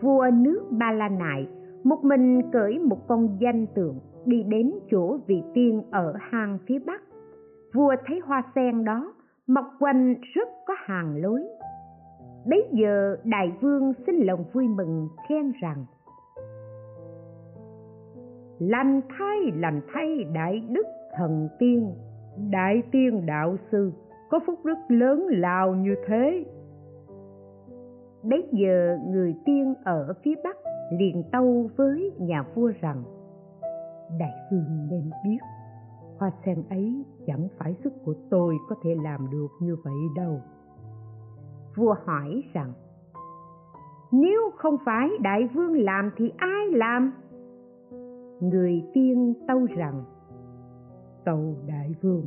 Vua 0.00 0.30
nước 0.32 0.60
ba 0.70 0.92
la 0.92 1.08
nại 1.08 1.48
một 1.84 2.04
mình 2.04 2.42
cưỡi 2.52 2.78
một 2.78 3.08
con 3.08 3.28
danh 3.40 3.66
tượng 3.66 3.98
đi 4.24 4.42
đến 4.42 4.72
chỗ 4.90 5.18
vị 5.26 5.42
tiên 5.54 5.82
ở 5.90 6.14
hang 6.20 6.58
phía 6.66 6.78
bắc 6.86 7.02
vua 7.74 7.94
thấy 8.06 8.20
hoa 8.26 8.42
sen 8.54 8.84
đó, 8.84 9.14
mọc 9.46 9.64
quanh 9.80 10.14
rất 10.34 10.48
có 10.66 10.74
hàng 10.78 11.16
lối. 11.16 11.40
Bấy 12.46 12.68
giờ 12.72 13.16
đại 13.24 13.52
vương 13.60 13.92
xin 14.06 14.14
lòng 14.14 14.44
vui 14.52 14.68
mừng, 14.68 15.08
khen 15.28 15.52
rằng, 15.62 15.84
lành 18.58 19.00
thay 19.18 19.38
lành 19.54 19.80
thay, 19.94 20.24
đại 20.34 20.62
đức 20.70 20.86
thần 21.16 21.48
tiên. 21.58 21.94
Đại 22.50 22.82
tiên 22.92 23.26
đạo 23.26 23.56
sư, 23.72 23.92
có 24.30 24.40
phúc 24.46 24.58
đức 24.64 24.78
lớn 24.88 25.26
lao 25.30 25.74
như 25.74 25.94
thế. 26.06 26.44
Bấy 28.22 28.48
giờ 28.52 28.98
người 29.06 29.34
tiên 29.44 29.74
ở 29.84 30.14
phía 30.24 30.34
bắc 30.44 30.56
liền 30.98 31.22
tâu 31.32 31.70
với 31.76 32.12
nhà 32.18 32.44
vua 32.54 32.72
rằng, 32.80 33.02
đại 34.18 34.32
vương 34.50 34.88
nên 34.90 35.10
biết 35.24 35.38
hoa 36.18 36.30
sen 36.44 36.62
ấy 36.68 37.04
chẳng 37.26 37.48
phải 37.58 37.74
sức 37.84 37.92
của 38.04 38.14
tôi 38.30 38.56
có 38.68 38.76
thể 38.82 38.94
làm 39.02 39.30
được 39.30 39.48
như 39.60 39.76
vậy 39.84 39.94
đâu. 40.16 40.40
Vua 41.76 41.94
hỏi 42.04 42.42
rằng, 42.52 42.72
nếu 44.12 44.50
không 44.56 44.76
phải 44.84 45.10
đại 45.22 45.48
vương 45.54 45.80
làm 45.80 46.10
thì 46.16 46.32
ai 46.36 46.70
làm? 46.70 47.12
Người 48.40 48.84
tiên 48.92 49.34
tâu 49.48 49.66
rằng, 49.76 50.04
tâu 51.24 51.54
đại 51.66 51.94
vương, 52.02 52.26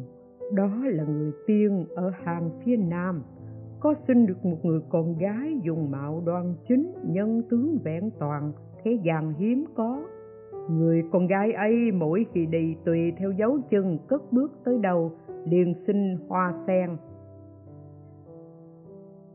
đó 0.54 0.70
là 0.84 1.04
người 1.04 1.32
tiên 1.48 1.86
ở 1.96 2.12
hàng 2.24 2.50
phía 2.64 2.78
nam. 2.78 3.24
Có 3.80 3.94
sinh 4.08 4.26
được 4.26 4.46
một 4.46 4.58
người 4.64 4.82
con 4.90 5.18
gái 5.18 5.60
dùng 5.64 5.92
mạo 5.92 6.24
đoan 6.26 6.56
chính, 6.68 6.94
nhân 7.04 7.42
tướng 7.50 7.78
vẹn 7.84 8.12
toàn, 8.20 8.52
thế 8.84 9.00
gian 9.06 9.34
hiếm 9.34 9.66
có 9.76 10.02
người 10.70 11.04
con 11.12 11.28
gái 11.28 11.52
ấy 11.52 11.92
mỗi 11.92 12.26
khi 12.34 12.46
đi 12.46 12.76
tùy 12.86 13.14
theo 13.18 13.32
dấu 13.32 13.58
chân 13.70 13.98
cất 14.08 14.34
bước 14.34 14.52
tới 14.64 14.78
đâu 14.78 15.12
liền 15.46 15.74
sinh 15.88 16.18
hoa 16.28 16.54
sen. 16.68 16.98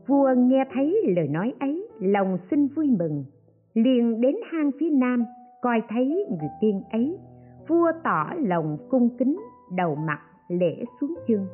Vua 0.07 0.29
nghe 0.37 0.65
thấy 0.73 1.13
lời 1.15 1.27
nói 1.27 1.53
ấy, 1.59 1.87
lòng 1.99 2.37
xin 2.49 2.67
vui 2.67 2.95
mừng. 2.99 3.25
Liền 3.73 4.21
đến 4.21 4.35
hang 4.51 4.71
phía 4.79 4.89
nam, 4.89 5.25
coi 5.61 5.81
thấy 5.89 6.25
người 6.29 6.49
tiên 6.61 6.81
ấy. 6.91 7.17
Vua 7.67 7.91
tỏ 8.03 8.29
lòng 8.39 8.77
cung 8.89 9.09
kính, 9.17 9.39
đầu 9.75 9.95
mặt 9.95 10.19
lễ 10.47 10.83
xuống 11.01 11.15
chân. 11.27 11.47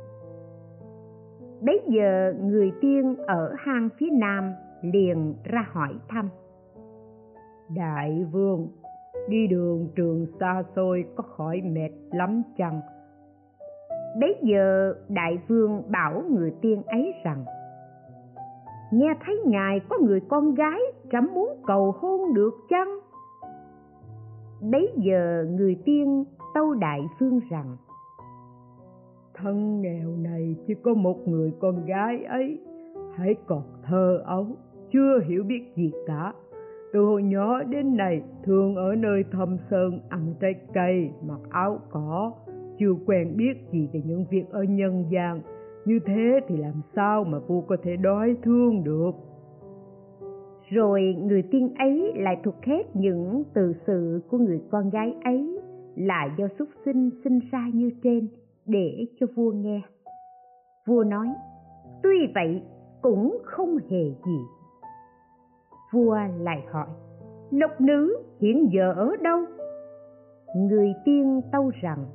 Bấy 1.61 1.82
giờ 1.88 2.34
người 2.41 2.71
tiên 2.82 3.15
ở 3.27 3.53
hang 3.57 3.89
phía 3.97 4.09
nam 4.11 4.51
liền 4.82 5.34
ra 5.43 5.65
hỏi 5.71 5.93
thăm. 6.07 6.30
Đại 7.75 8.25
vương 8.32 8.67
đi 9.30 9.47
đường 9.47 9.88
trường 9.95 10.26
xa 10.39 10.64
xôi 10.76 11.05
có 11.16 11.24
khỏi 11.24 11.62
mệt 11.62 11.91
lắm 12.12 12.43
chăng? 12.57 12.82
Bấy 14.20 14.36
giờ 14.41 14.93
đại 15.10 15.39
vương 15.47 15.91
bảo 15.91 16.24
người 16.30 16.53
tiên 16.62 16.82
ấy 16.86 17.14
rằng, 17.24 17.45
nghe 18.91 19.14
thấy 19.26 19.41
ngài 19.45 19.80
có 19.89 19.97
người 20.01 20.22
con 20.30 20.55
gái 20.55 20.80
trẫm 21.12 21.34
muốn 21.34 21.49
cầu 21.68 21.95
hôn 21.99 22.34
được 22.34 22.53
chăng? 22.70 22.99
Bấy 24.72 24.93
giờ 24.95 25.45
người 25.49 25.78
tiên 25.86 26.24
tâu 26.53 26.74
đại 26.74 27.01
vương 27.20 27.39
rằng, 27.51 27.78
thân 29.34 29.82
nghèo 29.82 30.10
này 30.18 30.55
chỉ 30.68 30.74
có 30.74 30.93
một 30.93 31.28
người 31.28 31.53
con 31.60 31.86
gái 31.86 32.24
ấy, 32.24 32.60
hãy 33.16 33.36
còn 33.47 33.62
thơ 33.84 34.24
ấu, 34.26 34.47
chưa 34.91 35.20
hiểu 35.28 35.43
biết 35.43 35.64
gì 35.76 35.91
cả 36.07 36.34
từ 36.94 37.06
hồi 37.06 37.24
nhỏ 37.24 37.64
đến 37.64 37.98
nay 37.98 38.22
thường 38.44 38.76
ở 38.76 38.96
nơi 38.96 39.24
thâm 39.32 39.58
sơn, 39.70 40.00
ăn 40.10 40.34
trái 40.40 40.54
cây, 40.74 41.10
mặc 41.28 41.40
áo 41.50 41.80
cỏ. 41.90 42.32
Chưa 42.80 42.94
quen 43.06 43.38
biết 43.38 43.54
gì 43.72 43.90
về 43.94 44.02
những 44.06 44.26
việc 44.30 44.50
ở 44.50 44.64
nhân 44.64 45.06
gian. 45.12 45.42
Như 45.86 46.00
thế 46.06 46.40
thì 46.48 46.58
làm 46.58 46.82
sao 46.96 47.24
mà 47.24 47.40
vua 47.40 47.62
có 47.62 47.78
thể 47.84 47.96
đói 47.96 48.36
thương 48.44 48.84
được? 48.84 49.12
Rồi 50.70 51.16
người 51.20 51.44
tiên 51.52 51.74
ấy 51.78 52.14
lại 52.16 52.38
thuộc 52.44 52.56
hết 52.64 52.84
những 52.96 53.44
từ 53.54 53.74
sự 53.88 54.22
của 54.30 54.38
người 54.38 54.62
con 54.72 54.90
gái 54.90 55.16
ấy, 55.24 55.60
là 55.96 56.36
do 56.38 56.48
súc 56.60 56.70
sinh 56.86 57.10
sinh 57.24 57.40
ra 57.52 57.68
như 57.74 57.92
trên, 58.04 58.28
để 58.66 59.06
cho 59.20 59.28
vua 59.36 59.52
nghe. 59.52 59.82
Vua 60.88 61.04
nói, 61.04 61.28
tuy 62.04 62.28
vậy, 62.36 62.62
cũng 63.02 63.38
không 63.44 63.78
hề 63.90 64.04
gì 64.26 64.40
vua 65.94 66.18
lại 66.40 66.64
hỏi 66.72 66.88
lộc 67.52 67.82
nữ 67.82 68.18
hiện 68.40 68.70
giờ 68.72 68.94
ở 68.94 69.16
đâu? 69.24 69.40
Người 70.56 70.94
tiên 71.06 71.42
tâu 71.52 71.72
rằng 71.82 72.06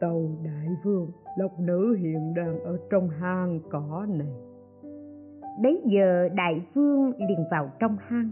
tâu 0.00 0.30
đại 0.44 0.68
vương 0.84 1.10
lộc 1.38 1.60
nữ 1.60 1.96
hiện 2.00 2.34
đang 2.34 2.60
ở 2.64 2.78
trong 2.90 3.08
hang 3.08 3.60
cỏ 3.70 4.06
này. 4.08 4.34
Bấy 5.62 5.82
giờ 5.84 6.28
đại 6.34 6.62
vương 6.74 7.12
liền 7.18 7.44
vào 7.50 7.70
trong 7.78 7.96
hang 8.00 8.30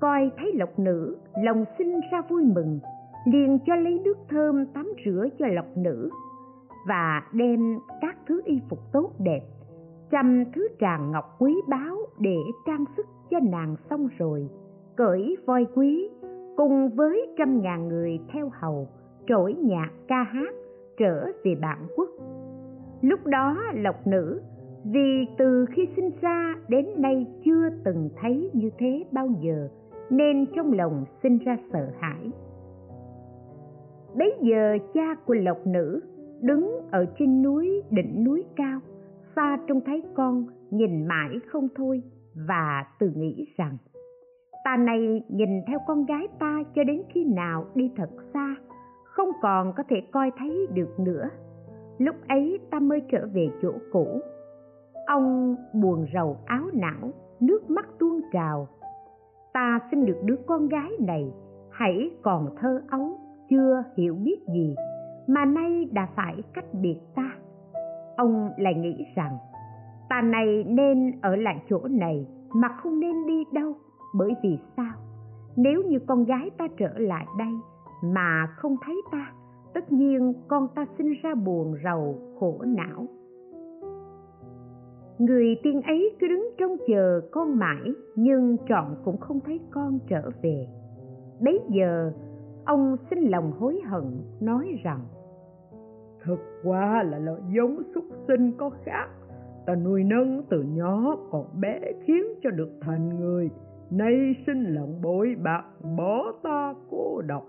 coi 0.00 0.30
thấy 0.38 0.52
lộc 0.54 0.78
nữ 0.78 1.16
lòng 1.44 1.64
sinh 1.78 2.00
ra 2.12 2.22
vui 2.28 2.44
mừng 2.44 2.78
liền 3.26 3.58
cho 3.66 3.74
lấy 3.76 4.00
nước 4.04 4.18
thơm 4.28 4.66
tắm 4.66 4.92
rửa 5.04 5.26
cho 5.38 5.46
lộc 5.46 5.76
nữ 5.76 6.10
và 6.88 7.22
đem 7.32 7.78
các 8.00 8.16
thứ 8.26 8.42
y 8.44 8.60
phục 8.70 8.78
tốt 8.92 9.10
đẹp 9.18 9.40
trăm 10.10 10.44
thứ 10.54 10.68
tràng 10.80 11.10
ngọc 11.10 11.36
quý 11.38 11.54
báu 11.68 11.96
để 12.20 12.36
trang 12.66 12.84
sức 12.96 13.06
cho 13.30 13.38
nàng 13.50 13.76
xong 13.90 14.08
rồi, 14.18 14.48
cởi 14.96 15.36
voi 15.46 15.66
quý, 15.74 16.10
cùng 16.56 16.88
với 16.88 17.34
trăm 17.38 17.62
ngàn 17.62 17.88
người 17.88 18.20
theo 18.32 18.50
hầu, 18.52 18.88
trỗi 19.26 19.54
nhạc 19.54 19.90
ca 20.08 20.22
hát 20.22 20.54
trở 20.98 21.26
về 21.44 21.54
bản 21.62 21.86
quốc. 21.96 22.08
Lúc 23.00 23.26
đó, 23.26 23.56
lộc 23.74 24.06
nữ, 24.06 24.40
vì 24.84 25.26
từ 25.38 25.66
khi 25.70 25.88
sinh 25.96 26.10
ra 26.20 26.54
đến 26.68 26.86
nay 26.96 27.26
chưa 27.44 27.68
từng 27.84 28.08
thấy 28.20 28.50
như 28.52 28.70
thế 28.78 29.04
bao 29.12 29.28
giờ, 29.40 29.68
nên 30.10 30.46
trong 30.56 30.72
lòng 30.72 31.04
sinh 31.22 31.38
ra 31.38 31.58
sợ 31.72 31.88
hãi. 31.98 32.30
Bấy 34.14 34.34
giờ, 34.40 34.78
cha 34.94 35.14
của 35.26 35.34
lộc 35.34 35.66
nữ 35.66 36.00
đứng 36.40 36.80
ở 36.90 37.06
trên 37.18 37.42
núi 37.42 37.82
đỉnh 37.90 38.24
núi 38.24 38.44
cao 38.56 38.80
xa 39.36 39.58
trông 39.68 39.80
thấy 39.86 40.02
con 40.14 40.46
nhìn 40.70 41.06
mãi 41.06 41.38
không 41.46 41.68
thôi 41.76 42.02
và 42.48 42.84
tự 42.98 43.12
nghĩ 43.16 43.46
rằng, 43.56 43.76
ta 44.64 44.76
này 44.76 45.22
nhìn 45.28 45.48
theo 45.66 45.78
con 45.86 46.04
gái 46.04 46.28
ta 46.38 46.62
cho 46.74 46.84
đến 46.84 47.02
khi 47.08 47.24
nào 47.24 47.66
đi 47.74 47.92
thật 47.96 48.10
xa, 48.34 48.56
không 49.04 49.28
còn 49.42 49.72
có 49.76 49.82
thể 49.88 49.96
coi 50.12 50.30
thấy 50.38 50.66
được 50.74 51.00
nữa. 51.00 51.28
Lúc 51.98 52.16
ấy 52.28 52.58
ta 52.70 52.78
mới 52.78 53.02
trở 53.12 53.28
về 53.34 53.48
chỗ 53.62 53.72
cũ. 53.92 54.20
Ông 55.06 55.56
buồn 55.74 56.06
rầu 56.14 56.36
áo 56.46 56.64
não, 56.72 57.12
nước 57.40 57.70
mắt 57.70 57.86
tuôn 57.98 58.20
trào. 58.32 58.68
Ta 59.52 59.80
xin 59.90 60.06
được 60.06 60.20
đứa 60.24 60.36
con 60.46 60.68
gái 60.68 60.90
này, 61.00 61.32
hãy 61.70 62.10
còn 62.22 62.56
thơ 62.60 62.82
ấu, 62.90 63.20
chưa 63.50 63.82
hiểu 63.96 64.14
biết 64.14 64.38
gì, 64.54 64.74
mà 65.26 65.44
nay 65.44 65.88
đã 65.92 66.08
phải 66.16 66.34
cách 66.54 66.74
biệt 66.74 66.98
ta 67.14 67.35
ông 68.16 68.50
lại 68.56 68.74
nghĩ 68.74 69.06
rằng, 69.14 69.38
ta 70.08 70.22
này 70.22 70.64
nên 70.64 71.12
ở 71.22 71.36
lại 71.36 71.62
chỗ 71.70 71.80
này 71.90 72.26
mà 72.54 72.68
không 72.68 73.00
nên 73.00 73.26
đi 73.26 73.44
đâu, 73.52 73.74
bởi 74.14 74.34
vì 74.42 74.58
sao? 74.76 74.92
Nếu 75.56 75.82
như 75.82 75.98
con 75.98 76.24
gái 76.24 76.50
ta 76.58 76.68
trở 76.78 76.98
lại 76.98 77.26
đây 77.38 77.52
mà 78.02 78.46
không 78.56 78.76
thấy 78.86 79.02
ta, 79.12 79.32
tất 79.74 79.92
nhiên 79.92 80.34
con 80.48 80.68
ta 80.74 80.86
sinh 80.98 81.12
ra 81.22 81.34
buồn, 81.34 81.74
rầu, 81.84 82.18
khổ 82.40 82.62
não. 82.66 83.06
Người 85.18 85.56
tiên 85.62 85.82
ấy 85.82 86.16
cứ 86.20 86.28
đứng 86.28 86.48
trông 86.58 86.76
chờ 86.88 87.20
con 87.30 87.58
mãi, 87.58 87.92
nhưng 88.16 88.56
trọn 88.68 88.96
cũng 89.04 89.16
không 89.16 89.40
thấy 89.40 89.60
con 89.70 89.98
trở 90.08 90.30
về. 90.42 90.66
Bấy 91.40 91.60
giờ, 91.70 92.12
ông 92.64 92.96
xin 93.10 93.18
lòng 93.18 93.52
hối 93.58 93.80
hận, 93.86 94.04
nói 94.40 94.78
rằng 94.82 95.00
thật 96.26 96.38
quá 96.62 97.02
là 97.02 97.18
loại 97.18 97.40
giống 97.56 97.82
xuất 97.94 98.04
sinh 98.28 98.52
có 98.58 98.70
khác. 98.84 99.08
Ta 99.66 99.74
nuôi 99.74 100.04
nấng 100.04 100.42
từ 100.50 100.62
nhỏ 100.62 101.16
còn 101.30 101.60
bé 101.60 101.80
khiến 102.04 102.24
cho 102.42 102.50
được 102.50 102.70
thành 102.80 103.20
người. 103.20 103.50
Nay 103.90 104.34
sinh 104.46 104.64
lòng 104.74 105.02
bội 105.02 105.36
bạc 105.42 105.64
bỏ 105.96 106.32
ta 106.42 106.74
cô 106.90 107.22
độc. 107.26 107.46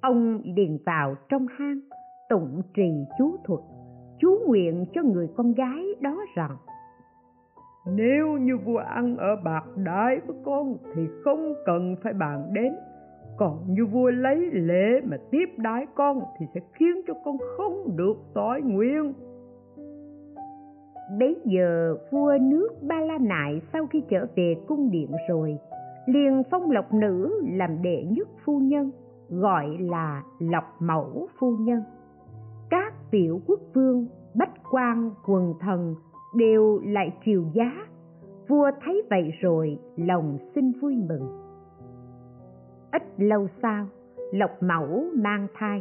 Ông 0.00 0.40
liền 0.44 0.78
vào 0.86 1.14
trong 1.28 1.46
hang 1.58 1.80
tụng 2.28 2.62
trì 2.74 3.04
chú 3.18 3.36
thuật. 3.44 3.60
Chú 4.20 4.38
nguyện 4.46 4.86
cho 4.94 5.02
người 5.02 5.28
con 5.36 5.52
gái 5.52 5.84
đó 6.00 6.20
rằng 6.36 6.56
nếu 7.86 8.26
như 8.26 8.58
vua 8.58 8.78
ăn 8.78 9.16
ở 9.16 9.36
bạc 9.44 9.64
đái 9.76 10.20
với 10.26 10.36
con 10.44 10.76
thì 10.94 11.02
không 11.24 11.54
cần 11.66 11.96
phải 12.02 12.12
bàn 12.12 12.50
đến 12.52 12.72
còn 13.36 13.58
như 13.68 13.86
vua 13.86 14.10
lấy 14.10 14.50
lễ 14.52 15.00
mà 15.04 15.16
tiếp 15.30 15.46
đái 15.56 15.86
con 15.94 16.20
thì 16.38 16.46
sẽ 16.54 16.60
khiến 16.72 17.00
cho 17.06 17.14
con 17.24 17.36
không 17.56 17.96
được 17.96 18.16
tội 18.34 18.60
nguyện 18.62 19.12
bấy 21.18 21.36
giờ 21.44 21.96
vua 22.10 22.38
nước 22.40 22.68
ba 22.82 23.00
la 23.00 23.18
nại 23.18 23.60
sau 23.72 23.86
khi 23.86 24.02
trở 24.08 24.26
về 24.36 24.54
cung 24.66 24.90
điện 24.90 25.10
rồi, 25.28 25.58
liền 26.06 26.42
phong 26.50 26.70
lộc 26.70 26.94
nữ 26.94 27.40
làm 27.52 27.82
đệ 27.82 28.04
nhất 28.10 28.28
phu 28.44 28.58
nhân, 28.58 28.90
gọi 29.28 29.76
là 29.80 30.22
lộc 30.38 30.64
mẫu 30.80 31.28
phu 31.38 31.56
nhân. 31.56 31.82
Các 32.70 32.94
tiểu 33.10 33.40
quốc 33.46 33.60
vương, 33.74 34.06
bách 34.34 34.52
quan, 34.70 35.10
quần 35.26 35.54
thần 35.60 35.94
đều 36.36 36.80
lại 36.84 37.12
triều 37.24 37.44
giá. 37.54 37.86
Vua 38.48 38.70
thấy 38.84 39.02
vậy 39.10 39.30
rồi, 39.40 39.78
lòng 39.96 40.38
xin 40.54 40.72
vui 40.80 40.96
mừng 41.08 41.43
ít 42.94 43.02
lâu 43.18 43.48
sau, 43.62 43.86
lộc 44.32 44.50
mẫu 44.62 45.04
mang 45.14 45.46
thai. 45.54 45.80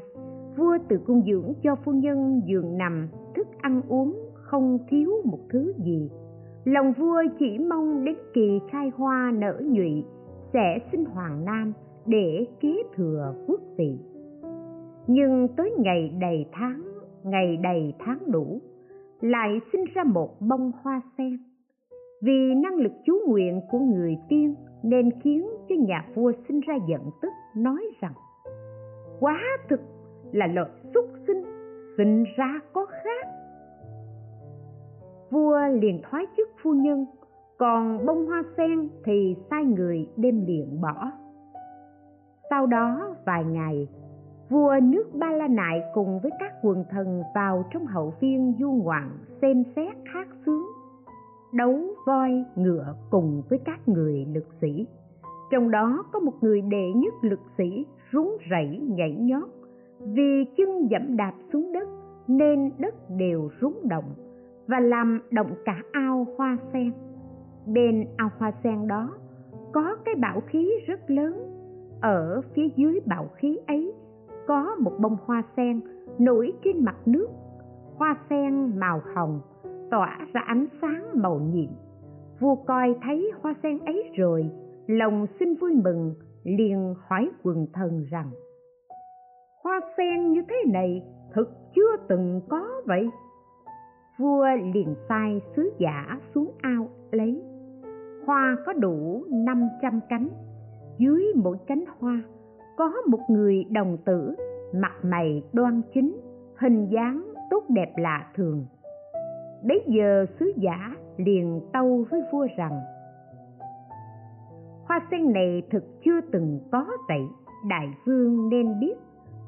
Vua 0.58 0.78
từ 0.90 0.98
cung 1.06 1.22
dưỡng 1.22 1.54
cho 1.64 1.76
phu 1.76 1.92
nhân 1.92 2.42
giường 2.46 2.78
nằm, 2.78 3.08
thức 3.36 3.48
ăn 3.62 3.82
uống, 3.88 4.20
không 4.34 4.78
thiếu 4.90 5.12
một 5.26 5.40
thứ 5.50 5.74
gì. 5.78 6.10
Lòng 6.66 6.94
vua 6.98 7.24
chỉ 7.40 7.60
mong 7.60 8.06
đến 8.06 8.16
kỳ 8.34 8.60
khai 8.72 8.92
hoa 8.96 9.32
nở 9.36 9.62
nhụy, 9.66 10.04
sẽ 10.54 10.80
sinh 10.92 11.06
hoàng 11.06 11.46
nam 11.46 11.74
để 12.06 12.46
kế 12.60 12.84
thừa 12.96 13.34
quốc 13.48 13.62
vị. 13.78 13.98
Nhưng 15.08 15.48
tới 15.58 15.72
ngày 15.78 16.14
đầy 16.22 16.46
tháng, 16.52 16.82
ngày 17.24 17.58
đầy 17.58 17.94
tháng 18.00 18.20
đủ, 18.32 18.62
lại 19.22 19.60
sinh 19.72 19.86
ra 19.94 20.04
một 20.04 20.42
bông 20.42 20.72
hoa 20.82 21.02
sen. 21.18 21.38
Vì 22.22 22.56
năng 22.56 22.76
lực 22.76 22.92
chú 23.06 23.14
nguyện 23.28 23.62
của 23.72 23.80
người 23.80 24.18
tiên 24.30 24.56
nên 24.84 25.10
khiến 25.22 25.48
cho 25.70 25.76
nhà 25.80 26.06
vua 26.16 26.32
sinh 26.48 26.60
ra 26.60 26.76
giận 26.88 27.02
tức 27.22 27.30
nói 27.56 27.82
rằng, 28.02 28.14
quá 29.20 29.40
thực 29.70 29.80
là 30.32 30.48
loại 30.48 30.70
xuất 30.94 31.06
sinh 31.28 31.44
sinh 31.98 32.24
ra 32.36 32.60
có 32.74 32.86
khác. 32.86 33.28
Vua 35.32 35.60
liền 35.82 36.02
thoái 36.04 36.26
chức 36.38 36.50
phu 36.64 36.74
nhân, 36.74 37.06
còn 37.58 38.06
bông 38.06 38.26
hoa 38.26 38.44
sen 38.58 38.90
thì 39.06 39.36
sai 39.50 39.66
người 39.66 40.10
đem 40.18 40.46
liền 40.46 40.82
bỏ. 40.82 41.12
Sau 42.50 42.66
đó, 42.66 43.16
vài 43.26 43.44
ngày, 43.44 43.88
vua 44.50 44.76
nước 44.84 45.04
ba 45.14 45.32
la 45.32 45.48
nại 45.48 45.82
cùng 45.94 46.20
với 46.20 46.32
các 46.40 46.54
quần 46.62 46.86
thần 46.90 47.24
vào 47.36 47.64
trong 47.74 47.86
hậu 47.86 48.12
phiên 48.12 48.56
du 48.60 48.72
ngoạn 48.72 49.10
xem 49.42 49.64
xét 49.76 49.94
hát 50.06 50.28
sướng 50.46 50.73
đấu 51.54 51.80
voi 52.06 52.46
ngựa 52.56 52.96
cùng 53.10 53.42
với 53.50 53.60
các 53.66 53.88
người 53.88 54.26
lực 54.34 54.46
sĩ. 54.62 54.88
Trong 55.52 55.72
đó 55.72 56.04
có 56.12 56.20
một 56.20 56.34
người 56.42 56.62
đệ 56.62 56.94
nhất 56.96 57.14
lực 57.22 57.40
sĩ 57.58 57.86
rúng 58.14 58.38
rẩy 58.50 58.82
nhảy 58.88 59.16
nhót. 59.20 59.50
Vì 60.00 60.46
chân 60.58 60.88
dẫm 60.92 61.18
đạp 61.18 61.34
xuống 61.54 61.72
đất 61.74 61.90
nên 62.28 62.72
đất 62.78 62.96
đều 63.10 63.50
rúng 63.62 63.80
động 63.90 64.14
và 64.68 64.80
làm 64.80 65.22
động 65.32 65.52
cả 65.66 65.82
ao 65.92 66.28
hoa 66.38 66.58
sen. 66.74 66.92
Bên 67.66 68.06
ao 68.18 68.30
hoa 68.38 68.52
sen 68.64 68.88
đó 68.88 69.10
có 69.74 69.96
cái 70.06 70.16
bảo 70.16 70.42
khí 70.42 70.72
rất 70.88 71.10
lớn. 71.12 71.34
Ở 72.02 72.42
phía 72.54 72.68
dưới 72.76 73.00
bảo 73.06 73.28
khí 73.36 73.58
ấy 73.68 73.94
có 74.48 74.76
một 74.80 74.92
bông 75.00 75.18
hoa 75.26 75.44
sen 75.58 75.82
nổi 76.20 76.54
trên 76.64 76.86
mặt 76.86 76.96
nước. 77.06 77.28
Hoa 77.96 78.18
sen 78.30 78.80
màu 78.80 79.02
hồng 79.16 79.42
tỏa 79.94 80.18
ra 80.34 80.42
ánh 80.42 80.66
sáng 80.82 81.04
màu 81.14 81.40
nhiệm. 81.40 81.70
Vua 82.40 82.56
coi 82.56 82.96
thấy 83.04 83.32
hoa 83.42 83.54
sen 83.64 83.80
ấy 83.80 84.12
rồi, 84.16 84.50
lòng 84.88 85.26
xin 85.40 85.56
vui 85.56 85.72
mừng, 85.84 86.14
liền 86.44 86.94
hỏi 87.08 87.30
quần 87.44 87.68
thần 87.74 88.04
rằng, 88.12 88.32
hoa 89.64 89.80
sen 89.98 90.32
như 90.32 90.42
thế 90.50 90.56
này 90.74 91.04
thực 91.34 91.50
chưa 91.76 91.98
từng 92.08 92.42
có 92.50 92.68
vậy? 92.86 93.10
Vua 94.20 94.46
liền 94.74 94.96
sai 95.10 95.42
sứ 95.56 95.72
giả 95.80 96.20
xuống 96.36 96.52
ao 96.62 96.90
lấy. 97.12 97.42
Hoa 98.26 98.58
có 98.66 98.74
đủ 98.74 99.24
năm 99.32 99.70
trăm 99.82 100.00
cánh. 100.10 100.28
Dưới 100.98 101.24
mỗi 101.36 101.58
cánh 101.68 101.84
hoa 102.00 102.24
có 102.78 102.92
một 103.08 103.20
người 103.30 103.66
đồng 103.72 103.98
tử, 104.06 104.36
mặt 104.74 104.94
mày 105.04 105.44
đoan 105.54 105.82
chính, 105.94 106.18
hình 106.60 106.88
dáng 106.92 107.34
tốt 107.50 107.64
đẹp 107.70 107.94
lạ 107.98 108.32
thường 108.36 108.66
bấy 109.68 109.84
giờ 109.88 110.26
sứ 110.40 110.54
giả 110.58 110.96
liền 111.18 111.62
tâu 111.74 112.06
với 112.10 112.22
vua 112.32 112.48
rằng, 112.58 112.80
hoa 114.86 115.00
sen 115.12 115.34
này 115.34 115.64
thực 115.72 115.84
chưa 116.06 116.22
từng 116.32 116.60
có 116.72 116.88
vậy 117.08 117.22
đại 117.70 117.88
vương 118.06 118.50
nên 118.50 118.80
biết. 118.80 118.94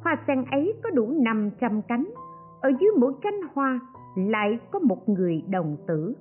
Hoa 0.03 0.15
sen 0.27 0.45
ấy 0.51 0.73
có 0.83 0.89
đủ 0.89 1.11
năm 1.17 1.49
trăm 1.59 1.81
cánh, 1.81 2.09
ở 2.61 2.69
dưới 2.79 2.89
mỗi 2.99 3.13
cánh 3.21 3.39
hoa 3.53 3.79
lại 4.15 4.59
có 4.71 4.79
một 4.79 5.09
người 5.09 5.43
đồng 5.49 5.77
tử. 5.87 6.15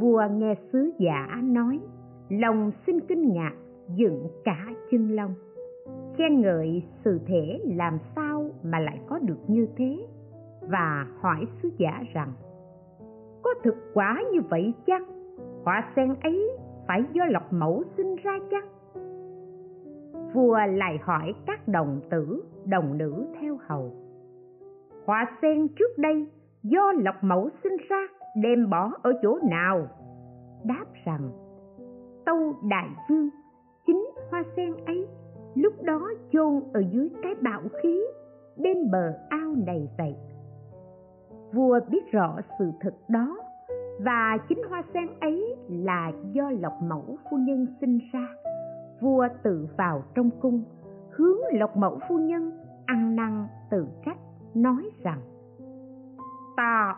Vua 0.00 0.22
nghe 0.30 0.54
sứ 0.72 0.92
giả 0.98 1.40
nói, 1.42 1.80
lòng 2.28 2.70
xin 2.86 3.00
kinh 3.00 3.32
ngạc, 3.32 3.54
dựng 3.96 4.28
cả 4.44 4.66
chân 4.90 5.08
lông 5.08 5.34
khen 6.18 6.40
ngợi 6.40 6.82
sự 7.04 7.20
thể 7.26 7.60
làm 7.64 7.98
sao 8.16 8.50
mà 8.62 8.80
lại 8.80 8.98
có 9.06 9.18
được 9.18 9.38
như 9.48 9.66
thế? 9.76 10.06
Và 10.68 11.06
hỏi 11.20 11.46
sứ 11.62 11.70
giả 11.78 12.02
rằng, 12.14 12.32
có 13.42 13.50
thực 13.64 13.74
quả 13.94 14.22
như 14.32 14.40
vậy 14.40 14.74
chăng? 14.86 15.04
Họa 15.64 15.92
sen 15.96 16.14
ấy 16.22 16.50
phải 16.88 17.04
do 17.12 17.24
lọc 17.24 17.52
mẫu 17.52 17.82
sinh 17.96 18.16
ra 18.16 18.38
chăng? 18.50 18.68
Vua 20.34 20.58
lại 20.66 20.98
hỏi 21.02 21.34
các 21.46 21.68
đồng 21.68 22.00
tử, 22.10 22.44
đồng 22.66 22.98
nữ 22.98 23.26
theo 23.40 23.58
hầu 23.66 24.04
họa 25.06 25.26
sen 25.42 25.68
trước 25.68 25.98
đây 25.98 26.26
do 26.62 26.92
lọc 26.92 27.14
mẫu 27.24 27.48
sinh 27.62 27.76
ra, 27.88 28.06
đem 28.42 28.70
bỏ 28.70 28.92
ở 29.02 29.12
chỗ 29.22 29.38
nào? 29.50 29.86
Đáp 30.64 30.84
rằng, 31.04 31.30
tâu 32.26 32.54
đại 32.68 32.88
vương, 33.08 33.28
chính 33.86 34.10
hoa 34.30 34.44
sen 34.56 34.72
ấy 34.86 35.06
lúc 35.54 35.82
đó 35.82 36.10
chôn 36.32 36.60
ở 36.72 36.82
dưới 36.92 37.10
cái 37.22 37.34
bạo 37.34 37.62
khí 37.82 38.04
bên 38.56 38.90
bờ 38.90 39.12
ao 39.28 39.54
này 39.66 39.88
vậy 39.98 40.16
vua 41.54 41.80
biết 41.88 42.12
rõ 42.12 42.36
sự 42.58 42.70
thật 42.80 42.94
đó, 43.08 43.38
và 44.00 44.38
chính 44.48 44.62
hoa 44.68 44.82
sen 44.94 45.06
ấy 45.20 45.56
là 45.68 46.12
do 46.32 46.50
lộc 46.50 46.72
mẫu 46.82 47.16
phu 47.30 47.36
nhân 47.36 47.66
sinh 47.80 47.98
ra. 48.12 48.28
Vua 49.00 49.28
tự 49.42 49.68
vào 49.78 50.02
trong 50.14 50.30
cung, 50.40 50.62
hướng 51.10 51.38
lộc 51.52 51.76
mẫu 51.76 51.98
phu 52.08 52.18
nhân 52.18 52.52
ăn 52.86 53.16
năn 53.16 53.46
tự 53.70 53.86
trách, 54.04 54.18
nói 54.54 54.90
rằng, 55.02 55.20
ta 56.56 56.96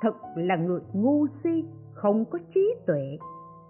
thật 0.00 0.14
là 0.36 0.56
người 0.56 0.80
ngu 0.92 1.26
si, 1.44 1.64
không 1.92 2.24
có 2.24 2.38
trí 2.54 2.74
tuệ, 2.86 3.18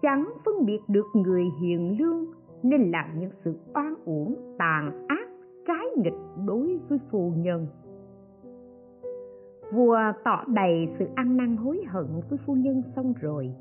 chẳng 0.02 0.32
phân 0.44 0.66
biệt 0.66 0.80
được 0.88 1.06
người 1.14 1.44
hiền 1.60 1.98
lương, 1.98 2.24
nên 2.62 2.90
làm 2.90 3.20
những 3.20 3.30
sự 3.44 3.58
oan 3.74 3.94
uổng 4.04 4.56
tàn 4.58 5.06
ác 5.08 5.28
trái 5.66 5.86
nghịch 5.96 6.46
đối 6.46 6.78
với 6.88 6.98
phu 7.10 7.32
nhân 7.36 7.66
vua 9.72 9.98
tỏ 10.24 10.44
bày 10.46 10.88
sự 10.98 11.06
ăn 11.14 11.36
năn 11.36 11.56
hối 11.56 11.84
hận 11.88 12.06
với 12.30 12.38
phu 12.46 12.54
nhân 12.54 12.82
xong 12.96 13.14
rồi. 13.20 13.54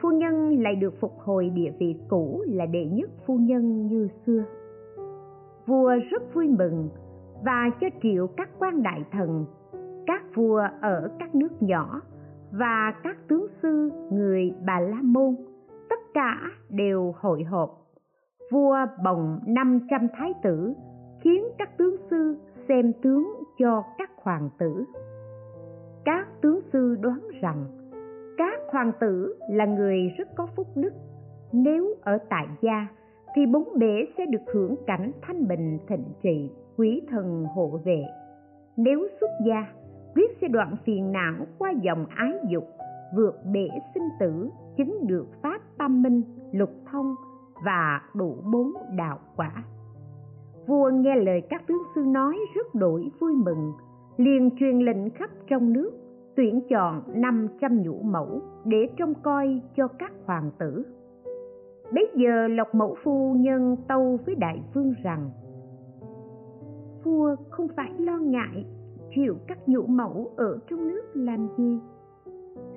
Phu 0.00 0.10
nhân 0.10 0.62
lại 0.62 0.76
được 0.76 1.00
phục 1.00 1.12
hồi 1.18 1.50
địa 1.50 1.72
vị 1.78 1.96
cũ 2.08 2.42
là 2.46 2.66
đệ 2.66 2.86
nhất 2.86 3.10
phu 3.26 3.36
nhân 3.36 3.86
như 3.86 4.08
xưa. 4.26 4.44
Vua 5.66 5.92
rất 6.10 6.34
vui 6.34 6.48
mừng 6.48 6.88
và 7.44 7.70
cho 7.80 7.86
triệu 8.02 8.26
các 8.26 8.48
quan 8.58 8.82
đại 8.82 9.04
thần, 9.12 9.44
các 10.06 10.22
vua 10.34 10.62
ở 10.80 11.10
các 11.18 11.34
nước 11.34 11.62
nhỏ 11.62 12.00
và 12.52 12.94
các 13.02 13.16
tướng 13.28 13.46
sư, 13.62 13.90
người 14.12 14.54
bà 14.66 14.80
la 14.80 14.98
môn, 15.02 15.36
tất 15.90 16.00
cả 16.14 16.40
đều 16.70 17.14
hội 17.16 17.44
họp. 17.44 17.70
Vua 18.52 18.76
bồng 19.04 19.38
500 19.46 20.08
thái 20.14 20.32
tử, 20.42 20.74
khiến 21.20 21.44
các 21.58 21.78
tướng 21.78 21.96
sư 22.10 22.36
xem 22.68 22.92
tướng 23.02 23.34
cho 23.58 23.82
các 23.98 24.10
hoàng 24.22 24.50
tử 24.58 24.84
các 26.04 26.28
tướng 26.40 26.60
sư 26.72 26.96
đoán 27.00 27.20
rằng, 27.40 27.64
các 28.38 28.60
hoàng 28.72 28.92
tử 29.00 29.34
là 29.48 29.64
người 29.64 30.08
rất 30.18 30.28
có 30.36 30.46
phúc 30.56 30.66
đức. 30.74 30.92
Nếu 31.52 31.94
ở 32.02 32.18
tại 32.28 32.46
gia, 32.60 32.86
thì 33.34 33.46
bốn 33.46 33.78
bể 33.78 34.06
sẽ 34.18 34.26
được 34.26 34.52
hưởng 34.54 34.76
cảnh 34.86 35.12
thanh 35.22 35.48
bình, 35.48 35.78
thịnh 35.88 36.04
trị, 36.22 36.50
quý 36.76 37.02
thần 37.10 37.46
hộ 37.54 37.80
vệ. 37.84 38.04
Nếu 38.76 39.08
xuất 39.20 39.30
gia, 39.46 39.66
quyết 40.14 40.30
sẽ 40.40 40.48
đoạn 40.48 40.76
phiền 40.84 41.12
não 41.12 41.34
qua 41.58 41.72
dòng 41.82 42.06
ái 42.16 42.32
dục, 42.48 42.64
vượt 43.16 43.34
bể 43.52 43.68
sinh 43.94 44.08
tử, 44.20 44.50
chứng 44.76 45.06
được 45.06 45.26
pháp 45.42 45.58
tam 45.78 46.02
minh, 46.02 46.22
lục 46.52 46.70
thông 46.92 47.14
và 47.64 48.00
đủ 48.14 48.36
bốn 48.52 48.72
đạo 48.96 49.18
quả. 49.36 49.64
Vua 50.66 50.90
nghe 50.90 51.16
lời 51.16 51.42
các 51.50 51.62
tướng 51.66 51.82
sư 51.94 52.04
nói 52.06 52.38
rất 52.54 52.74
đổi 52.74 53.10
vui 53.20 53.34
mừng 53.44 53.72
liền 54.16 54.50
truyền 54.56 54.78
lệnh 54.78 55.10
khắp 55.10 55.30
trong 55.48 55.72
nước, 55.72 55.90
tuyển 56.36 56.60
chọn 56.68 57.02
500 57.14 57.82
nhũ 57.82 58.02
mẫu 58.02 58.40
để 58.64 58.88
trông 58.96 59.14
coi 59.22 59.60
cho 59.76 59.88
các 59.88 60.12
hoàng 60.26 60.50
tử. 60.58 60.82
Bây 61.92 62.08
giờ 62.14 62.48
Lộc 62.48 62.74
Mẫu 62.74 62.96
Phu 63.02 63.34
nhân 63.34 63.76
tâu 63.88 64.18
với 64.26 64.34
đại 64.34 64.62
vương 64.74 64.94
rằng, 65.02 65.30
Vua 67.04 67.36
không 67.50 67.68
phải 67.76 67.92
lo 67.98 68.18
ngại 68.18 68.64
chịu 69.14 69.36
các 69.46 69.68
nhũ 69.68 69.86
mẫu 69.86 70.30
ở 70.36 70.58
trong 70.70 70.88
nước 70.88 71.02
làm 71.14 71.48
gì 71.58 71.78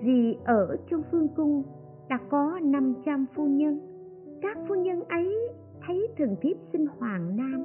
Vì 0.03 0.37
ở 0.45 0.77
trong 0.89 1.01
phương 1.11 1.27
cung 1.35 1.63
đã 2.09 2.19
có 2.29 2.59
500 2.63 3.25
phu 3.35 3.45
nhân 3.47 3.79
Các 4.41 4.57
phu 4.67 4.75
nhân 4.75 5.03
ấy 5.09 5.49
thấy 5.87 6.07
thần 6.17 6.35
thiếp 6.41 6.57
sinh 6.71 6.85
hoàng 6.99 7.37
nam, 7.37 7.63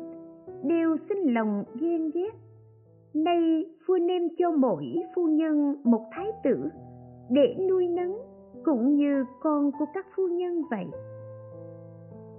Đều 0.65 0.97
sinh 1.09 1.35
lòng 1.35 1.65
ghen 1.81 2.11
ghét 2.15 2.31
nay 3.15 3.65
vua 3.87 3.99
nêm 3.99 4.23
cho 4.39 4.51
mỗi 4.51 4.95
phu 5.15 5.27
nhân 5.27 5.77
một 5.85 6.07
thái 6.13 6.27
tử 6.45 6.69
để 7.31 7.57
nuôi 7.69 7.89
nấng 7.89 8.19
cũng 8.65 8.97
như 8.97 9.25
con 9.41 9.71
của 9.79 9.85
các 9.95 10.07
phu 10.17 10.29
nhân 10.29 10.63
vậy. 10.71 10.87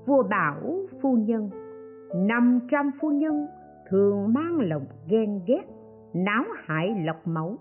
Vua 0.06 0.24
bảo 0.24 0.86
phu 1.02 1.16
nhân, 1.16 1.50
năm 2.16 2.60
trăm 2.72 2.92
phu 3.02 3.12
nhân 3.12 3.48
thường 3.90 4.34
mang 4.34 4.60
lòng 4.60 4.86
ghen 5.10 5.42
ghét, 5.48 5.64
náo 6.14 6.44
hại 6.66 6.96
lộc 7.06 7.28
mẫu. 7.28 7.56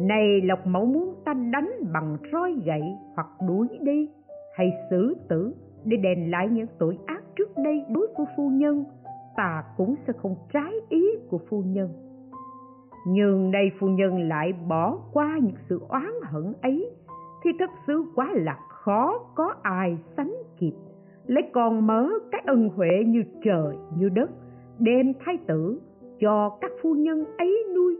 Này 0.00 0.40
lộc 0.40 0.66
mẫu 0.66 0.84
muốn 0.84 1.14
ta 1.24 1.34
đánh 1.34 1.70
bằng 1.92 2.16
roi 2.32 2.54
gậy 2.64 2.82
hoặc 3.14 3.28
đuổi 3.48 3.68
đi 3.80 4.10
hay 4.56 4.72
xử 4.90 5.16
tử 5.28 5.54
để 5.84 5.96
đền 5.96 6.30
lại 6.30 6.48
những 6.48 6.66
tội 6.78 6.98
ác 7.06 7.22
trước 7.36 7.48
đây 7.56 7.84
đối 7.94 8.06
với 8.16 8.26
phu 8.36 8.50
nhân, 8.50 8.84
ta 9.36 9.64
cũng 9.76 9.94
sẽ 10.06 10.12
không 10.12 10.34
trái 10.52 10.72
ý 10.88 11.04
của 11.30 11.38
phu 11.50 11.62
nhân 11.62 12.07
nhưng 13.06 13.50
đây 13.50 13.70
phu 13.80 13.86
nhân 13.86 14.28
lại 14.28 14.52
bỏ 14.68 14.98
qua 15.12 15.38
những 15.42 15.56
sự 15.68 15.80
oán 15.88 16.10
hận 16.22 16.52
ấy, 16.62 16.90
thì 17.44 17.50
thật 17.58 17.70
sự 17.86 18.04
quá 18.14 18.28
là 18.34 18.58
khó 18.68 19.18
có 19.34 19.54
ai 19.62 19.98
sánh 20.16 20.32
kịp. 20.58 20.72
Lấy 21.26 21.42
còn 21.52 21.86
mớ 21.86 22.08
cái 22.32 22.42
ân 22.46 22.68
huệ 22.68 23.04
như 23.06 23.22
trời, 23.44 23.76
như 23.98 24.08
đất, 24.08 24.30
đem 24.78 25.12
thái 25.24 25.38
tử 25.46 25.80
cho 26.20 26.58
các 26.60 26.70
phu 26.82 26.94
nhân 26.94 27.24
ấy 27.38 27.64
nuôi. 27.74 27.96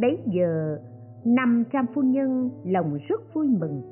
Bấy 0.00 0.18
giờ, 0.26 0.78
năm 1.24 1.64
trăm 1.72 1.86
phu 1.94 2.02
nhân 2.02 2.50
lòng 2.64 2.98
rất 3.08 3.34
vui 3.34 3.48
mừng. 3.60 3.82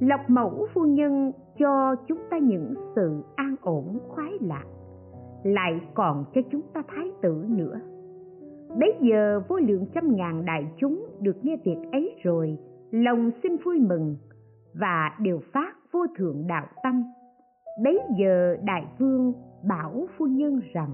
Lộc 0.00 0.20
mẫu 0.28 0.66
phu 0.74 0.84
nhân 0.84 1.32
cho 1.58 1.94
chúng 2.08 2.18
ta 2.30 2.38
những 2.38 2.74
sự 2.94 3.22
an 3.34 3.56
ổn 3.62 3.98
khoái 4.08 4.32
lạc. 4.40 4.64
Lại 5.44 5.80
còn 5.94 6.24
cho 6.34 6.40
chúng 6.50 6.62
ta 6.72 6.82
thái 6.88 7.12
tử 7.22 7.44
nữa 7.48 7.80
bấy 8.78 8.94
giờ 9.00 9.42
vô 9.48 9.56
lượng 9.56 9.86
trăm 9.94 10.16
ngàn 10.16 10.44
đại 10.44 10.66
chúng 10.76 11.06
được 11.20 11.36
nghe 11.42 11.56
việc 11.64 11.78
ấy 11.92 12.16
rồi, 12.22 12.58
lòng 12.90 13.30
xin 13.42 13.56
vui 13.64 13.78
mừng 13.78 14.16
và 14.74 15.16
đều 15.20 15.40
phát 15.52 15.74
vô 15.92 16.06
thượng 16.16 16.46
đạo 16.46 16.66
tâm. 16.82 17.04
Bấy 17.84 17.98
giờ 18.18 18.56
đại 18.64 18.86
vương 18.98 19.32
bảo 19.68 20.06
phu 20.16 20.26
nhân 20.26 20.60
rằng, 20.72 20.90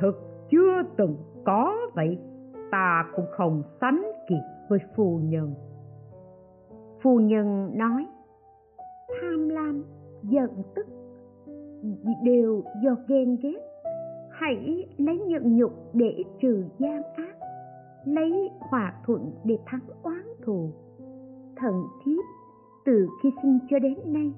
thực 0.00 0.14
chưa 0.50 0.82
từng 0.96 1.16
có 1.44 1.76
vậy, 1.94 2.18
ta 2.70 3.06
cũng 3.16 3.26
không 3.30 3.62
sánh 3.80 4.02
kịp 4.28 4.42
với 4.68 4.78
phu 4.96 5.18
nhân. 5.18 5.54
Phu 7.02 7.20
nhân 7.20 7.70
nói, 7.78 8.06
tham 9.20 9.48
lam, 9.48 9.84
giận 10.22 10.50
tức, 10.74 10.86
đều 12.22 12.62
do 12.82 12.96
ghen 13.08 13.36
ghét 13.42 13.73
hãy 14.34 14.86
lấy 14.96 15.18
nhận 15.18 15.56
nhục 15.56 15.72
để 15.92 16.24
trừ 16.40 16.64
gian 16.78 17.02
ác, 17.16 17.36
lấy 18.04 18.50
hòa 18.58 18.94
thuận 19.06 19.30
để 19.44 19.58
thắng 19.66 19.80
oán 20.02 20.22
thù. 20.44 20.70
Thần 21.56 21.74
thiếp 22.04 22.24
từ 22.84 23.08
khi 23.22 23.30
sinh 23.42 23.58
cho 23.70 23.78
đến 23.78 23.98
nay, 24.06 24.32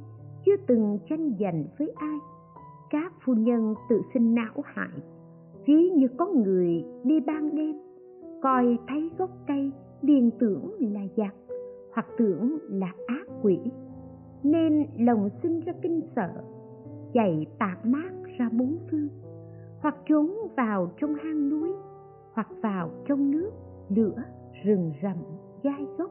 chưa 0.46 0.56
từng 0.66 0.98
tranh 1.08 1.32
giành 1.40 1.64
với 1.78 1.92
ai. 1.96 2.18
Các 2.90 3.12
phu 3.24 3.34
nhân 3.34 3.74
tự 3.88 4.00
sinh 4.14 4.34
não 4.34 4.62
hại, 4.64 5.02
ví 5.66 5.90
như 5.90 6.08
có 6.16 6.26
người 6.26 6.84
đi 7.04 7.20
ban 7.20 7.56
đêm, 7.56 7.76
coi 8.42 8.78
thấy 8.88 9.10
gốc 9.18 9.30
cây 9.46 9.70
liền 10.00 10.30
tưởng 10.38 10.70
là 10.80 11.00
giặc 11.16 11.34
hoặc 11.94 12.06
tưởng 12.18 12.58
là 12.68 12.92
ác 13.06 13.26
quỷ. 13.42 13.58
Nên 14.42 14.86
lòng 14.98 15.28
sinh 15.42 15.60
ra 15.60 15.72
kinh 15.82 16.00
sợ 16.16 16.30
chạy 17.12 17.46
tạt 17.58 17.86
mát 17.86 18.10
ra 18.38 18.48
bốn 18.52 18.78
phương 18.90 19.08
hoặc 19.86 19.96
trốn 20.08 20.32
vào 20.56 20.92
trong 21.00 21.14
hang 21.14 21.48
núi, 21.48 21.68
hoặc 22.32 22.48
vào 22.62 22.90
trong 23.08 23.30
nước, 23.30 23.50
lửa, 23.88 24.22
rừng 24.64 24.92
rậm 25.02 25.16
gai 25.62 25.86
gốc 25.98 26.10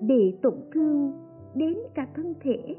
để 0.00 0.38
tổn 0.42 0.54
thương 0.74 1.12
đến 1.54 1.78
cả 1.94 2.06
thân 2.14 2.34
thể. 2.40 2.76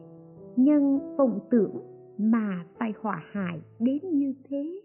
Nhân 0.55 0.99
vọng 1.17 1.39
tưởng 1.51 1.81
mà 2.17 2.65
phải 2.79 2.93
hỏa 3.01 3.23
hại 3.31 3.61
đến 3.79 3.99
như 4.11 4.33
thế. 4.49 4.81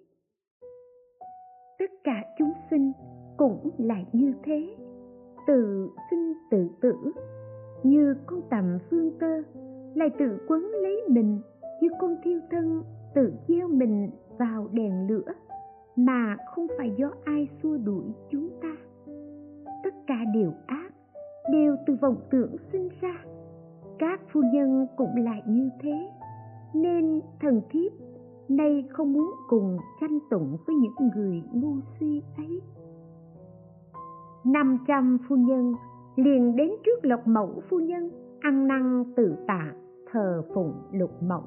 Tất 1.79 1.91
cả 2.05 2.25
chúng 2.39 2.53
sinh 2.71 2.93
cũng 3.37 3.71
là 3.79 4.03
như 4.13 4.33
thế. 4.45 4.77
Tự 5.47 5.89
sinh 6.11 6.33
tự 6.51 6.69
tử, 6.81 6.95
như 7.83 8.15
con 8.27 8.41
tầm 8.51 8.79
phương 8.91 9.11
tơ, 9.21 9.43
lại 9.95 10.11
tự 10.19 10.39
quấn 10.49 10.63
lấy 10.63 11.03
mình, 11.09 11.41
như 11.81 11.89
con 12.01 12.17
thiêu 12.25 12.41
thân 12.51 12.83
tự 13.15 13.33
gieo 13.49 13.69
mình 13.69 14.11
vào 14.39 14.69
đèn 14.73 15.09
lửa 15.09 15.33
mà 15.97 16.37
không 16.55 16.67
phải 16.79 16.95
do 16.97 17.11
ai 17.25 17.49
xua 17.63 17.77
đuổi 17.77 18.05
chúng 18.31 18.49
ta. 18.63 18.77
Tất 19.85 19.95
cả 20.07 20.19
đều 20.35 20.53
ác, 20.67 20.91
đều 21.53 21.77
từ 21.87 21.97
vọng 22.01 22.17
tưởng 22.31 22.57
sinh 22.73 22.89
ra. 23.01 23.25
Các 23.99 24.21
phu 24.33 24.43
nhân 24.53 24.87
cũng 24.97 25.17
lại 25.17 25.43
như 25.47 25.71
thế, 25.81 26.11
nên 26.75 27.21
thần 27.41 27.61
thiếp 27.71 27.93
nay 28.49 28.85
không 28.91 29.13
muốn 29.13 29.31
cùng 29.49 29.79
tranh 30.01 30.19
tụng 30.31 30.57
với 30.67 30.77
những 30.77 31.11
người 31.15 31.43
ngu 31.53 31.75
si 32.01 32.23
ấy. 32.37 32.61
Năm 34.45 34.79
trăm 34.87 35.19
phu 35.29 35.37
nhân 35.37 35.75
liền 36.17 36.57
đến 36.57 36.71
trước 36.85 37.05
lộc 37.05 37.27
mẫu 37.27 37.63
phu 37.69 37.79
nhân, 37.79 38.11
ăn 38.41 38.69
năn 38.69 39.05
tự 39.17 39.35
tạ 39.47 39.73
thờ 40.13 40.43
phụng 40.55 40.73
lục 40.93 41.23
mẫu 41.23 41.43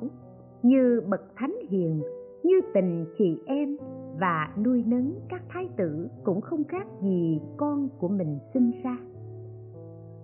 như 0.64 1.02
bậc 1.10 1.22
thánh 1.36 1.56
hiền 1.70 2.02
như 2.48 2.62
tình 2.74 3.06
chị 3.18 3.40
em 3.46 3.78
và 4.20 4.54
nuôi 4.66 4.84
nấng 4.88 5.14
các 5.30 5.42
thái 5.50 5.70
tử 5.78 6.08
cũng 6.24 6.42
không 6.42 6.64
khác 6.64 6.88
gì 7.02 7.42
con 7.58 7.90
của 8.00 8.08
mình 8.08 8.40
sinh 8.54 8.72
ra. 8.84 8.98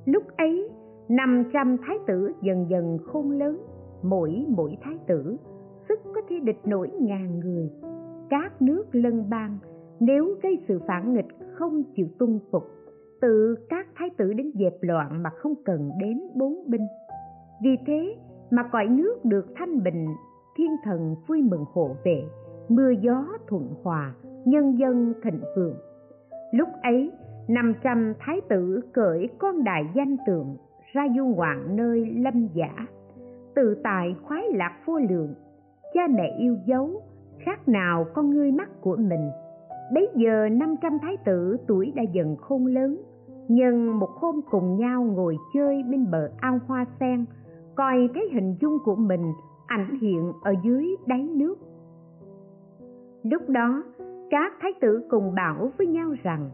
Lúc 0.06 0.24
ấy, 0.38 0.70
năm 1.10 1.44
trăm 1.54 1.78
thái 1.78 1.98
tử 2.08 2.32
dần 2.42 2.66
dần 2.70 2.98
khôn 3.06 3.32
lớn, 3.32 3.58
mỗi 4.04 4.46
mỗi 4.50 4.78
thái 4.82 4.98
tử 5.08 5.38
sức 5.90 6.00
có 6.16 6.22
thể 6.30 6.40
địch 6.40 6.60
nổi 6.66 6.92
ngàn 7.02 7.40
người. 7.40 7.70
Các 8.30 8.62
nước 8.62 8.84
lân 8.92 9.30
bang 9.30 9.58
nếu 10.00 10.36
gây 10.44 10.64
sự 10.68 10.82
phản 10.88 11.14
nghịch 11.14 11.28
không 11.54 11.84
chịu 11.96 12.08
tuân 12.20 12.40
phục 12.52 12.64
tự 13.22 13.56
các 13.70 13.88
thái 13.96 14.10
tử 14.18 14.34
đến 14.34 14.52
dẹp 14.60 14.74
loạn 14.82 15.24
mà 15.24 15.30
không 15.30 15.54
cần 15.66 15.92
đến 16.00 16.22
bốn 16.36 16.54
binh. 16.68 16.88
Vì 17.64 17.78
thế 17.88 18.16
mà 18.52 18.64
cõi 18.72 18.88
nước 18.88 19.26
được 19.26 19.46
thanh 19.56 19.84
bình 19.84 20.06
thiên 20.56 20.76
thần 20.84 21.16
vui 21.28 21.42
mừng 21.42 21.66
hộ 21.74 21.96
vệ, 22.04 22.24
mưa 22.70 22.90
gió 22.90 23.26
thuận 23.48 23.70
hòa, 23.84 24.14
nhân 24.46 24.80
dân 24.80 25.14
thịnh 25.24 25.42
vượng. 25.56 25.76
Lúc 26.52 26.70
ấy, 26.84 27.12
năm 27.48 27.74
trăm 27.84 28.14
thái 28.20 28.42
tử 28.50 28.82
cởi 28.94 29.30
con 29.38 29.64
đài 29.64 29.84
danh 29.96 30.18
tượng 30.28 30.58
ra 30.94 31.08
du 31.16 31.26
ngoạn 31.26 31.76
nơi 31.76 32.06
lâm 32.06 32.48
giả. 32.54 32.88
Tự 33.56 33.76
tại 33.84 34.16
khoái 34.24 34.44
lạc 34.54 34.80
vô 34.86 35.00
lượng, 35.10 35.34
cha 35.94 36.02
mẹ 36.10 36.36
yêu 36.40 36.58
dấu, 36.66 37.02
khác 37.40 37.68
nào 37.68 38.06
con 38.14 38.30
ngươi 38.30 38.52
mắt 38.52 38.70
của 38.82 38.96
mình. 38.96 39.30
Bấy 39.94 40.10
giờ 40.16 40.50
năm 40.50 40.76
trăm 40.82 41.00
thái 41.02 41.18
tử 41.26 41.58
tuổi 41.68 41.92
đã 41.96 42.04
dần 42.04 42.36
khôn 42.36 42.66
lớn, 42.66 43.02
nhân 43.48 44.00
một 44.00 44.10
hôm 44.10 44.42
cùng 44.52 44.78
nhau 44.78 45.04
ngồi 45.04 45.38
chơi 45.54 45.84
bên 45.92 46.12
bờ 46.12 46.30
ao 46.40 46.60
hoa 46.68 46.86
sen, 47.00 47.26
coi 47.76 48.10
thấy 48.14 48.30
hình 48.34 48.56
dung 48.62 48.78
của 48.86 48.96
mình 48.96 49.34
ảnh 49.68 49.98
hiện 50.02 50.32
ở 50.42 50.54
dưới 50.64 50.96
đáy 51.08 51.30
nước. 51.36 51.56
Lúc 53.24 53.50
đó, 53.50 53.84
các 54.30 54.54
thái 54.62 54.72
tử 54.82 55.02
cùng 55.10 55.36
bảo 55.36 55.72
với 55.78 55.88
nhau 55.88 56.16
rằng, 56.24 56.50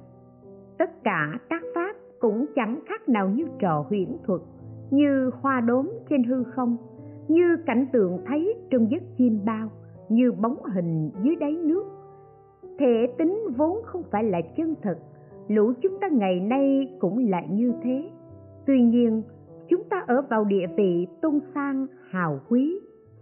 tất 0.78 1.04
cả 1.04 1.40
các 1.50 1.62
pháp 1.76 1.96
cũng 2.20 2.46
chẳng 2.56 2.80
khác 2.86 3.10
nào 3.10 3.30
như 3.30 3.46
trò 3.60 3.86
huyễn 3.90 4.18
thuật, 4.26 4.42
như 4.92 5.32
hoa 5.42 5.62
đốm 5.62 5.90
trên 6.10 6.24
hư 6.24 6.44
không, 6.44 6.78
như 7.28 7.58
cảnh 7.66 7.86
tượng 7.94 8.20
thấy 8.26 8.56
trong 8.70 8.92
giấc 8.92 9.04
chim 9.18 9.40
bao, 9.46 9.70
như 10.10 10.32
bóng 10.32 10.64
hình 10.74 11.12
dưới 11.24 11.36
đáy 11.36 11.58
nước. 11.64 11.84
Thể 12.80 13.14
tính 13.18 13.48
vốn 13.58 13.84
không 13.86 14.04
phải 14.12 14.24
là 14.24 14.42
chân 14.58 14.76
thật, 14.82 14.98
lũ 15.48 15.74
chúng 15.82 16.00
ta 16.02 16.08
ngày 16.08 16.40
nay 16.40 16.98
cũng 17.00 17.18
lại 17.30 17.48
như 17.52 17.74
thế. 17.84 18.10
Tuy 18.68 18.82
nhiên, 18.82 19.22
chúng 19.70 19.84
ta 19.90 20.04
ở 20.08 20.22
vào 20.30 20.46
địa 20.46 20.68
vị 20.78 21.08
tôn 21.22 21.40
sang, 21.54 21.88
hào 22.10 22.40
quý 22.50 22.80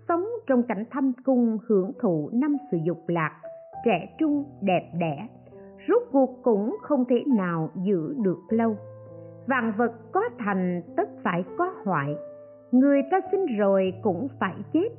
sống 0.08 0.26
trong 0.48 0.64
cảnh 0.64 0.86
thâm 0.92 1.14
cung 1.26 1.58
hưởng 1.68 1.92
thụ 2.02 2.30
năm 2.34 2.58
sự 2.72 2.78
dục 2.84 3.04
lạc, 3.08 3.32
trẻ 3.86 4.16
trung, 4.20 4.44
đẹp 4.62 4.92
đẽ, 5.00 5.28
rốt 5.88 6.02
cuộc 6.12 6.44
cũng 6.44 6.78
không 6.82 7.06
thể 7.06 7.24
nào 7.38 7.70
giữ 7.76 8.16
được 8.24 8.40
lâu. 8.50 8.76
Vạn 9.48 9.74
vật 9.78 9.92
có 10.12 10.22
thành 10.40 10.82
tất 10.98 11.10
phải 11.24 11.44
có 11.58 11.74
hoại, 11.86 12.16
người 12.72 13.02
ta 13.12 13.20
sinh 13.32 13.46
rồi 13.58 13.94
cũng 14.04 14.28
phải 14.40 14.56
chết, 14.74 14.90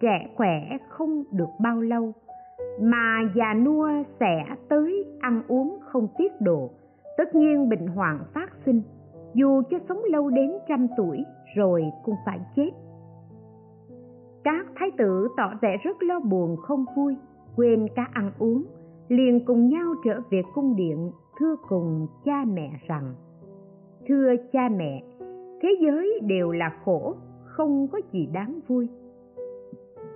trẻ 0.00 0.28
khỏe 0.36 0.78
không 0.88 1.24
được 1.32 1.50
bao 1.60 1.80
lâu. 1.80 2.12
Mà 2.80 3.20
già 3.36 3.54
nua 3.54 3.88
sẽ 4.20 4.44
tới 4.68 5.04
ăn 5.20 5.42
uống 5.48 5.78
không 5.80 6.08
tiết 6.18 6.40
độ, 6.40 6.70
tất 7.16 7.34
nhiên 7.34 7.68
bệnh 7.68 7.86
hoạn 7.86 8.18
phát 8.34 8.52
sinh. 8.66 8.82
Dù 9.34 9.62
cho 9.70 9.78
sống 9.88 10.00
lâu 10.04 10.30
đến 10.30 10.52
trăm 10.68 10.86
tuổi 10.96 11.24
rồi 11.56 11.84
cũng 12.04 12.14
phải 12.26 12.40
chết 12.56 12.70
các 14.44 14.66
thái 14.76 14.90
tử 14.98 15.28
tỏ 15.36 15.52
vẻ 15.62 15.76
rất 15.84 16.02
lo 16.02 16.20
buồn 16.20 16.56
không 16.56 16.84
vui, 16.96 17.16
quên 17.56 17.86
cả 17.96 18.08
ăn 18.12 18.32
uống, 18.38 18.64
liền 19.08 19.44
cùng 19.44 19.68
nhau 19.68 19.94
trở 20.04 20.20
về 20.30 20.42
cung 20.54 20.76
điện, 20.76 21.10
thưa 21.38 21.56
cùng 21.68 22.06
cha 22.24 22.44
mẹ 22.44 22.70
rằng, 22.86 23.14
thưa 24.08 24.34
cha 24.52 24.68
mẹ, 24.68 25.02
thế 25.62 25.68
giới 25.80 26.20
đều 26.22 26.50
là 26.50 26.78
khổ, 26.84 27.14
không 27.44 27.88
có 27.92 28.00
gì 28.12 28.28
đáng 28.32 28.60
vui. 28.68 28.88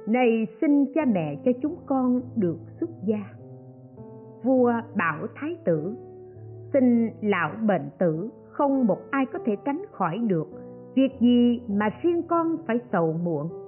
Này 0.06 0.46
xin 0.60 0.92
cha 0.94 1.04
mẹ 1.04 1.36
cho 1.44 1.52
chúng 1.62 1.76
con 1.86 2.20
được 2.36 2.58
xuất 2.80 2.90
gia. 3.04 3.24
Vua 4.42 4.72
bảo 4.96 5.26
thái 5.34 5.56
tử, 5.64 5.94
xin 6.72 7.10
lão 7.20 7.50
bệnh 7.66 7.90
tử, 7.98 8.28
không 8.50 8.86
một 8.86 8.98
ai 9.10 9.26
có 9.32 9.38
thể 9.44 9.56
tránh 9.64 9.82
khỏi 9.92 10.18
được. 10.18 10.48
Việc 10.94 11.20
gì 11.20 11.60
mà 11.68 11.88
riêng 12.02 12.22
con 12.22 12.56
phải 12.66 12.78
sầu 12.92 13.12
muộn? 13.12 13.67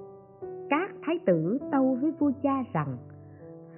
Thái 1.03 1.19
tử 1.25 1.57
tâu 1.71 1.97
với 2.01 2.11
vua 2.19 2.31
cha 2.43 2.63
rằng, 2.73 2.97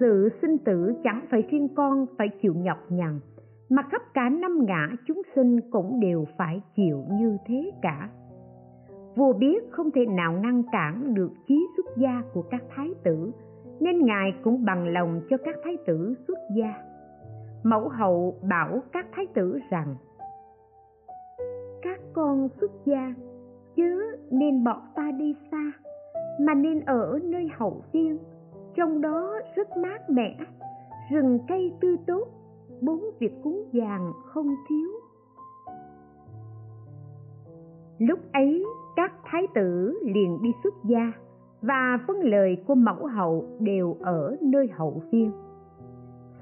sự 0.00 0.28
sinh 0.42 0.58
tử 0.58 0.94
chẳng 1.04 1.26
phải 1.30 1.42
riêng 1.50 1.68
con 1.74 2.06
phải 2.18 2.28
chịu 2.42 2.54
nhọc 2.54 2.78
nhằn, 2.88 3.20
mà 3.68 3.82
khắp 3.90 4.02
cả 4.14 4.28
năm 4.28 4.64
ngã 4.66 4.88
chúng 5.06 5.22
sinh 5.34 5.60
cũng 5.70 6.00
đều 6.00 6.24
phải 6.38 6.62
chịu 6.76 7.04
như 7.10 7.36
thế 7.46 7.70
cả. 7.82 8.08
Vua 9.16 9.32
biết 9.32 9.70
không 9.70 9.90
thể 9.90 10.06
nào 10.06 10.32
ngăn 10.32 10.62
cản 10.72 11.14
được 11.14 11.30
chí 11.46 11.66
xuất 11.76 11.86
gia 11.96 12.22
của 12.32 12.42
các 12.42 12.62
thái 12.76 12.88
tử, 13.04 13.30
nên 13.80 14.04
ngài 14.04 14.34
cũng 14.42 14.64
bằng 14.64 14.88
lòng 14.88 15.20
cho 15.30 15.36
các 15.44 15.56
thái 15.64 15.76
tử 15.86 16.14
xuất 16.28 16.38
gia. 16.56 16.74
Mẫu 17.62 17.88
hậu 17.88 18.34
bảo 18.48 18.82
các 18.92 19.06
thái 19.12 19.26
tử 19.34 19.58
rằng, 19.70 19.94
các 21.82 22.00
con 22.12 22.48
xuất 22.60 22.70
gia 22.84 23.14
chứ 23.76 24.16
nên 24.30 24.64
bỏ 24.64 24.82
ta 24.94 25.10
đi 25.18 25.36
xa 25.50 25.72
mà 26.40 26.54
nên 26.54 26.80
ở 26.80 27.18
nơi 27.24 27.48
hậu 27.56 27.82
viên. 27.92 28.18
Trong 28.74 29.00
đó 29.00 29.34
rất 29.56 29.68
mát 29.76 30.10
mẻ, 30.10 30.36
rừng 31.10 31.38
cây 31.48 31.72
tươi 31.80 31.96
tốt, 32.06 32.28
bốn 32.80 33.00
việc 33.18 33.32
cúng 33.42 33.64
dường 33.72 34.12
không 34.24 34.54
thiếu. 34.68 34.88
Lúc 37.98 38.18
ấy, 38.32 38.64
các 38.96 39.12
thái 39.24 39.46
tử 39.54 39.98
liền 40.02 40.38
đi 40.42 40.50
xuất 40.62 40.74
gia, 40.84 41.12
và 41.62 41.98
vâng 42.06 42.20
lời 42.20 42.56
của 42.66 42.74
mẫu 42.74 43.06
hậu 43.06 43.44
đều 43.60 43.96
ở 44.00 44.36
nơi 44.40 44.68
hậu 44.72 45.02
viên. 45.10 45.32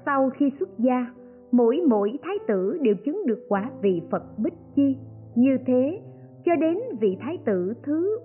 Sau 0.05 0.29
khi 0.29 0.51
xuất 0.59 0.69
gia, 0.79 1.05
mỗi 1.51 1.81
mỗi 1.89 2.19
thái 2.23 2.35
tử 2.47 2.77
đều 2.81 2.95
chứng 3.05 3.25
được 3.25 3.45
quả 3.49 3.71
vị 3.81 4.01
phật 4.11 4.23
bích 4.37 4.53
chi. 4.75 4.97
Như 5.35 5.57
thế, 5.65 6.01
cho 6.45 6.55
đến 6.55 6.77
vị 6.99 7.17
thái 7.21 7.37
tử 7.45 7.73
thứ 7.83 8.19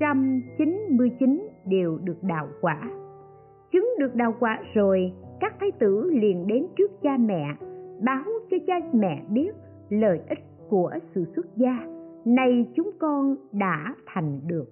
199 0.00 1.48
đều 1.66 1.98
được 2.04 2.22
đạo 2.22 2.48
quả. 2.60 2.90
Chứng 3.72 3.88
được 3.98 4.14
đạo 4.14 4.34
quả 4.40 4.58
rồi, 4.74 5.12
các 5.40 5.54
thái 5.60 5.70
tử 5.78 6.10
liền 6.12 6.46
đến 6.46 6.66
trước 6.76 6.90
cha 7.02 7.16
mẹ, 7.16 7.44
báo 8.04 8.24
cho 8.50 8.56
cha 8.66 8.74
mẹ 8.92 9.22
biết 9.28 9.50
lợi 9.88 10.20
ích 10.28 10.38
của 10.68 10.90
sự 11.14 11.24
xuất 11.36 11.46
gia. 11.56 11.86
Này 12.24 12.66
chúng 12.74 12.90
con 12.98 13.36
đã 13.52 13.94
thành 14.06 14.40
được. 14.46 14.66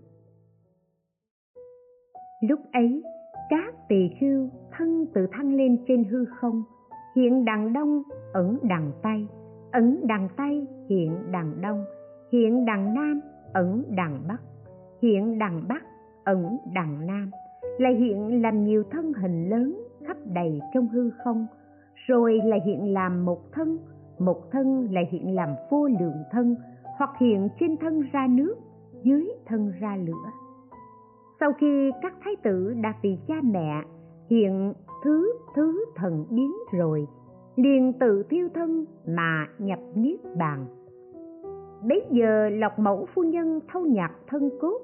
Lúc 2.49 2.61
ấy, 2.73 3.03
các 3.51 3.75
tỳ 3.89 4.11
khưu 4.21 4.49
thân 4.73 5.07
tự 5.15 5.27
thăng 5.33 5.55
lên 5.55 5.77
trên 5.89 6.05
hư 6.05 6.25
không, 6.25 6.63
hiện 7.17 7.45
đằng 7.45 7.73
đông 7.73 8.03
ẩn 8.33 8.59
đằng 8.63 8.93
tây, 9.03 9.27
ẩn 9.73 10.01
đằng 10.07 10.29
tây 10.37 10.67
hiện 10.89 11.13
đằng 11.31 11.61
đông, 11.61 11.85
hiện 12.33 12.65
đằng 12.65 12.95
nam 12.95 13.21
ẩn 13.53 13.83
đằng 13.97 14.23
bắc 14.29 14.39
hiện 15.03 15.39
đằng 15.39 15.63
bắc, 15.69 15.83
ẩn 16.25 16.59
đằng 16.75 17.07
nam 17.07 17.31
lại 17.79 17.95
hiện 17.95 18.43
làm 18.43 18.65
nhiều 18.65 18.85
thân 18.91 19.13
hình 19.13 19.49
lớn 19.49 19.81
khắp 20.07 20.17
đầy 20.25 20.61
trong 20.75 20.89
hư 20.89 21.11
không, 21.25 21.47
rồi 22.07 22.41
lại 22.45 22.61
hiện 22.67 22.93
làm 22.93 23.25
một 23.25 23.53
thân 23.53 23.79
một 24.19 24.51
thân 24.51 24.89
lại 24.91 25.09
hiện 25.11 25.35
làm 25.35 25.49
vô 25.71 25.89
lượng 26.01 26.23
thân, 26.31 26.57
hoặc 26.99 27.11
hiện 27.21 27.49
trên 27.61 27.77
thân 27.77 28.03
ra 28.13 28.27
nước, 28.31 28.55
dưới 29.03 29.29
thân 29.47 29.73
ra 29.81 29.97
lửa. 29.97 30.31
Sau 31.41 31.53
khi 31.53 31.91
các 32.03 32.15
thái 32.25 32.37
tử 32.43 32.75
đã 32.83 32.95
vì 33.03 33.19
cha 33.29 33.35
mẹ 33.43 33.83
hiện 34.31 34.73
thứ 35.05 35.33
thứ 35.55 35.85
thần 35.97 36.27
biến 36.31 36.53
rồi, 36.73 37.07
liền 37.57 37.93
tự 37.93 38.23
thiêu 38.31 38.49
thân 38.55 38.85
mà 39.07 39.47
nhập 39.59 39.79
niết 39.95 40.21
bàn. 40.37 40.67
Bấy 41.89 42.05
giờ 42.11 42.49
lộc 42.49 42.79
mẫu 42.79 43.07
phu 43.15 43.23
nhân 43.23 43.61
thâu 43.73 43.87
nhặt 43.87 44.13
thân 44.27 44.51
cốt 44.61 44.79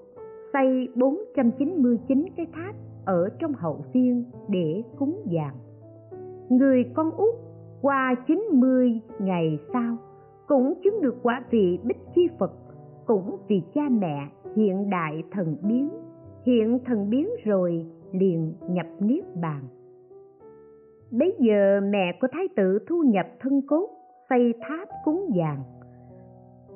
xây 0.55 0.89
499 0.95 2.27
cái 2.37 2.47
tháp 2.53 2.75
ở 3.05 3.29
trong 3.39 3.53
hậu 3.53 3.85
viên 3.93 4.25
để 4.49 4.83
cúng 4.99 5.23
dường. 5.27 5.55
Người 6.49 6.85
con 6.95 7.11
út 7.11 7.35
qua 7.83 8.15
90 8.27 9.01
ngày 9.19 9.59
sau 9.73 9.97
cũng 10.47 10.75
chứng 10.85 11.03
được 11.03 11.17
quả 11.23 11.45
vị 11.51 11.79
bích 11.85 11.97
chi 12.15 12.29
phật, 12.39 12.53
cũng 13.07 13.37
vì 13.49 13.63
cha 13.75 13.83
mẹ 13.91 14.29
hiện 14.57 14.91
đại 14.91 15.23
thần 15.31 15.57
biến, 15.63 15.89
hiện 16.47 16.79
thần 16.85 17.11
biến 17.11 17.29
rồi 17.45 17.87
liền 18.13 18.55
nhập 18.69 18.87
niết 19.01 19.25
bàn. 19.43 19.63
Bấy 21.11 21.37
giờ 21.39 21.81
mẹ 21.91 22.19
của 22.21 22.29
thái 22.33 22.49
tử 22.57 22.79
thu 22.89 23.03
nhập 23.03 23.27
thân 23.41 23.63
cốt, 23.67 23.89
xây 24.31 24.55
tháp 24.61 24.89
cúng 25.05 25.27
dường. 25.35 25.65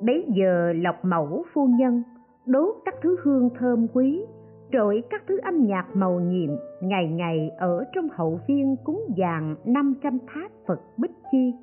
Bấy 0.01 0.25
giờ 0.35 0.73
lộc 0.73 0.95
mẫu 1.05 1.43
phu 1.53 1.67
nhân 1.67 2.03
đốt 2.49 2.75
các 2.85 2.95
thứ 3.01 3.17
hương 3.23 3.49
thơm 3.59 3.87
quý 3.93 4.25
trội 4.71 5.03
các 5.09 5.23
thứ 5.27 5.39
âm 5.43 5.63
nhạc 5.63 5.85
màu 5.93 6.19
nhiệm, 6.19 6.49
ngày 6.81 7.07
ngày 7.07 7.51
ở 7.57 7.83
trong 7.95 8.07
hậu 8.11 8.39
viên 8.47 8.75
cúng 8.83 9.03
dường 9.15 9.55
500 9.65 10.19
tháp 10.27 10.51
Phật 10.67 10.79
Bích 10.97 11.11
Chi. 11.31 11.53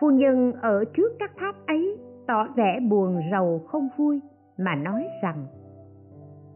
Phu 0.00 0.10
nhân 0.10 0.52
ở 0.52 0.84
trước 0.96 1.12
các 1.18 1.30
tháp 1.36 1.66
ấy 1.66 1.98
tỏ 2.26 2.46
vẻ 2.56 2.80
buồn 2.90 3.20
rầu 3.32 3.60
không 3.66 3.88
vui, 3.96 4.20
mà 4.58 4.74
nói 4.74 5.04
rằng, 5.22 5.46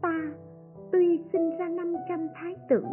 Ta 0.01 0.21
tuy 0.91 1.23
sinh 1.33 1.57
ra 1.57 1.69
500 1.69 2.27
thái 2.35 2.55
tử, 2.69 2.83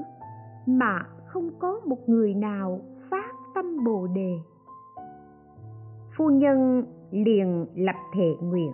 mà 0.66 1.02
không 1.26 1.50
có 1.58 1.80
một 1.86 2.08
người 2.08 2.34
nào 2.34 2.80
phát 3.10 3.32
tâm 3.54 3.84
Bồ 3.84 4.06
đề. 4.14 4.32
Phu 6.16 6.30
nhân 6.30 6.84
liền 7.10 7.66
lập 7.74 7.96
thệ 8.14 8.28
nguyện 8.42 8.72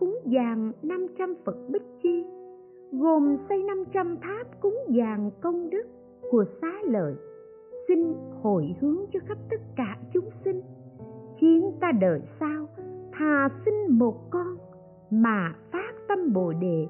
cúng 0.00 0.18
dường 0.24 0.72
500 0.82 1.34
Phật 1.44 1.56
Bích 1.68 1.82
Chi, 2.02 2.24
gồm 2.92 3.36
xây 3.48 3.62
500 3.62 4.16
tháp 4.22 4.60
cúng 4.60 4.76
dường 4.88 5.30
công 5.40 5.70
đức 5.70 5.82
của 6.30 6.44
xá 6.60 6.72
lợi, 6.84 7.14
xin 7.88 8.12
hồi 8.42 8.74
hướng 8.80 8.96
cho 9.12 9.20
khắp 9.26 9.38
tất 9.50 9.60
cả 9.76 9.96
chúng 10.12 10.30
sinh, 10.44 10.60
khiến 11.36 11.72
ta 11.80 11.92
đời 12.00 12.20
sau 12.40 12.66
thà 13.12 13.48
sinh 13.64 13.98
một 13.98 14.30
con 14.30 14.56
mà 15.10 15.54
phát 15.72 15.92
tâm 16.08 16.32
Bồ 16.32 16.52
đề, 16.52 16.86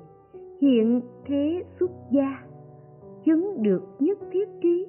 hiện 0.60 1.00
thế 1.26 1.64
xuất 1.80 1.90
gia, 2.10 2.42
chứng 3.24 3.62
được 3.62 3.82
nhất 3.98 4.18
thiết 4.32 4.48
trí, 4.62 4.86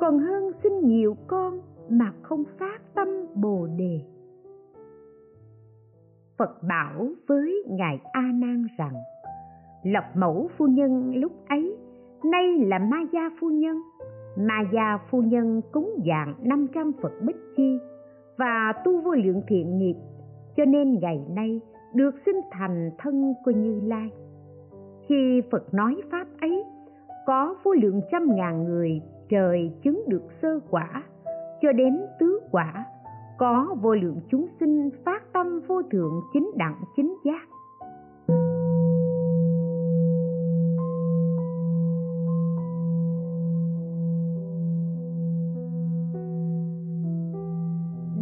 còn 0.00 0.18
hơn 0.18 0.52
sinh 0.62 0.88
nhiều 0.88 1.16
con 1.26 1.60
mà 1.88 2.12
không 2.22 2.44
phát 2.58 2.94
tâm 2.94 3.08
Bồ 3.34 3.66
đề. 3.78 4.00
Phật 6.38 6.62
bảo 6.62 7.08
với 7.28 7.64
Ngài 7.68 8.00
A 8.12 8.22
Nan 8.34 8.66
rằng, 8.78 8.94
Lộc 9.82 10.04
mẫu 10.14 10.48
phu 10.56 10.66
nhân 10.66 11.12
lúc 11.14 11.32
ấy 11.48 11.76
Nay 12.24 12.58
là 12.58 12.78
Ma 12.78 12.98
Gia 13.12 13.30
phu 13.40 13.50
nhân. 13.50 13.82
Ma 14.36 14.64
gia 14.72 14.98
phu 15.10 15.22
nhân 15.22 15.60
cúng 15.72 16.00
dạng 16.06 16.34
500 16.42 16.92
phật 17.02 17.12
bích 17.22 17.36
chi 17.56 17.78
và 18.36 18.72
tu 18.84 19.00
vô 19.00 19.14
lượng 19.14 19.42
thiện 19.48 19.78
nghiệp, 19.78 19.94
cho 20.56 20.64
nên 20.64 20.98
ngày 21.00 21.24
nay 21.28 21.60
được 21.94 22.14
sinh 22.26 22.40
thành 22.50 22.90
thân 22.98 23.34
của 23.44 23.50
như 23.50 23.80
lai. 23.84 24.10
Khi 25.08 25.42
phật 25.50 25.74
nói 25.74 26.02
pháp 26.10 26.26
ấy, 26.40 26.64
có 27.26 27.56
vô 27.64 27.72
lượng 27.72 28.00
trăm 28.12 28.36
ngàn 28.36 28.64
người 28.64 29.02
trời 29.28 29.72
chứng 29.82 30.02
được 30.08 30.22
sơ 30.42 30.60
quả, 30.70 31.02
cho 31.62 31.72
đến 31.72 32.00
tứ 32.20 32.40
quả 32.50 32.84
có 33.38 33.76
vô 33.80 33.94
lượng 33.94 34.20
chúng 34.30 34.46
sinh 34.60 34.90
phát 35.04 35.32
tâm 35.32 35.60
vô 35.68 35.82
thượng 35.82 36.20
chính 36.32 36.50
đẳng 36.56 36.82
chính 36.96 37.16
giác. 37.24 37.48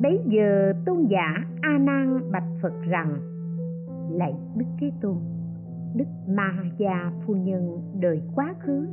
Bấy 0.02 0.20
giờ 0.26 0.72
tôn 0.86 1.06
giả 1.10 1.34
a 1.60 1.78
nan 1.78 2.32
bạch 2.32 2.48
phật 2.62 2.72
rằng, 2.88 3.16
lạy 4.10 4.34
đức 4.56 4.66
thế 4.80 4.92
tôn, 5.02 5.16
đức 5.94 6.04
ma 6.28 6.52
gia 6.78 7.12
phu 7.26 7.34
nhân 7.34 7.78
đời 8.00 8.22
quá 8.34 8.54
khứ, 8.60 8.86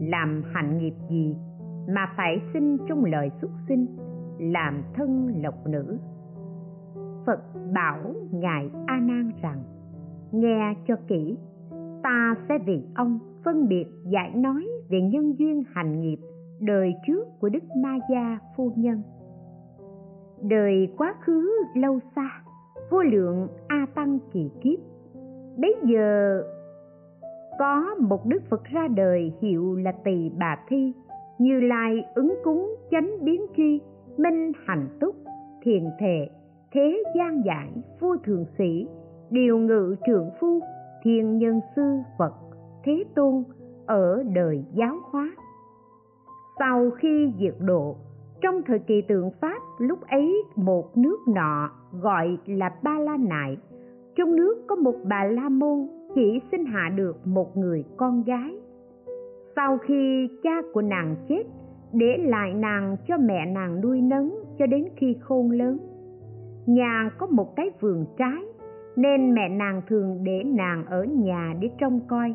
làm 0.00 0.42
hạnh 0.52 0.78
nghiệp 0.78 0.94
gì 1.10 1.36
mà 1.88 2.12
phải 2.16 2.40
sinh 2.52 2.78
trong 2.88 3.04
lời 3.04 3.30
xuất 3.40 3.50
sinh? 3.68 3.86
Làm 4.38 4.82
thân 4.94 5.34
lộc 5.42 5.66
nữ. 5.66 5.98
Phật 7.26 7.40
bảo 7.74 8.14
ngài 8.32 8.70
a 8.86 9.00
nan 9.00 9.30
rằng, 9.42 9.62
nghe 10.32 10.74
cho 10.88 10.96
kỹ, 11.08 11.36
ta 12.02 12.34
sẽ 12.48 12.58
vì 12.66 12.82
ông 12.94 13.18
phân 13.44 13.68
biệt 13.68 13.86
giải 14.04 14.30
nói 14.34 14.68
về 14.88 15.00
nhân 15.00 15.38
duyên 15.38 15.62
hành 15.72 16.00
nghiệp, 16.00 16.18
đời 16.60 16.94
trước 17.06 17.24
của 17.40 17.48
đức 17.48 17.64
ma 17.76 17.98
gia 18.10 18.38
phu 18.56 18.72
nhân. 18.76 19.02
Đời 20.42 20.88
quá 20.96 21.14
khứ 21.20 21.50
lâu 21.74 21.98
xa, 22.16 22.30
vô 22.90 23.02
lượng 23.02 23.48
a 23.68 23.86
tăng 23.94 24.18
kỳ 24.32 24.50
kiếp. 24.62 24.78
Bấy 25.56 25.74
giờ 25.84 26.42
có 27.58 27.94
một 27.98 28.26
đức 28.26 28.42
phật 28.50 28.64
ra 28.64 28.88
đời 28.88 29.32
hiệu 29.40 29.76
là 29.76 29.92
tỳ 29.92 30.30
bà 30.38 30.58
thi, 30.68 30.92
như 31.38 31.60
lai 31.60 32.04
ứng 32.14 32.34
cúng 32.44 32.76
chánh 32.90 33.10
biến 33.20 33.46
tri 33.56 33.80
minh 34.18 34.52
hạnh 34.64 34.88
túc, 35.00 35.16
thiền 35.62 35.84
thệ, 35.98 36.28
thế 36.72 37.02
gian 37.16 37.44
giải 37.44 37.68
vua 38.00 38.16
thường 38.24 38.44
sĩ, 38.58 38.86
điều 39.30 39.58
ngự 39.58 39.96
trượng 40.06 40.30
phu, 40.40 40.60
thiên 41.02 41.38
nhân 41.38 41.60
sư 41.76 41.82
phật, 42.18 42.34
thế 42.84 43.04
tôn 43.14 43.44
ở 43.86 44.22
đời 44.34 44.64
giáo 44.74 44.96
hóa. 45.10 45.30
Sau 46.58 46.90
khi 46.90 47.32
diệt 47.38 47.54
độ, 47.60 47.96
trong 48.40 48.62
thời 48.66 48.78
kỳ 48.78 49.02
tượng 49.08 49.30
pháp, 49.40 49.58
lúc 49.78 49.98
ấy 50.08 50.42
một 50.56 50.96
nước 50.96 51.18
nọ 51.28 51.70
gọi 51.92 52.38
là 52.46 52.70
ba 52.82 52.98
la 52.98 53.16
nại 53.16 53.56
trong 54.16 54.36
nước 54.36 54.64
có 54.66 54.76
một 54.76 54.94
bà 55.04 55.24
la 55.24 55.48
môn 55.48 55.86
chỉ 56.14 56.40
sinh 56.50 56.64
hạ 56.64 56.90
được 56.96 57.26
một 57.26 57.56
người 57.56 57.84
con 57.96 58.22
gái. 58.22 58.56
Sau 59.56 59.78
khi 59.78 60.28
cha 60.42 60.62
của 60.72 60.82
nàng 60.82 61.16
chết 61.28 61.42
để 61.94 62.18
lại 62.18 62.54
nàng 62.54 62.96
cho 63.08 63.16
mẹ 63.18 63.46
nàng 63.46 63.80
nuôi 63.80 64.00
nấng 64.00 64.34
cho 64.58 64.66
đến 64.66 64.88
khi 64.96 65.16
khôn 65.20 65.50
lớn. 65.50 65.78
Nhà 66.66 67.10
có 67.18 67.26
một 67.26 67.56
cái 67.56 67.70
vườn 67.80 68.06
trái, 68.16 68.42
nên 68.96 69.34
mẹ 69.34 69.48
nàng 69.48 69.82
thường 69.88 70.24
để 70.24 70.42
nàng 70.44 70.86
ở 70.86 71.04
nhà 71.04 71.54
để 71.60 71.70
trông 71.78 72.00
coi. 72.08 72.34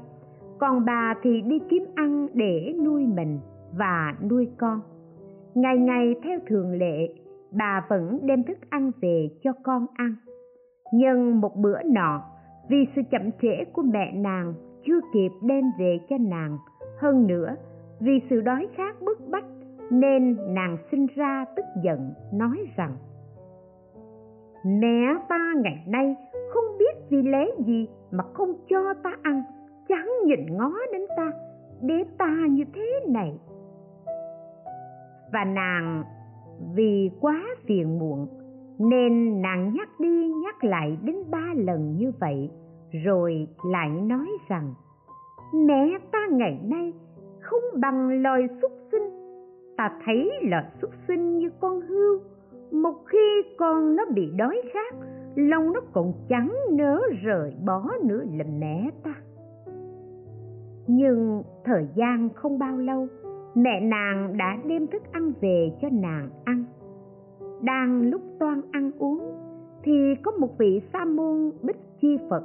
Còn 0.60 0.86
bà 0.86 1.14
thì 1.24 1.42
đi 1.42 1.60
kiếm 1.70 1.84
ăn 1.96 2.28
để 2.34 2.74
nuôi 2.86 3.06
mình 3.06 3.40
và 3.78 4.16
nuôi 4.30 4.48
con. 4.58 4.80
Ngày 5.56 5.78
ngày 5.78 6.16
theo 6.24 6.40
thường 6.48 6.72
lệ, 6.72 7.14
bà 7.52 7.86
vẫn 7.90 8.20
đem 8.24 8.44
thức 8.44 8.58
ăn 8.70 8.92
về 9.02 9.30
cho 9.44 9.54
con 9.64 9.86
ăn. 9.94 10.16
Nhưng 10.94 11.42
một 11.42 11.56
bữa 11.56 11.84
nọ, 11.84 12.22
vì 12.70 12.78
sự 12.96 13.02
chậm 13.12 13.32
trễ 13.42 13.66
của 13.74 13.82
mẹ 13.82 14.12
nàng, 14.14 14.54
chưa 14.86 15.00
kịp 15.14 15.32
đem 15.42 15.64
về 15.80 16.00
cho 16.10 16.18
nàng, 16.20 16.58
hơn 17.00 17.28
nữa 17.28 17.56
vì 18.00 18.22
sự 18.30 18.42
đói 18.42 18.68
khát 18.76 19.02
bức 19.02 19.20
bách 19.30 19.46
nên 19.92 20.38
nàng 20.54 20.78
sinh 20.92 21.08
ra 21.16 21.46
tức 21.56 21.66
giận, 21.84 22.14
nói 22.34 22.58
rằng, 22.76 22.96
mẹ 24.66 25.16
ta 25.30 25.54
ngày 25.56 25.84
nay 25.88 26.16
không 26.54 26.78
biết 26.80 26.96
vì 27.10 27.22
lẽ 27.22 27.46
gì 27.66 27.88
mà 28.12 28.24
không 28.34 28.54
cho 28.70 28.94
ta 29.04 29.12
ăn 29.22 29.44
chẳng 29.88 30.10
nhìn 30.26 30.58
ngó 30.58 30.72
đến 30.92 31.02
ta, 31.18 31.32
để 31.82 32.04
ta 32.18 32.36
như 32.50 32.64
thế 32.74 33.00
này. 33.08 33.40
Và 35.34 35.46
nàng 35.46 36.04
vì 36.76 37.12
quá 37.22 37.44
phiền 37.66 38.00
muộn 38.00 38.28
nên 38.80 39.42
nàng 39.42 39.74
nhắc 39.74 39.90
đi 40.00 40.32
nhắc 40.44 40.64
lại 40.64 40.98
đến 41.04 41.16
ba 41.32 41.46
lần 41.56 41.96
như 41.98 42.12
vậy, 42.20 42.50
rồi 42.92 43.48
lại 43.66 43.90
nói 43.90 44.28
rằng, 44.48 44.74
mẹ 45.54 45.98
ta 46.12 46.20
ngày 46.32 46.60
nay 46.64 46.94
không 47.50 47.82
bằng 47.82 48.22
loài 48.22 48.48
xuất 48.62 48.72
sinh. 48.92 49.10
Ta 49.78 49.92
thấy 50.06 50.32
loài 50.42 50.64
xuất 50.82 50.92
sinh 51.08 51.38
như 51.38 51.50
con 51.60 51.82
hươu, 51.82 52.20
một 52.72 52.96
khi 53.06 53.42
con 53.58 53.96
nó 53.96 54.06
bị 54.16 54.32
đói 54.38 54.62
khát, 54.74 54.96
lòng 55.36 55.74
nó 55.74 55.82
còn 55.94 56.14
chẳng 56.30 56.54
nỡ 56.72 57.02
rời 57.24 57.54
bỏ 57.66 57.92
nữa 58.04 58.24
là 58.38 58.46
mẹ 58.60 58.90
ta. 59.04 59.16
Nhưng 60.88 61.44
thời 61.64 61.88
gian 61.96 62.30
không 62.36 62.60
bao 62.60 62.78
lâu, 62.78 63.08
mẹ 63.56 63.80
nàng 63.80 64.38
đã 64.38 64.58
đem 64.66 64.88
thức 64.88 65.02
ăn 65.12 65.32
về 65.42 65.72
cho 65.82 65.88
nàng 65.92 66.30
ăn. 66.46 66.64
Đang 67.62 68.10
lúc 68.10 68.22
toan 68.40 68.62
ăn 68.72 68.92
uống, 69.00 69.20
thì 69.84 70.16
có 70.24 70.32
một 70.32 70.58
vị 70.58 70.82
sa 70.94 71.06
môn 71.06 71.52
bích 71.62 71.80
chi 72.02 72.18
phật 72.30 72.44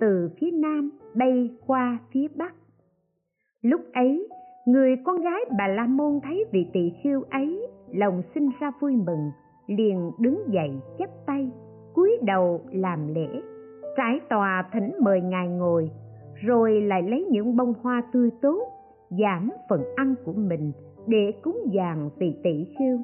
từ 0.00 0.30
phía 0.40 0.50
nam 0.50 0.90
bay 1.14 1.50
qua 1.66 1.98
phía 2.12 2.28
bắc. 2.36 2.54
Lúc 3.62 3.80
ấy 3.92 4.28
người 4.66 4.96
con 5.04 5.16
gái 5.20 5.40
bà 5.58 5.68
la 5.68 5.86
môn 5.86 6.20
thấy 6.22 6.44
vị 6.52 6.66
tỳ 6.72 6.92
khưu 7.04 7.22
ấy, 7.30 7.66
lòng 7.88 8.22
sinh 8.34 8.50
ra 8.60 8.72
vui 8.80 8.96
mừng, 8.96 9.30
liền 9.66 10.10
đứng 10.18 10.42
dậy 10.48 10.70
chắp 10.98 11.10
tay, 11.26 11.50
cúi 11.94 12.18
đầu 12.22 12.60
làm 12.70 13.14
lễ, 13.14 13.28
trải 13.96 14.20
tòa 14.30 14.68
thỉnh 14.72 14.92
mời 15.00 15.20
ngài 15.20 15.48
ngồi, 15.48 15.90
rồi 16.34 16.80
lại 16.80 17.02
lấy 17.02 17.26
những 17.30 17.56
bông 17.56 17.74
hoa 17.82 18.02
tươi 18.12 18.30
tốt, 18.42 18.68
giảm 19.10 19.50
phần 19.68 19.82
ăn 19.96 20.14
của 20.24 20.32
mình 20.32 20.72
để 21.06 21.32
cúng 21.42 21.58
dường 21.70 22.10
vị 22.18 22.36
tỷ 22.42 22.66
khưu. 22.78 22.98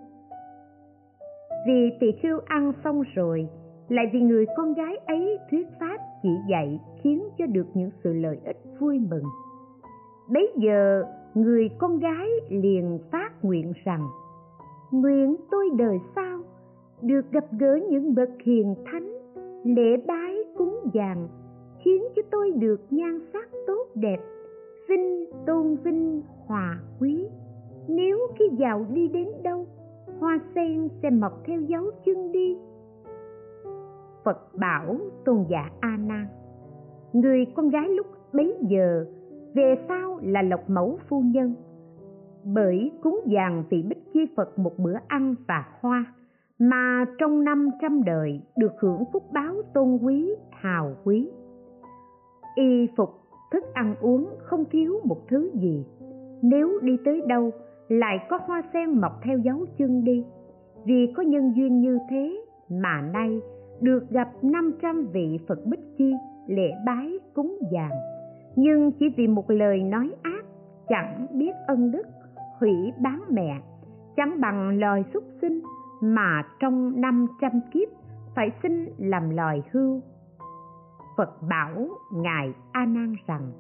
Vì 1.67 1.91
tỷ 2.01 2.13
khưu 2.23 2.41
ăn 2.47 2.73
xong 2.85 3.03
rồi, 3.15 3.49
lại 3.89 4.05
vì 4.13 4.21
người 4.21 4.47
con 4.57 4.75
gái 4.75 4.97
ấy 5.07 5.39
thuyết 5.51 5.67
pháp 5.81 5.99
chỉ 6.23 6.29
dạy 6.51 6.81
khiến 7.03 7.23
cho 7.39 7.47
được 7.47 7.67
những 7.75 7.91
sự 8.05 8.13
lợi 8.13 8.39
ích 8.45 8.57
vui 8.81 8.99
mừng. 9.11 9.25
Bấy 10.33 10.53
giờ 10.57 11.05
người 11.35 11.69
con 11.79 11.99
gái 11.99 12.29
liền 12.49 12.99
phát 13.11 13.45
nguyện 13.45 13.73
rằng, 13.85 14.09
nguyện 14.91 15.37
tôi 15.51 15.71
đời 15.79 15.99
sau 16.15 16.41
được 17.03 17.33
gặp 17.33 17.45
gỡ 17.59 17.79
những 17.91 18.15
bậc 18.15 18.31
hiền 18.45 18.75
thánh, 18.85 19.13
lễ 19.65 19.97
bái 20.07 20.37
cúng 20.59 20.81
dường, 20.93 21.29
khiến 21.85 22.03
cho 22.17 22.23
tôi 22.31 22.51
được 22.51 22.81
nhan 22.91 23.21
sắc 23.33 23.49
tốt 23.67 23.87
đẹp, 23.95 24.21
vinh, 24.89 25.27
tôn 25.47 25.77
vinh, 25.77 26.23
hòa 26.47 26.81
quý. 27.01 27.27
Nếu 27.89 28.19
khi 28.39 28.45
giàu 28.59 28.87
đi 28.93 29.09
đến 29.09 29.29
đâu, 29.43 29.67
hoa 30.19 30.41
sen 30.55 30.89
sẽ 31.03 31.11
mọc 31.11 31.33
theo 31.45 31.61
dấu 31.61 31.85
chân 32.05 32.33
đi. 32.33 32.57
Phật 34.25 34.55
bảo 34.55 34.97
tôn 35.25 35.45
giả 35.49 35.71
a 35.81 35.97
nan 35.97 36.27
người 37.13 37.47
con 37.55 37.71
gái 37.71 37.89
lúc 37.89 38.07
bấy 38.33 38.57
giờ 38.61 39.07
về 39.55 39.75
sau 39.89 40.19
là 40.23 40.43
lộc 40.43 40.71
mẫu 40.71 40.99
phu 41.09 41.21
nhân. 41.21 41.55
Bởi 42.45 42.93
cúng 43.03 43.21
dường 43.27 43.65
vị 43.71 43.83
bích 43.83 44.13
chi 44.13 44.21
phật 44.37 44.59
một 44.59 44.79
bữa 44.79 44.97
ăn 45.09 45.35
và 45.49 45.65
hoa, 45.81 46.05
mà 46.59 47.05
trong 47.19 47.45
năm 47.45 47.71
trăm 47.81 48.05
đời 48.05 48.41
được 48.57 48.73
hưởng 48.79 49.05
phúc 49.13 49.23
báo 49.33 49.55
tôn 49.75 49.99
quý, 50.03 50.35
hào 50.51 50.95
quý. 51.05 51.31
Y 52.55 52.89
phục, 52.97 53.11
thức 53.53 53.65
ăn 53.75 53.95
uống 54.01 54.29
không 54.39 54.65
thiếu 54.71 55.01
một 55.05 55.29
thứ 55.29 55.51
gì. 55.55 55.87
Nếu 56.43 56.79
đi 56.83 56.97
tới 57.05 57.23
đâu, 57.27 57.51
lại 57.89 58.19
có 58.29 58.41
hoa 58.47 58.63
sen 58.73 59.01
mọc 59.01 59.13
theo 59.23 59.39
dấu 59.39 59.67
chân 59.79 60.05
đi. 60.05 60.25
Vì 60.85 61.13
có 61.17 61.23
nhân 61.23 61.53
duyên 61.57 61.81
như 61.81 61.99
thế 62.11 62.45
mà 62.69 63.01
nay 63.13 63.41
được 63.81 64.11
gặp 64.11 64.31
500 64.43 65.07
vị 65.13 65.39
Phật 65.49 65.67
Bích 65.67 65.81
Chi 65.99 66.15
lễ 66.47 66.71
bái 66.87 67.19
cúng 67.35 67.59
dường 67.73 68.20
nhưng 68.57 68.93
chỉ 68.93 69.09
vì 69.17 69.27
một 69.27 69.51
lời 69.51 69.83
nói 69.83 70.13
ác, 70.23 70.45
chẳng 70.89 71.27
biết 71.35 71.53
ân 71.67 71.91
đức, 71.91 72.07
hủy 72.61 72.93
bán 73.03 73.23
mẹ. 73.31 73.61
Chẳng 74.17 74.41
bằng 74.41 74.79
loài 74.81 75.05
súc 75.15 75.25
sinh 75.41 75.61
mà 76.01 76.43
trong 76.61 77.01
500 77.01 77.51
kiếp 77.73 77.89
phải 78.37 78.51
sinh 78.63 78.87
làm 78.99 79.31
loài 79.31 79.63
hưu. 79.73 80.01
Phật 81.17 81.43
bảo 81.49 81.89
Ngài 82.13 82.53
A 82.73 82.87
Nan 82.87 83.15
rằng, 83.27 83.53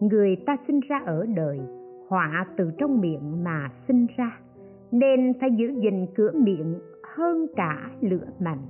người 0.00 0.36
ta 0.46 0.56
sinh 0.66 0.80
ra 0.80 1.02
ở 1.06 1.26
đời, 1.36 1.60
họa 2.08 2.46
từ 2.56 2.70
trong 2.78 3.00
miệng 3.00 3.44
mà 3.44 3.70
sinh 3.88 4.06
ra, 4.16 4.38
nên 4.90 5.32
phải 5.40 5.50
giữ 5.56 5.66
gìn 5.82 6.06
cửa 6.14 6.30
miệng 6.34 6.80
hơn 7.16 7.46
cả 7.56 7.90
lửa 8.00 8.26
mạnh. 8.40 8.62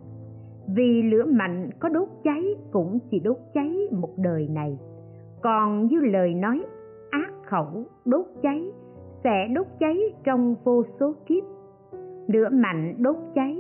Vì 0.69 1.03
lửa 1.03 1.25
mạnh 1.25 1.71
có 1.81 1.89
đốt 1.89 2.09
cháy 2.25 2.43
cũng 2.73 2.99
chỉ 3.11 3.21
đốt 3.21 3.37
cháy 3.55 3.77
một 3.91 4.11
đời 4.17 4.49
này 4.49 4.79
còn 5.43 5.87
như 5.87 6.01
lời 6.01 6.35
nói, 6.35 6.63
ác 7.11 7.33
khẩu, 7.47 7.85
đốt 8.05 8.27
cháy, 8.43 8.73
sẽ 9.25 9.49
đốt 9.55 9.67
cháy 9.81 9.99
trong 10.25 10.55
vô 10.65 10.83
số 11.01 11.15
kiếp. 11.27 11.45
Lửa 12.29 12.49
mạnh 12.53 12.95
đốt 12.99 13.17
cháy, 13.35 13.59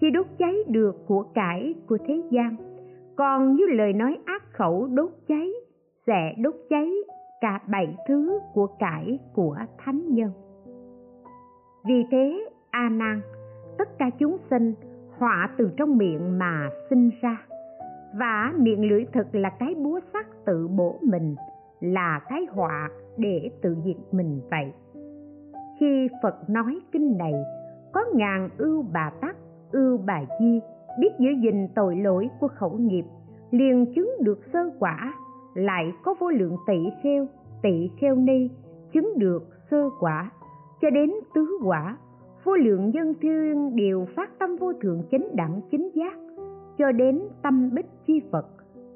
chỉ 0.00 0.10
đốt 0.10 0.26
cháy 0.38 0.54
được 0.68 1.06
của 1.06 1.22
cải 1.34 1.74
của 1.88 1.98
thế 2.06 2.22
gian. 2.30 2.56
Còn 3.16 3.56
như 3.56 3.64
lời 3.66 3.92
nói 3.92 4.18
ác 4.24 4.42
khẩu, 4.52 4.86
đốt 4.86 5.10
cháy, 5.28 5.52
sẽ 6.06 6.34
đốt 6.38 6.54
cháy 6.70 6.90
cả 7.40 7.60
bảy 7.68 7.96
thứ 8.08 8.38
của 8.54 8.66
cải 8.78 9.18
của 9.34 9.56
thánh 9.78 10.14
nhân. 10.14 10.30
Vì 11.84 12.04
thế, 12.10 12.48
a 12.70 12.88
nan, 12.88 13.20
tất 13.78 13.98
cả 13.98 14.10
chúng 14.18 14.36
sinh, 14.50 14.74
họa 15.18 15.50
từ 15.58 15.70
trong 15.76 15.96
miệng 15.98 16.38
mà 16.38 16.68
sinh 16.90 17.10
ra 17.22 17.46
và 18.18 18.52
miệng 18.58 18.90
lưỡi 18.90 19.04
thực 19.12 19.34
là 19.34 19.50
cái 19.50 19.74
búa 19.74 20.00
sắt 20.12 20.26
tự 20.44 20.68
bổ 20.68 20.98
mình, 21.02 21.34
là 21.80 22.20
cái 22.28 22.46
họa 22.50 22.90
để 23.16 23.50
tự 23.62 23.76
diệt 23.84 23.96
mình 24.12 24.40
vậy. 24.50 24.72
Khi 25.80 26.08
phật 26.22 26.50
nói 26.50 26.80
kinh 26.92 27.18
này, 27.18 27.32
có 27.92 28.00
ngàn 28.14 28.48
ưu 28.58 28.84
bà 28.92 29.12
tắc, 29.20 29.36
ưu 29.72 29.98
bà 30.06 30.20
di, 30.40 30.60
biết 31.00 31.10
giữ 31.18 31.30
gìn 31.42 31.68
tội 31.74 31.96
lỗi 31.96 32.28
của 32.40 32.48
khẩu 32.48 32.78
nghiệp, 32.78 33.04
liền 33.50 33.92
chứng 33.94 34.10
được 34.20 34.40
sơ 34.52 34.70
quả, 34.78 35.14
lại 35.54 35.92
có 36.04 36.14
vô 36.20 36.30
lượng 36.30 36.56
tỷ 36.66 36.78
kheo 37.02 37.26
tỷ 37.62 37.90
kheo 38.00 38.16
ni, 38.16 38.48
chứng 38.92 39.18
được 39.18 39.42
sơ 39.70 39.90
quả. 40.00 40.30
Cho 40.80 40.90
đến 40.90 41.10
tứ 41.34 41.58
quả, 41.64 41.96
vô 42.44 42.56
lượng 42.56 42.90
nhân 42.90 43.14
thiên 43.20 43.76
đều 43.76 44.06
phát 44.16 44.38
tâm 44.38 44.56
vô 44.56 44.72
thượng 44.72 45.02
chánh 45.10 45.36
đẳng 45.36 45.60
chính 45.70 45.90
giác 45.94 46.21
cho 46.82 46.92
đến 46.92 47.20
tâm 47.42 47.70
bích 47.74 47.86
chi 48.06 48.22
phật. 48.32 48.46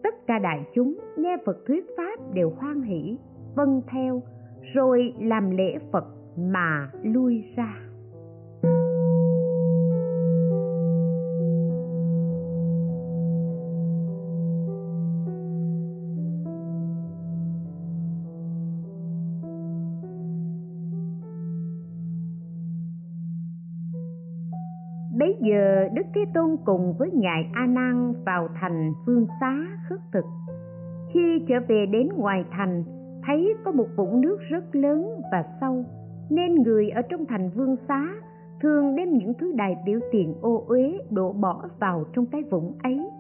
Tất 0.03 0.27
cả 0.27 0.39
đại 0.39 0.65
chúng 0.75 0.99
nghe 1.17 1.37
phật 1.47 1.57
thuyết 1.67 1.85
pháp 1.97 2.35
đều 2.35 2.51
hoan 2.51 2.83
hỷ 2.83 3.19
vâng 3.55 3.83
theo, 3.93 4.23
rồi 4.75 5.13
làm 5.21 5.51
lễ 5.51 5.79
phật 5.93 6.05
mà 6.39 6.91
lui 7.03 7.45
ra. 7.57 7.86
Giờ 25.49 25.89
đức 25.95 26.03
thế 26.15 26.25
tôn 26.35 26.57
cùng 26.65 26.95
với 26.99 27.11
ngài 27.15 27.51
a 27.55 27.67
nan 27.67 28.13
vào 28.27 28.49
thành 28.61 28.93
phương 29.07 29.27
xá 29.41 29.57
khất 29.89 29.99
thực. 30.13 30.25
Khi 31.15 31.45
trở 31.49 31.55
về 31.69 31.87
đến 31.87 32.09
ngoài 32.17 32.45
thành, 32.51 32.85
thấy 33.27 33.55
có 33.65 33.73
một 33.73 33.87
vũng 33.97 34.21
nước 34.21 34.39
rất 34.51 34.65
lớn 34.77 35.21
và 35.33 35.45
sâu, 35.61 35.85
nên 36.31 36.55
người 36.55 36.91
ở 36.91 37.03
trong 37.03 37.27
thành 37.27 37.51
vương 37.51 37.77
xá 37.89 38.09
thường 38.61 38.97
đem 38.97 39.13
những 39.13 39.35
thứ 39.35 39.53
đài 39.57 39.77
biểu 39.87 40.01
tiền 40.13 40.35
ô 40.41 40.65
uế 40.69 40.99
đổ 41.11 41.33
bỏ 41.33 41.63
vào 41.81 42.05
trong 42.15 42.27
cái 42.27 42.43
vũng 42.43 42.75
ấy. 42.83 43.11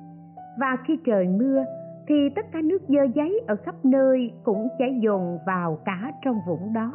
Và 0.61 0.77
khi 0.87 0.99
trời 1.05 1.29
mưa, 1.29 1.65
thì 2.09 2.15
tất 2.37 2.47
cả 2.53 2.61
nước 2.65 2.83
dơ 2.89 3.03
giấy 3.15 3.41
ở 3.47 3.57
khắp 3.57 3.75
nơi 3.85 4.33
cũng 4.45 4.69
chảy 4.79 4.99
dồn 5.03 5.39
vào 5.47 5.79
cả 5.85 6.13
trong 6.25 6.41
vũng 6.49 6.73
đó. 6.73 6.93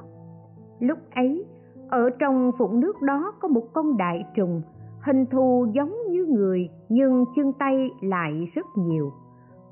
Lúc 0.80 0.98
ấy, 1.16 1.46
ở 1.90 2.10
trong 2.20 2.52
vũng 2.60 2.80
nước 2.80 3.02
đó 3.02 3.34
có 3.40 3.48
một 3.48 3.64
con 3.74 3.98
đại 3.98 4.26
trùng 4.36 4.62
hình 5.04 5.26
thù 5.26 5.68
giống 5.74 5.96
như 6.10 6.26
người, 6.26 6.70
nhưng 6.90 7.26
chân 7.36 7.54
tay 7.60 7.90
lại 8.02 8.48
rất 8.56 8.66
nhiều. 8.78 9.12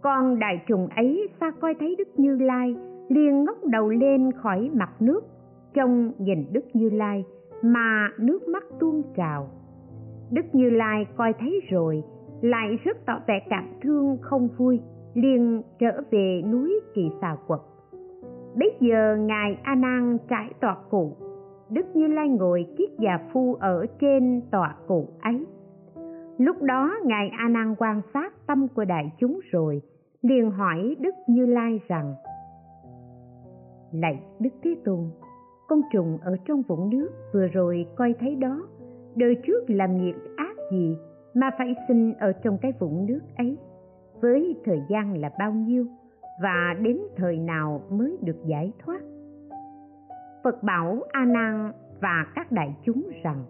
Con 0.01 0.39
đại 0.39 0.61
trùng 0.67 0.87
ấy 0.87 1.29
xa 1.39 1.51
coi 1.51 1.75
thấy 1.79 1.95
đức 1.97 2.07
như 2.17 2.35
lai, 2.35 2.75
liền 3.09 3.43
ngóc 3.43 3.57
đầu 3.65 3.89
lên 3.89 4.31
khỏi 4.31 4.69
mặt 4.73 4.89
nước, 4.99 5.21
trông 5.73 6.11
nhìn 6.17 6.45
đức 6.51 6.65
như 6.73 6.89
lai, 6.89 7.25
mà 7.63 8.09
nước 8.19 8.47
mắt 8.47 8.63
tuôn 8.79 9.01
trào. 9.17 9.47
Đức 10.31 10.45
như 10.53 10.69
lai 10.69 11.05
coi 11.17 11.33
thấy 11.39 11.61
rồi, 11.69 12.03
lại 12.41 12.77
rất 12.83 13.05
tỏ 13.05 13.19
vẻ 13.27 13.39
cảm 13.49 13.67
thương 13.81 14.17
không 14.21 14.47
vui, 14.57 14.79
liền 15.13 15.61
trở 15.79 16.01
về 16.11 16.41
núi 16.51 16.79
kỳ 16.93 17.09
xà 17.21 17.35
quật. 17.47 17.59
Bây 18.55 18.71
giờ 18.79 19.15
ngài 19.19 19.57
a 19.63 19.75
nan 19.75 20.17
trải 20.29 20.49
tọa 20.61 20.77
cụ 20.89 21.15
đức 21.69 21.95
như 21.95 22.07
lai 22.07 22.29
ngồi 22.29 22.67
kiết 22.77 22.89
già 22.99 23.19
phu 23.31 23.53
ở 23.53 23.85
trên 23.99 24.41
tọa 24.51 24.75
cụ 24.87 25.07
ấy. 25.21 25.45
Lúc 26.37 26.61
đó, 26.61 26.93
ngài 27.05 27.29
a 27.29 27.49
nan 27.49 27.75
quan 27.77 28.01
sát 28.13 28.33
tâm 28.47 28.67
của 28.67 28.85
đại 28.85 29.11
chúng 29.19 29.39
rồi, 29.51 29.81
liền 30.21 30.51
hỏi 30.51 30.95
đức 30.99 31.15
như 31.27 31.45
lai 31.45 31.79
rằng, 31.87 32.13
lạy 33.91 34.19
đức 34.39 34.49
thế 34.63 34.75
tôn 34.85 35.09
con 35.67 35.81
trùng 35.91 36.17
ở 36.21 36.37
trong 36.45 36.61
vũng 36.61 36.89
nước 36.89 37.09
vừa 37.33 37.47
rồi 37.47 37.85
coi 37.95 38.13
thấy 38.19 38.35
đó, 38.35 38.67
đời 39.15 39.35
trước 39.43 39.69
làm 39.69 39.97
nghiệp 39.97 40.15
ác 40.37 40.55
gì 40.71 40.97
mà 41.33 41.49
phải 41.57 41.75
sinh 41.87 42.13
ở 42.13 42.31
trong 42.31 42.57
cái 42.61 42.73
vũng 42.79 43.05
nước 43.05 43.19
ấy? 43.37 43.57
Với 44.21 44.55
thời 44.65 44.81
gian 44.89 45.17
là 45.17 45.31
bao 45.39 45.51
nhiêu 45.51 45.85
và 46.43 46.75
đến 46.81 46.99
thời 47.15 47.37
nào 47.37 47.81
mới 47.89 48.17
được 48.21 48.37
giải 48.45 48.71
thoát? 48.79 49.01
Phật 50.43 50.63
bảo 50.63 50.99
a 51.11 51.25
nan 51.25 51.71
và 52.01 52.25
các 52.35 52.51
đại 52.51 52.75
chúng 52.85 53.03
rằng, 53.23 53.43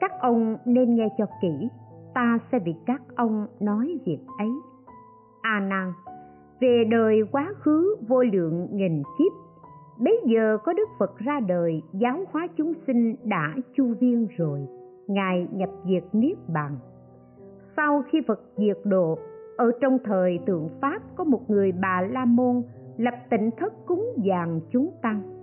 các 0.00 0.12
ông 0.20 0.56
nên 0.64 0.94
nghe 0.94 1.08
cho 1.18 1.26
kỹ, 1.42 1.68
ta 2.14 2.38
sẽ 2.52 2.58
vì 2.58 2.74
các 2.86 3.02
ông 3.16 3.46
nói 3.60 3.98
việc 4.06 4.18
ấy. 4.38 4.50
A 5.42 5.60
nan, 5.60 5.92
về 6.60 6.84
đời 6.90 7.20
quá 7.32 7.52
khứ 7.58 7.96
vô 8.08 8.22
lượng 8.22 8.68
nghìn 8.72 9.02
kiếp, 9.18 9.32
bấy 9.98 10.20
giờ 10.24 10.58
có 10.64 10.72
đức 10.72 10.88
phật 10.98 11.18
ra 11.18 11.40
đời 11.40 11.82
giáo 11.92 12.24
hóa 12.30 12.46
chúng 12.56 12.72
sinh 12.86 13.16
đã 13.24 13.54
chu 13.76 13.94
viên 14.00 14.26
rồi, 14.36 14.60
ngài 15.06 15.48
nhập 15.52 15.70
diệt 15.88 16.04
niết 16.12 16.36
bàn. 16.48 16.76
Sau 17.76 18.02
khi 18.10 18.20
phật 18.26 18.40
diệt 18.56 18.78
độ, 18.84 19.18
ở 19.56 19.70
trong 19.80 19.98
thời 20.04 20.38
tượng 20.46 20.68
pháp 20.80 20.98
có 21.16 21.24
một 21.24 21.50
người 21.50 21.72
bà 21.72 22.00
la 22.10 22.24
môn 22.24 22.62
lập 22.96 23.14
tịnh 23.30 23.50
thất 23.58 23.72
cúng 23.86 24.06
dàn 24.28 24.60
chúng 24.70 24.90
tăng 25.02 25.33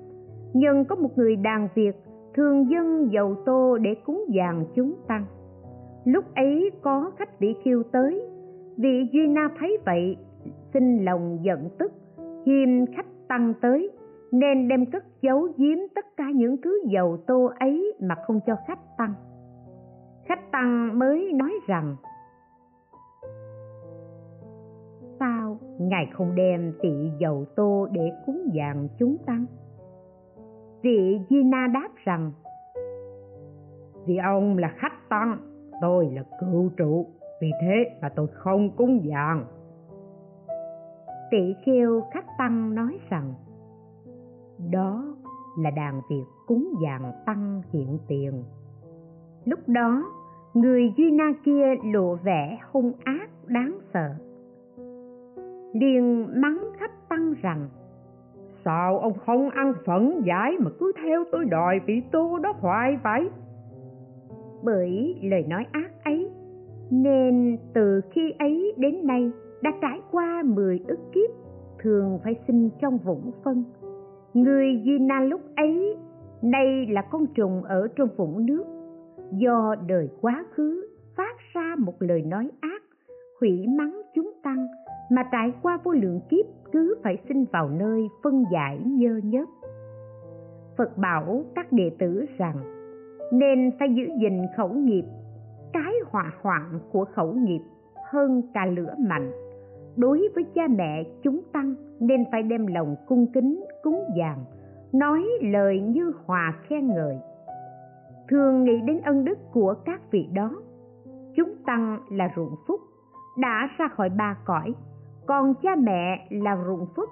nhưng 0.54 0.86
có 0.86 0.95
một 0.95 1.18
người 1.18 1.36
đàn 1.36 1.68
việt, 1.76 1.95
thường 2.34 2.70
dân 2.70 3.12
dầu 3.12 3.36
tô 3.45 3.78
để 3.78 3.95
cúng 4.06 4.26
dường 4.30 4.66
chúng 4.76 4.95
tăng. 5.08 5.26
Lúc 6.06 6.26
ấy 6.36 6.72
có 6.82 7.12
khách 7.18 7.39
bị 7.39 7.56
khiêu 7.64 7.84
tới, 7.91 8.22
vị 8.78 9.08
duy 9.12 9.28
na 9.28 9.49
thấy 9.60 9.78
vậy, 9.86 10.18
xin 10.74 11.06
lòng 11.06 11.39
giận 11.41 11.70
tức, 11.80 11.91
hiềm 12.45 12.86
khách 12.95 13.06
tăng 13.28 13.54
tới, 13.62 13.89
nên 14.32 14.68
đem 14.68 14.86
cất 14.86 15.04
giấu 15.22 15.47
giếm 15.58 15.78
tất 15.95 16.06
cả 16.18 16.26
những 16.36 16.56
thứ 16.64 16.84
dầu 16.86 17.18
tô 17.28 17.52
ấy 17.60 17.93
mà 18.02 18.16
không 18.28 18.39
cho 18.45 18.56
khách 18.68 18.97
tăng. 18.97 19.14
Khách 20.26 20.52
tăng 20.52 20.99
mới 20.99 21.34
nói 21.34 21.52
rằng, 21.68 21.95
sao 25.20 25.58
ngài 25.80 26.10
không 26.14 26.36
đem 26.36 26.74
tị 26.82 26.89
dầu 27.20 27.45
tô 27.56 27.88
để 27.91 28.12
cúng 28.26 28.49
dường 28.54 28.88
chúng 28.99 29.18
tăng? 29.26 29.45
Vị 30.82 31.19
di 31.29 31.43
na 31.43 31.67
đáp 31.73 31.89
rằng, 32.03 32.32
vì 34.05 34.17
ông 34.17 34.57
là 34.57 34.73
khách 34.77 35.09
tăng, 35.09 35.38
tôi 35.82 36.09
là 36.13 36.23
cựu 36.39 36.69
trụ, 36.77 37.07
vì 37.41 37.51
thế 37.61 37.97
mà 38.01 38.09
tôi 38.09 38.27
không 38.27 38.69
cúng 38.75 38.99
dường. 39.03 39.45
Tỷ 41.32 41.55
kêu 41.65 42.01
khách 42.13 42.25
tăng 42.38 42.75
nói 42.75 42.99
rằng, 43.09 43.34
đó 44.71 45.15
là 45.57 45.71
đàn 45.71 46.01
việc 46.09 46.25
cúng 46.47 46.73
dường 46.82 47.11
tăng 47.25 47.61
hiện 47.73 47.97
tiền. 48.07 48.43
Lúc 49.45 49.59
đó, 49.67 50.03
người 50.53 50.93
duy 50.97 51.11
na 51.11 51.34
kia 51.45 51.75
lộ 51.93 52.15
vẻ 52.15 52.59
hung 52.71 52.93
ác, 53.03 53.29
đáng 53.45 53.79
sợ. 53.93 54.09
Liền 55.73 56.27
mắng 56.41 56.59
khách 56.79 57.09
tăng 57.09 57.34
rằng 57.41 57.69
sao 58.66 58.99
ông 58.99 59.14
không 59.26 59.49
ăn 59.49 59.74
phận 59.86 60.22
giải 60.26 60.55
mà 60.59 60.72
cứ 60.80 60.91
theo 61.03 61.24
tôi 61.32 61.45
đòi 61.45 61.80
vị 61.86 62.01
tu 62.12 62.39
đó 62.39 62.53
hoài 62.59 62.97
vậy. 63.03 63.30
Bởi 64.64 65.16
lời 65.22 65.45
nói 65.47 65.66
ác 65.72 65.91
ấy, 66.03 66.30
nên 66.89 67.57
từ 67.74 68.01
khi 68.12 68.34
ấy 68.39 68.74
đến 68.78 69.07
nay 69.07 69.32
đã 69.62 69.72
trải 69.82 70.01
qua 70.12 70.43
mười 70.45 70.80
ức 70.88 70.99
kiếp, 71.14 71.30
thường 71.80 72.20
phải 72.24 72.36
sinh 72.47 72.70
trong 72.82 72.97
vũng 72.97 73.32
phân. 73.43 73.64
Người 74.34 74.82
di 74.86 74.99
na 74.99 75.20
lúc 75.20 75.41
ấy, 75.55 75.97
nay 76.41 76.86
là 76.89 77.01
con 77.01 77.26
trùng 77.36 77.64
ở 77.64 77.88
trong 77.95 78.09
vũng 78.18 78.45
nước. 78.45 78.64
Do 79.32 79.76
đời 79.88 80.09
quá 80.22 80.45
khứ 80.53 80.88
phát 81.18 81.36
ra 81.53 81.76
một 81.78 81.93
lời 81.99 82.22
nói 82.22 82.49
ác, 82.62 82.84
hủy 83.39 83.66
mắng 83.68 84.01
chúng 84.16 84.32
tăng 84.43 84.68
mà 85.12 85.24
trải 85.32 85.53
qua 85.62 85.80
vô 85.84 85.91
lượng 85.91 86.20
kiếp, 86.30 86.45
cứ 86.72 86.95
phải 87.03 87.18
sinh 87.28 87.45
vào 87.51 87.70
nơi 87.70 88.09
phân 88.24 88.43
giải 88.51 88.80
nhơ 88.86 89.20
nhớp. 89.24 89.45
Phật 90.78 90.97
bảo 90.97 91.43
các 91.55 91.72
đệ 91.72 91.91
tử 91.99 92.26
rằng, 92.38 92.55
nên 93.34 93.72
phải 93.80 93.93
giữ 93.93 94.03
gìn 94.22 94.41
khẩu 94.57 94.70
nghiệp, 94.70 95.03
cái 95.74 95.93
hỏa 96.12 96.32
hoạn 96.41 96.80
của 96.91 97.05
khẩu 97.05 97.34
nghiệp 97.34 97.62
hơn 98.12 98.41
cả 98.53 98.66
lửa 98.66 98.95
mạnh. 98.99 99.32
Đối 99.95 100.30
với 100.36 100.43
cha 100.55 100.62
mẹ 100.70 101.03
chúng 101.24 101.41
tăng, 101.53 101.76
nên 101.99 102.24
phải 102.32 102.43
đem 102.43 102.68
lòng 102.68 102.95
cung 103.07 103.28
kính, 103.34 103.64
cúng 103.84 104.03
dường, 104.16 104.45
nói 104.93 105.24
lời 105.41 105.80
như 105.80 106.14
hòa 106.26 106.53
khen 106.68 106.88
ngợi. 106.88 107.18
Thường 108.30 108.64
nghĩ 108.64 108.82
đến 108.82 109.01
ân 109.03 109.26
đức 109.26 109.38
của 109.51 109.74
các 109.86 110.12
vị 110.12 110.28
đó, 110.34 110.51
chúng 111.36 111.55
tăng 111.66 111.99
là 112.12 112.32
ruộng 112.36 112.55
phúc, 112.68 112.80
đã 113.38 113.70
ra 113.78 113.88
khỏi 113.88 114.09
ba 114.09 114.38
cõi 114.45 114.74
còn 115.32 115.53
cha 115.53 115.75
mẹ 115.75 116.27
là 116.29 116.57
ruộng 116.67 116.86
phúc, 116.95 117.09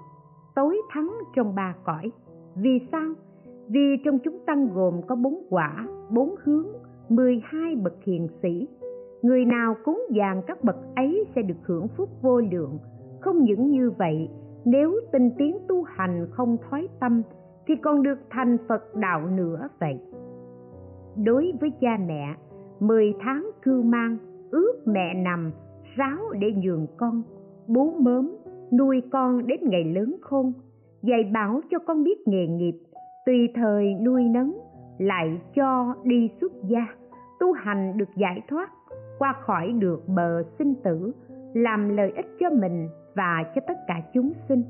tối 0.55 0.82
thắng 0.89 1.13
trong 1.36 1.55
ba 1.55 1.76
cõi. 1.86 2.11
Vì 2.55 2.80
sao? 2.91 3.13
Vì 3.67 3.97
trong 4.05 4.20
chúng 4.20 4.39
tăng 4.45 4.70
gồm 4.74 5.01
có 5.07 5.15
bốn 5.15 5.47
quả, 5.49 5.88
bốn 6.11 6.36
hướng, 6.43 6.67
mười 7.09 7.41
hai 7.43 7.76
bậc 7.76 7.93
hiền 8.03 8.28
sĩ. 8.41 8.67
Người 9.22 9.45
nào 9.45 9.76
cúng 9.86 10.05
dường 10.09 10.43
các 10.47 10.63
bậc 10.63 10.76
ấy 10.95 11.26
sẽ 11.36 11.41
được 11.41 11.55
hưởng 11.63 11.88
phúc 11.88 12.09
vô 12.22 12.41
lượng. 12.41 12.78
Không 13.22 13.43
những 13.43 13.70
như 13.70 13.91
vậy, 13.97 14.30
nếu 14.65 14.93
tinh 15.11 15.32
tiến 15.38 15.57
tu 15.67 15.84
hành 15.84 16.28
không 16.32 16.57
thói 16.70 16.88
tâm, 16.99 17.22
thì 17.67 17.76
còn 17.76 18.03
được 18.03 18.20
thành 18.30 18.57
phật 18.67 18.95
đạo 18.95 19.28
nữa 19.28 19.70
vậy. 19.80 19.99
Đối 21.26 21.53
với 21.61 21.72
cha 21.82 21.97
mẹ, 22.07 22.36
mười 22.80 23.13
tháng 23.20 23.49
cưu 23.61 23.84
mang, 23.84 24.17
ước 24.51 24.74
mẹ 24.86 25.13
nằm, 25.13 25.51
ráo 25.95 26.20
để 26.39 26.47
nhường 26.63 26.88
con 26.97 27.24
bú 27.70 27.91
mớm, 27.99 28.32
nuôi 28.78 29.01
con 29.11 29.47
đến 29.47 29.59
ngày 29.63 29.84
lớn 29.84 30.15
khôn, 30.22 30.53
dạy 31.01 31.24
bảo 31.34 31.61
cho 31.72 31.80
con 31.80 32.03
biết 32.03 32.28
nghề 32.28 32.47
nghiệp, 32.47 32.76
tùy 33.26 33.49
thời 33.55 33.93
nuôi 33.93 34.24
nấng, 34.24 34.57
lại 34.97 35.41
cho 35.55 35.95
đi 36.03 36.32
xuất 36.41 36.51
gia, 36.63 36.88
tu 37.39 37.51
hành 37.51 37.97
được 37.97 38.09
giải 38.15 38.41
thoát, 38.49 38.70
qua 39.20 39.34
khỏi 39.41 39.72
được 39.80 40.03
bờ 40.07 40.43
sinh 40.57 40.76
tử, 40.84 41.11
làm 41.53 41.97
lợi 41.97 42.11
ích 42.15 42.28
cho 42.39 42.49
mình 42.49 42.88
và 43.15 43.43
cho 43.55 43.61
tất 43.67 43.78
cả 43.88 44.01
chúng 44.13 44.32
sinh. 44.49 44.63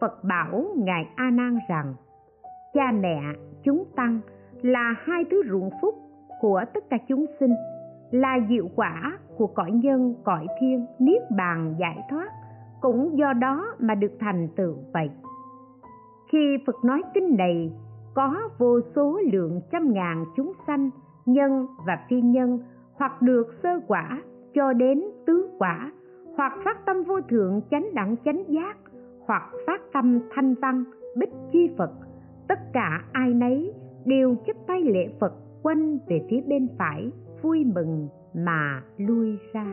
Phật 0.00 0.24
bảo 0.24 0.64
ngài 0.76 1.06
a 1.16 1.30
nan 1.30 1.58
rằng, 1.68 1.94
cha 2.74 2.92
mẹ 3.00 3.20
chúng 3.62 3.84
tăng 3.96 4.20
là 4.62 4.94
hai 4.98 5.24
thứ 5.30 5.42
ruộng 5.50 5.70
phúc 5.82 5.94
của 6.40 6.64
tất 6.74 6.84
cả 6.90 6.98
chúng 7.08 7.26
sinh 7.40 7.54
là 8.10 8.38
diệu 8.48 8.68
quả 8.76 9.18
của 9.36 9.46
cõi 9.46 9.70
nhân, 9.70 10.14
cõi 10.24 10.46
thiên, 10.60 10.86
niết 10.98 11.22
bàn 11.36 11.74
giải 11.78 11.98
thoát, 12.10 12.28
cũng 12.80 13.18
do 13.18 13.32
đó 13.32 13.66
mà 13.78 13.94
được 13.94 14.12
thành 14.20 14.48
tựu 14.56 14.74
vậy. 14.92 15.10
Khi 16.32 16.56
phật 16.66 16.84
nói 16.84 17.02
kinh 17.14 17.36
này, 17.36 17.72
có 18.14 18.48
vô 18.58 18.80
số 18.94 19.20
lượng 19.32 19.60
trăm 19.72 19.92
ngàn 19.92 20.24
chúng 20.36 20.52
sanh, 20.66 20.90
nhân 21.26 21.66
và 21.86 21.98
phi 22.08 22.20
nhân, 22.20 22.58
hoặc 22.94 23.22
được 23.22 23.46
sơ 23.62 23.80
quả 23.86 24.22
cho 24.54 24.72
đến 24.72 25.02
tứ 25.26 25.50
quả, 25.58 25.92
hoặc 26.36 26.52
phát 26.64 26.86
tâm 26.86 27.02
vô 27.02 27.20
thượng 27.20 27.60
chánh 27.70 27.94
đẳng 27.94 28.16
chánh 28.24 28.44
giác, 28.48 28.76
hoặc 29.26 29.42
phát 29.66 29.80
tâm 29.92 30.20
thanh 30.34 30.54
văn, 30.54 30.84
bích 31.16 31.32
chi 31.52 31.70
phật, 31.78 31.90
tất 32.48 32.58
cả 32.72 33.02
ai 33.12 33.34
nấy 33.34 33.72
đều 34.04 34.34
chấp 34.46 34.56
tay 34.66 34.82
lễ 34.82 35.08
phật 35.20 35.32
quanh 35.62 35.98
về 36.06 36.26
phía 36.30 36.40
bên 36.46 36.68
phải 36.78 37.12
vui 37.42 37.64
mừng 37.74 38.08
mà 38.34 38.82
lui 38.96 39.38
ra. 39.52 39.66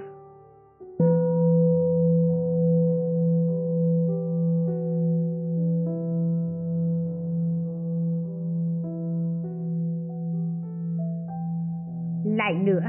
Lại 12.26 12.54
nữa, 12.64 12.82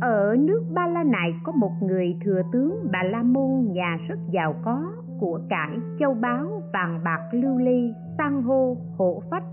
ở 0.00 0.36
nước 0.38 0.62
ba 0.74 0.86
la 0.86 1.02
này 1.02 1.34
có 1.44 1.52
một 1.52 1.72
người 1.82 2.16
thừa 2.24 2.42
tướng 2.52 2.86
bà 2.92 3.02
la 3.02 3.22
môn 3.22 3.72
nhà 3.72 3.98
rất 4.08 4.18
giàu 4.30 4.54
có 4.64 4.92
của 5.20 5.40
cải 5.48 5.78
châu 5.98 6.14
báu 6.14 6.62
vàng 6.72 7.00
bạc 7.04 7.28
lưu 7.32 7.58
ly, 7.58 7.92
san 8.18 8.42
hô 8.42 8.76
hộ 8.96 9.22
phách, 9.30 9.44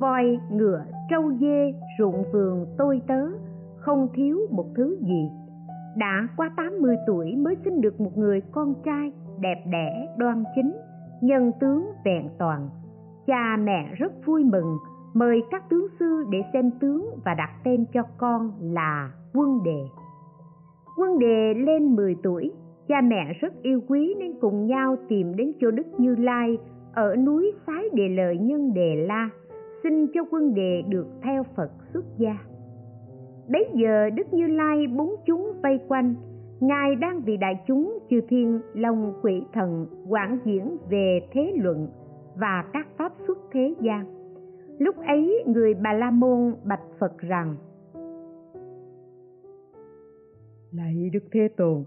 voi, 0.00 0.38
ngựa, 0.50 0.84
trâu 1.10 1.32
dê, 1.40 1.74
ruộng 1.98 2.24
vườn, 2.32 2.66
tôi 2.78 3.00
tớ 3.06 3.28
không 3.84 4.08
thiếu 4.14 4.38
một 4.50 4.66
thứ 4.74 4.98
gì. 5.00 5.30
Đã 5.96 6.28
qua 6.36 6.50
80 6.56 6.96
tuổi 7.06 7.36
mới 7.36 7.56
sinh 7.64 7.80
được 7.80 8.00
một 8.00 8.18
người 8.18 8.40
con 8.52 8.74
trai 8.84 9.12
đẹp 9.40 9.64
đẽ, 9.70 10.14
đoan 10.18 10.44
chính, 10.54 10.72
nhân 11.20 11.52
tướng 11.60 11.86
vẹn 12.04 12.28
toàn. 12.38 12.68
Cha 13.26 13.56
mẹ 13.56 13.94
rất 13.94 14.12
vui 14.26 14.44
mừng, 14.44 14.76
mời 15.14 15.42
các 15.50 15.70
tướng 15.70 15.86
sư 16.00 16.24
để 16.30 16.38
xem 16.52 16.70
tướng 16.80 17.10
và 17.24 17.34
đặt 17.34 17.50
tên 17.64 17.84
cho 17.92 18.02
con 18.18 18.52
là 18.60 19.12
quân 19.34 19.62
đề. 19.64 19.84
Quân 20.98 21.18
đề 21.18 21.54
lên 21.54 21.96
10 21.96 22.16
tuổi, 22.22 22.52
cha 22.88 23.00
mẹ 23.00 23.32
rất 23.40 23.62
yêu 23.62 23.80
quý 23.88 24.14
nên 24.18 24.32
cùng 24.40 24.66
nhau 24.66 24.96
tìm 25.08 25.36
đến 25.36 25.52
chỗ 25.60 25.70
đức 25.70 25.86
như 25.98 26.14
lai 26.14 26.58
ở 26.94 27.16
núi 27.16 27.52
sái 27.66 27.84
đề 27.92 28.08
lợi 28.08 28.38
nhân 28.38 28.74
đề 28.74 28.96
la, 28.96 29.28
xin 29.82 30.06
cho 30.14 30.20
quân 30.30 30.54
đề 30.54 30.82
được 30.88 31.06
theo 31.22 31.42
phật 31.56 31.70
xuất 31.92 32.04
gia 32.18 32.51
bấy 33.52 33.66
giờ 33.74 34.10
đức 34.10 34.32
như 34.32 34.46
lai 34.46 34.86
bốn 34.86 35.14
chúng 35.26 35.52
vây 35.62 35.80
quanh. 35.88 36.14
Ngài 36.60 36.96
đang 36.96 37.20
vì 37.20 37.36
đại 37.36 37.60
chúng 37.66 37.98
chư 38.10 38.20
thiên 38.28 38.60
long 38.74 39.12
quỷ 39.22 39.42
thần 39.52 39.86
quảng 40.08 40.38
diễn 40.44 40.76
về 40.90 41.20
thế 41.32 41.52
luận 41.56 41.88
và 42.36 42.64
các 42.72 42.86
pháp 42.98 43.12
xuất 43.26 43.38
thế 43.52 43.74
gian 43.80 44.22
lúc 44.78 44.96
ấy 45.06 45.44
người 45.46 45.74
bà 45.74 45.92
la 45.92 46.10
môn 46.10 46.54
bạch 46.64 46.82
phật 46.98 47.18
rằng 47.18 47.56
lạy 50.72 51.10
đức 51.12 51.24
thế 51.32 51.48
tôn, 51.56 51.84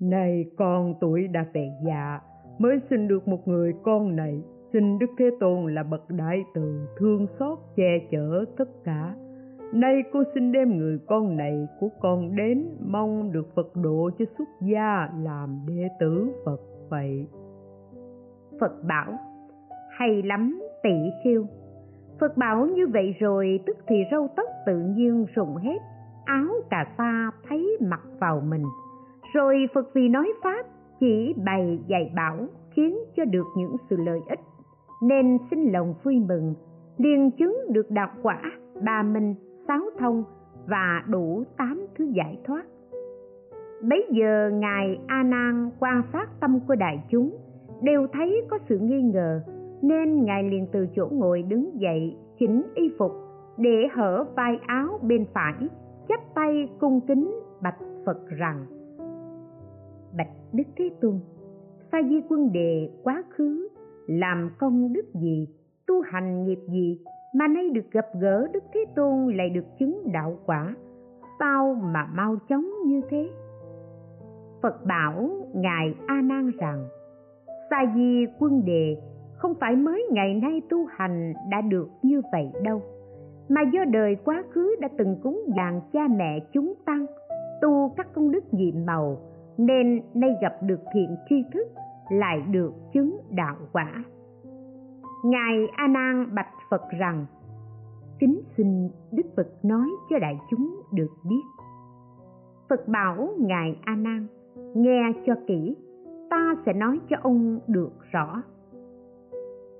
này 0.00 0.44
con 0.56 0.94
tuổi 1.00 1.28
đã 1.28 1.46
về 1.52 1.70
già, 1.86 2.20
mới 2.58 2.78
sinh 2.90 3.08
được 3.08 3.28
một 3.28 3.48
người 3.48 3.72
con 3.82 4.16
này, 4.16 4.42
xin 4.72 4.98
đức 4.98 5.06
thế 5.18 5.30
tôn 5.40 5.74
là 5.74 5.82
bậc 5.82 6.10
đại 6.10 6.44
từ 6.54 6.86
thương 6.98 7.26
xót 7.38 7.58
che 7.76 7.98
chở 8.10 8.44
tất 8.56 8.84
cả 8.84 9.14
nay 9.74 10.02
cô 10.12 10.22
xin 10.34 10.52
đem 10.52 10.78
người 10.78 10.98
con 11.06 11.36
này 11.36 11.68
của 11.80 11.88
con 12.00 12.36
đến, 12.36 12.68
mong 12.80 13.32
được 13.32 13.54
phật 13.54 13.76
độ 13.76 14.10
cho 14.18 14.24
xuất 14.38 14.48
gia 14.60 15.08
làm 15.22 15.60
đệ 15.66 15.88
tử 16.00 16.32
phật 16.44 16.60
vậy. 16.88 17.26
Phật 18.60 18.84
bảo, 18.88 19.18
hay 19.90 20.22
lắm, 20.22 20.60
tỷ 20.82 20.94
khiêu 21.24 21.46
phật 22.20 22.36
bảo 22.36 22.66
như 22.66 22.86
vậy 22.86 23.14
rồi, 23.20 23.60
tức 23.66 23.76
thì 23.86 23.96
râu 24.10 24.28
tóc 24.36 24.46
tự 24.66 24.80
nhiên 24.80 25.26
rụng 25.34 25.56
hết, 25.56 25.78
áo 26.24 26.48
cà 26.70 26.86
sa 26.98 27.30
thấy 27.48 27.78
mặc 27.80 28.00
vào 28.20 28.40
mình. 28.40 28.64
Rồi 29.34 29.66
phật 29.74 29.94
vì 29.94 30.08
nói 30.08 30.32
pháp, 30.42 30.66
chỉ 31.00 31.34
bày 31.44 31.78
dạy 31.86 32.12
bảo, 32.16 32.36
khiến 32.70 32.98
cho 33.16 33.24
được 33.24 33.46
những 33.56 33.76
sự 33.90 33.96
lợi 33.96 34.20
ích. 34.28 34.40
Nên 35.02 35.38
xin 35.50 35.72
lòng 35.72 35.94
vui 36.02 36.16
mừng, 36.28 36.54
liền 36.96 37.30
chứng 37.30 37.56
được 37.68 37.90
đạo 37.90 38.10
quả, 38.22 38.42
ba 38.84 39.02
minh 39.02 39.34
sáu 39.68 39.80
thông 39.98 40.24
và 40.66 41.02
đủ 41.08 41.44
tám 41.56 41.86
thứ 41.98 42.04
giải 42.04 42.38
thoát. 42.44 42.64
Bấy 43.82 44.06
giờ 44.10 44.50
ngài 44.52 45.00
a 45.06 45.22
nan 45.22 45.70
quan 45.80 46.02
sát 46.12 46.40
tâm 46.40 46.60
của 46.68 46.74
đại 46.74 47.04
chúng, 47.10 47.36
đều 47.82 48.06
thấy 48.12 48.42
có 48.50 48.58
sự 48.68 48.78
nghi 48.78 49.02
ngờ, 49.02 49.40
nên 49.82 50.24
ngài 50.24 50.42
liền 50.42 50.66
từ 50.72 50.86
chỗ 50.96 51.08
ngồi 51.12 51.42
đứng 51.42 51.80
dậy, 51.80 52.16
chỉnh 52.38 52.62
y 52.74 52.90
phục, 52.98 53.12
để 53.58 53.88
hở 53.92 54.24
vai 54.36 54.58
áo 54.66 54.98
bên 55.02 55.26
phải, 55.34 55.68
chắp 56.08 56.20
tay 56.34 56.68
cung 56.80 57.00
kính 57.00 57.40
bạch 57.62 57.78
phật 58.06 58.18
rằng, 58.28 58.66
bạch 60.16 60.30
đức 60.52 60.64
thế 60.76 60.90
tôn, 61.00 61.20
sa 61.92 61.98
di 62.08 62.20
quân 62.28 62.52
đề 62.52 62.90
quá 63.02 63.22
khứ, 63.30 63.68
làm 64.06 64.50
công 64.58 64.92
đức 64.92 65.14
gì, 65.14 65.48
tu 65.86 66.00
hành 66.00 66.44
nghiệp 66.44 66.58
gì 66.68 66.98
mà 67.34 67.48
nay 67.48 67.70
được 67.70 67.90
gặp 67.92 68.06
gỡ 68.20 68.46
đức 68.52 68.64
thế 68.74 68.84
tôn 68.94 69.36
lại 69.36 69.50
được 69.50 69.64
chứng 69.78 70.12
đạo 70.12 70.38
quả. 70.46 70.74
Sao 71.38 71.74
mà 71.74 72.08
mau 72.14 72.36
chóng 72.48 72.66
như 72.86 73.00
thế. 73.10 73.30
Phật 74.62 74.84
bảo 74.86 75.30
ngài 75.54 75.94
a 76.06 76.20
nan 76.20 76.50
rằng, 76.60 76.86
sa 77.70 77.76
di 77.94 78.26
quân 78.38 78.64
đề 78.64 78.96
không 79.36 79.54
phải 79.60 79.76
mới 79.76 80.06
ngày 80.10 80.34
nay 80.34 80.62
tu 80.70 80.86
hành 80.90 81.34
đã 81.50 81.60
được 81.60 81.88
như 82.02 82.22
vậy 82.32 82.50
đâu, 82.62 82.82
mà 83.48 83.60
do 83.72 83.84
đời 83.84 84.16
quá 84.24 84.42
khứ 84.50 84.76
đã 84.80 84.88
từng 84.98 85.16
cúng 85.22 85.40
dường 85.46 85.80
cha 85.92 86.08
mẹ 86.16 86.38
chúng 86.52 86.74
tăng, 86.86 87.06
tu 87.62 87.94
các 87.96 88.14
công 88.14 88.30
đức 88.30 88.54
nhiệm 88.54 88.86
màu, 88.86 89.18
nên 89.58 90.02
nay 90.14 90.36
gặp 90.42 90.54
được 90.62 90.80
thiện 90.94 91.16
tri 91.28 91.44
thức, 91.52 91.66
lại 92.10 92.42
được 92.50 92.72
chứng 92.92 93.20
đạo 93.30 93.56
quả 93.72 94.04
ngài 95.24 95.68
a 95.76 95.86
nan 95.86 96.34
bạch 96.34 96.50
phật 96.70 96.82
rằng, 96.98 97.26
kính 98.18 98.40
xin 98.56 98.88
đức 99.12 99.26
phật 99.36 99.48
nói 99.62 99.88
cho 100.10 100.18
đại 100.18 100.38
chúng 100.50 100.82
được 100.92 101.10
biết. 101.28 101.42
Phật 102.68 102.88
bảo 102.88 103.28
ngài 103.38 103.78
a 103.84 103.96
nan, 103.96 104.26
nghe 104.74 105.12
cho 105.26 105.34
kỹ, 105.46 105.76
ta 106.30 106.54
sẽ 106.66 106.72
nói 106.72 107.00
cho 107.08 107.16
ông 107.22 107.58
được 107.66 107.92
rõ. 108.12 108.42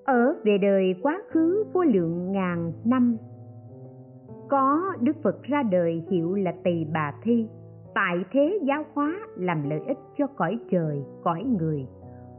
Ở 0.05 0.37
về 0.45 0.59
đời 0.59 0.95
quá 1.03 1.23
khứ 1.31 1.65
vô 1.73 1.83
lượng 1.83 2.33
ngàn 2.33 2.73
năm, 2.85 3.17
có 4.49 4.93
đức 5.01 5.17
phật 5.23 5.43
ra 5.43 5.63
đời 5.63 6.05
hiệu 6.11 6.35
là 6.35 6.55
tỳ 6.65 6.87
bà 6.93 7.15
thi, 7.23 7.49
tại 7.95 8.17
thế 8.33 8.59
giáo 8.63 8.85
hóa 8.95 9.15
làm 9.37 9.71
lợi 9.71 9.81
ích 9.89 9.99
cho 10.19 10.27
cõi 10.27 10.59
trời, 10.71 11.03
cõi 11.23 11.45
người, 11.59 11.87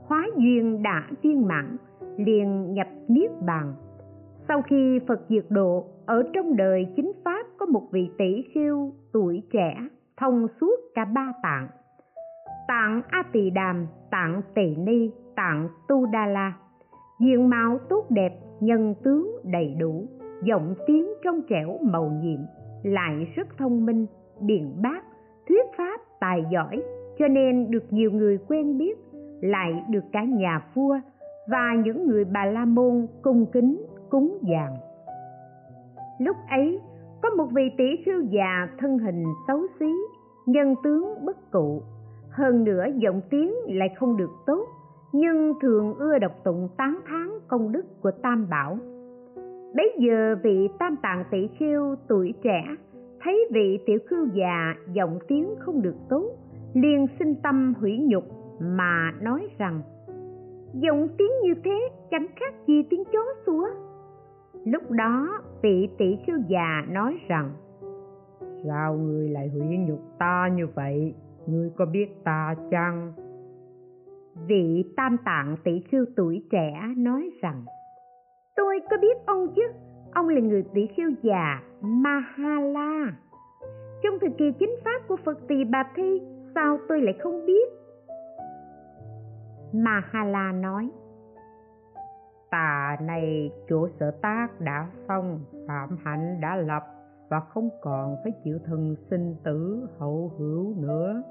hóa 0.05 0.27
duyên 0.37 0.83
đã 0.83 1.07
viên 1.21 1.47
mãn, 1.47 1.77
liền 2.17 2.73
nhập 2.73 2.87
niết 3.07 3.31
bàn. 3.45 3.73
Sau 4.47 4.61
khi 4.61 4.99
phật 5.07 5.21
diệt 5.29 5.45
độ, 5.49 5.85
ở 6.05 6.23
trong 6.33 6.57
đời 6.57 6.87
chính 6.95 7.11
pháp 7.25 7.45
có 7.57 7.65
một 7.65 7.83
vị 7.91 8.09
tỷ-khiêu 8.17 8.91
tuổi 9.13 9.43
trẻ, 9.51 9.75
thông 10.17 10.47
suốt 10.61 10.75
cả 10.95 11.05
ba 11.05 11.33
tạng. 11.43 11.67
Tạng 12.67 13.01
a 13.09 13.23
tỳ 13.31 13.49
đàm 13.49 13.87
tạng 14.11 14.41
tỳ 14.53 14.75
ni 14.75 15.11
tạng 15.35 15.69
tu 15.87 16.05
đa 16.05 16.25
la 16.25 16.53
diện 17.19 17.49
mạo 17.49 17.77
tốt 17.89 18.05
đẹp, 18.09 18.39
nhân 18.59 18.95
tướng 19.03 19.31
đầy 19.43 19.75
đủ, 19.79 20.07
giọng 20.43 20.75
tiếng 20.87 21.07
trong 21.23 21.41
trẻo 21.49 21.77
màu 21.81 22.11
nhiệm, 22.23 22.39
lại 22.83 23.27
rất 23.35 23.47
thông 23.57 23.85
minh, 23.85 24.05
biện 24.41 24.73
bác, 24.83 25.03
thuyết 25.47 25.65
pháp 25.77 26.01
tài 26.19 26.45
giỏi, 26.51 26.83
cho 27.19 27.27
nên 27.27 27.71
được 27.71 27.93
nhiều 27.93 28.11
người 28.11 28.37
quen 28.47 28.77
biết, 28.77 28.97
lại 29.41 29.83
được 29.89 30.03
cả 30.11 30.23
nhà 30.23 30.61
vua 30.73 30.99
và 31.47 31.75
những 31.85 32.07
người 32.07 32.25
bà 32.25 32.45
la 32.45 32.65
môn 32.65 33.07
cung 33.21 33.45
kính, 33.53 33.85
cúng 34.09 34.37
dường. 34.41 34.77
Lúc 36.19 36.35
ấy, 36.49 36.79
có 37.21 37.29
một 37.37 37.47
vị 37.51 37.71
tỷ 37.77 38.03
khưu 38.05 38.21
già 38.21 38.67
thân 38.77 38.97
hình 38.97 39.23
xấu 39.47 39.61
xí, 39.79 39.91
nhân 40.45 40.75
tướng 40.83 41.25
bất 41.25 41.51
cụ. 41.51 41.81
Hơn 42.29 42.63
nữa 42.63 42.85
giọng 42.95 43.21
tiếng 43.29 43.53
lại 43.67 43.89
không 43.95 44.17
được 44.17 44.31
tốt, 44.45 44.67
nhưng 45.13 45.53
thường 45.61 45.93
ưa 45.93 46.19
đọc 46.19 46.31
tụng 46.43 46.69
tán 46.77 46.99
thán 47.07 47.29
công 47.47 47.71
đức 47.71 48.01
của 48.01 48.11
tam 48.11 48.49
bảo. 48.49 48.77
Bấy 49.75 49.95
giờ 49.99 50.35
vị 50.43 50.69
tam 50.79 50.95
tạng 50.95 51.23
tỷ 51.31 51.47
khiêu 51.47 51.95
tuổi 52.07 52.33
trẻ, 52.43 52.63
thấy 53.23 53.47
vị 53.51 53.79
tiểu 53.85 53.99
khưu 54.09 54.27
già 54.33 54.75
giọng 54.93 55.19
tiếng 55.27 55.55
không 55.59 55.81
được 55.81 55.95
tốt, 56.09 56.31
liền 56.73 57.07
sinh 57.19 57.35
tâm 57.43 57.73
hủy 57.79 57.99
nhục 58.01 58.23
mà 58.59 59.11
nói 59.21 59.47
rằng 59.57 59.81
giọng 60.79 61.07
tiếng 61.17 61.31
như 61.43 61.53
thế 61.63 61.89
chẳng 62.11 62.27
khác 62.35 62.53
gì 62.67 62.83
tiếng 62.89 63.03
chó 63.13 63.19
sủa 63.45 63.67
lúc 64.65 64.91
đó 64.91 65.41
vị 65.61 65.89
tỷ 65.97 66.17
khưu 66.27 66.37
già 66.47 66.83
nói 66.89 67.17
rằng 67.27 67.51
sao 68.65 68.95
người 68.95 69.29
lại 69.29 69.47
hủy 69.47 69.77
nhục 69.77 69.99
ta 70.19 70.49
như 70.55 70.67
vậy? 70.75 71.13
Ngươi 71.47 71.69
có 71.77 71.85
biết 71.85 72.23
ta 72.23 72.55
chăng? 72.71 73.13
Vị 74.47 74.93
tam 74.97 75.17
tạng 75.25 75.55
tỷ 75.63 75.83
khưu 75.91 76.05
tuổi 76.15 76.43
trẻ 76.51 76.81
nói 76.97 77.29
rằng 77.41 77.65
tôi 78.55 78.79
có 78.89 78.97
biết 79.01 79.17
ông 79.25 79.53
chứ? 79.55 79.61
Ông 80.13 80.29
là 80.29 80.41
người 80.41 80.63
tỷ 80.73 80.87
khưu 80.97 81.11
già 81.21 81.61
mahala. 81.81 83.13
Trong 84.03 84.19
thời 84.21 84.29
kỳ 84.37 84.51
chính 84.59 84.75
pháp 84.85 85.07
của 85.07 85.15
phật 85.25 85.47
tỳ 85.47 85.63
bà 85.63 85.83
thi 85.95 86.21
sao 86.55 86.77
tôi 86.87 87.01
lại 87.01 87.15
không 87.19 87.45
biết 87.45 87.69
mahala 89.83 90.51
nói. 90.51 90.89
Tà 92.51 92.97
này 93.01 93.51
chỗ 93.69 93.87
sở 93.99 94.11
tác 94.11 94.47
đã 94.59 94.87
xong, 95.07 95.39
phạm 95.67 95.97
hạnh 96.03 96.41
đã 96.41 96.55
lập 96.55 96.83
và 97.29 97.39
không 97.39 97.69
còn 97.81 98.15
phải 98.23 98.33
chịu 98.43 98.59
thần 98.65 98.95
sinh 99.09 99.35
tử 99.43 99.87
hậu 99.99 100.31
hữu 100.37 100.73
nữa. 100.77 101.23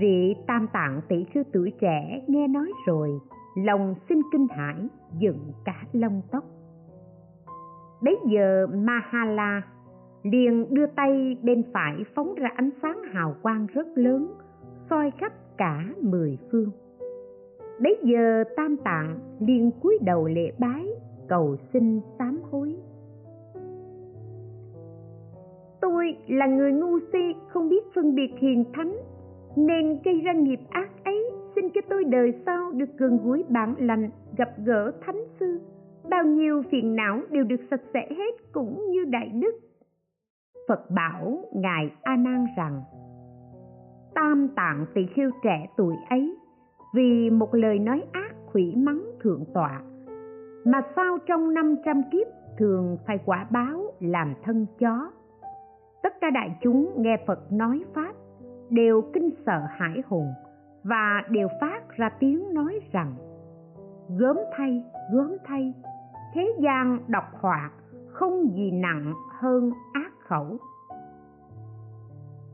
Vị 0.00 0.34
tam 0.46 0.68
tạng 0.72 1.00
tỷ 1.08 1.24
khưu 1.34 1.44
tuổi 1.52 1.72
trẻ 1.80 2.24
nghe 2.28 2.48
nói 2.48 2.72
rồi, 2.86 3.10
lòng 3.56 3.94
sinh 4.08 4.20
kinh 4.32 4.46
hãi, 4.50 4.88
dựng 5.18 5.52
cả 5.64 5.82
lông 5.92 6.22
tóc. 6.30 6.44
Bấy 8.02 8.18
giờ 8.26 8.66
mahala 8.66 9.62
liền 10.22 10.74
đưa 10.74 10.86
tay 10.86 11.36
bên 11.42 11.62
phải 11.74 11.94
phóng 12.14 12.34
ra 12.34 12.50
ánh 12.56 12.70
sáng 12.82 13.02
hào 13.12 13.34
quang 13.42 13.66
rất 13.66 13.86
lớn, 13.94 14.34
soi 14.90 15.10
khắp 15.18 15.32
cả 15.56 15.84
mười 16.02 16.38
phương. 16.50 16.70
Bấy 17.82 17.98
giờ 18.04 18.44
tam 18.56 18.76
tạng 18.76 19.18
liền 19.40 19.70
cúi 19.82 19.98
đầu 20.04 20.26
lễ 20.26 20.52
bái, 20.58 20.86
cầu 21.28 21.56
xin 21.72 22.00
sám 22.18 22.40
hối. 22.50 22.76
Tôi 25.80 26.16
là 26.28 26.46
người 26.46 26.72
ngu 26.72 26.98
si, 27.12 27.34
không 27.48 27.68
biết 27.68 27.84
phân 27.94 28.14
biệt 28.14 28.30
hiền 28.38 28.64
thánh, 28.74 28.96
nên 29.56 29.98
gây 30.04 30.20
ra 30.20 30.32
nghiệp 30.32 30.60
ác 30.70 30.90
ấy 31.04 31.30
xin 31.54 31.64
cho 31.74 31.80
tôi 31.88 32.04
đời 32.04 32.34
sau 32.46 32.72
được 32.72 32.98
gần 32.98 33.18
gũi 33.24 33.44
bản 33.48 33.74
lành, 33.78 34.10
gặp 34.36 34.50
gỡ 34.64 34.92
thánh 35.06 35.24
sư. 35.40 35.60
Bao 36.10 36.24
nhiêu 36.24 36.62
phiền 36.70 36.96
não 36.96 37.20
đều 37.30 37.44
được 37.44 37.60
sạch 37.70 37.82
sẽ 37.94 38.06
hết 38.10 38.52
cũng 38.52 38.90
như 38.90 39.04
đại 39.04 39.28
đức. 39.28 39.58
Phật 40.68 40.90
bảo 40.90 41.44
ngài 41.54 41.90
a 42.02 42.16
nan 42.16 42.46
rằng 42.56 42.82
tam 44.14 44.48
tạng 44.56 44.86
tỳ 44.94 45.06
khưu 45.06 45.30
trẻ 45.42 45.66
tuổi 45.76 45.94
ấy, 46.10 46.38
vì 46.94 47.30
một 47.30 47.54
lời 47.54 47.78
nói 47.78 48.02
ác 48.12 48.34
hủy 48.52 48.74
mắng 48.76 49.02
thượng 49.22 49.44
tọa, 49.54 49.80
mà 50.64 50.80
sao 50.96 51.18
trong 51.26 51.54
năm 51.54 51.76
trăm 51.84 52.02
kiếp 52.12 52.26
thường 52.58 52.98
phải 53.06 53.18
quả 53.24 53.46
báo 53.50 53.82
làm 54.00 54.34
thân 54.44 54.66
chó. 54.78 55.10
Tất 56.02 56.12
cả 56.20 56.30
đại 56.30 56.58
chúng 56.62 56.92
nghe 56.96 57.16
phật 57.26 57.52
nói 57.52 57.84
pháp, 57.94 58.12
đều 58.70 59.02
kinh 59.14 59.30
sợ 59.46 59.60
hãi 59.70 60.02
hùng 60.06 60.32
và 60.84 61.22
đều 61.30 61.48
phát 61.60 61.80
ra 61.96 62.08
tiếng 62.18 62.54
nói 62.54 62.80
rằng, 62.92 63.14
gớm 64.18 64.36
thay 64.56 64.84
gớm 65.12 65.36
thay, 65.44 65.74
thế 66.34 66.54
gian 66.60 66.98
độc 67.08 67.24
họa 67.40 67.70
không 68.12 68.48
gì 68.54 68.70
nặng 68.70 69.14
hơn 69.40 69.72
ác 69.92 70.12
khẩu 70.28 70.58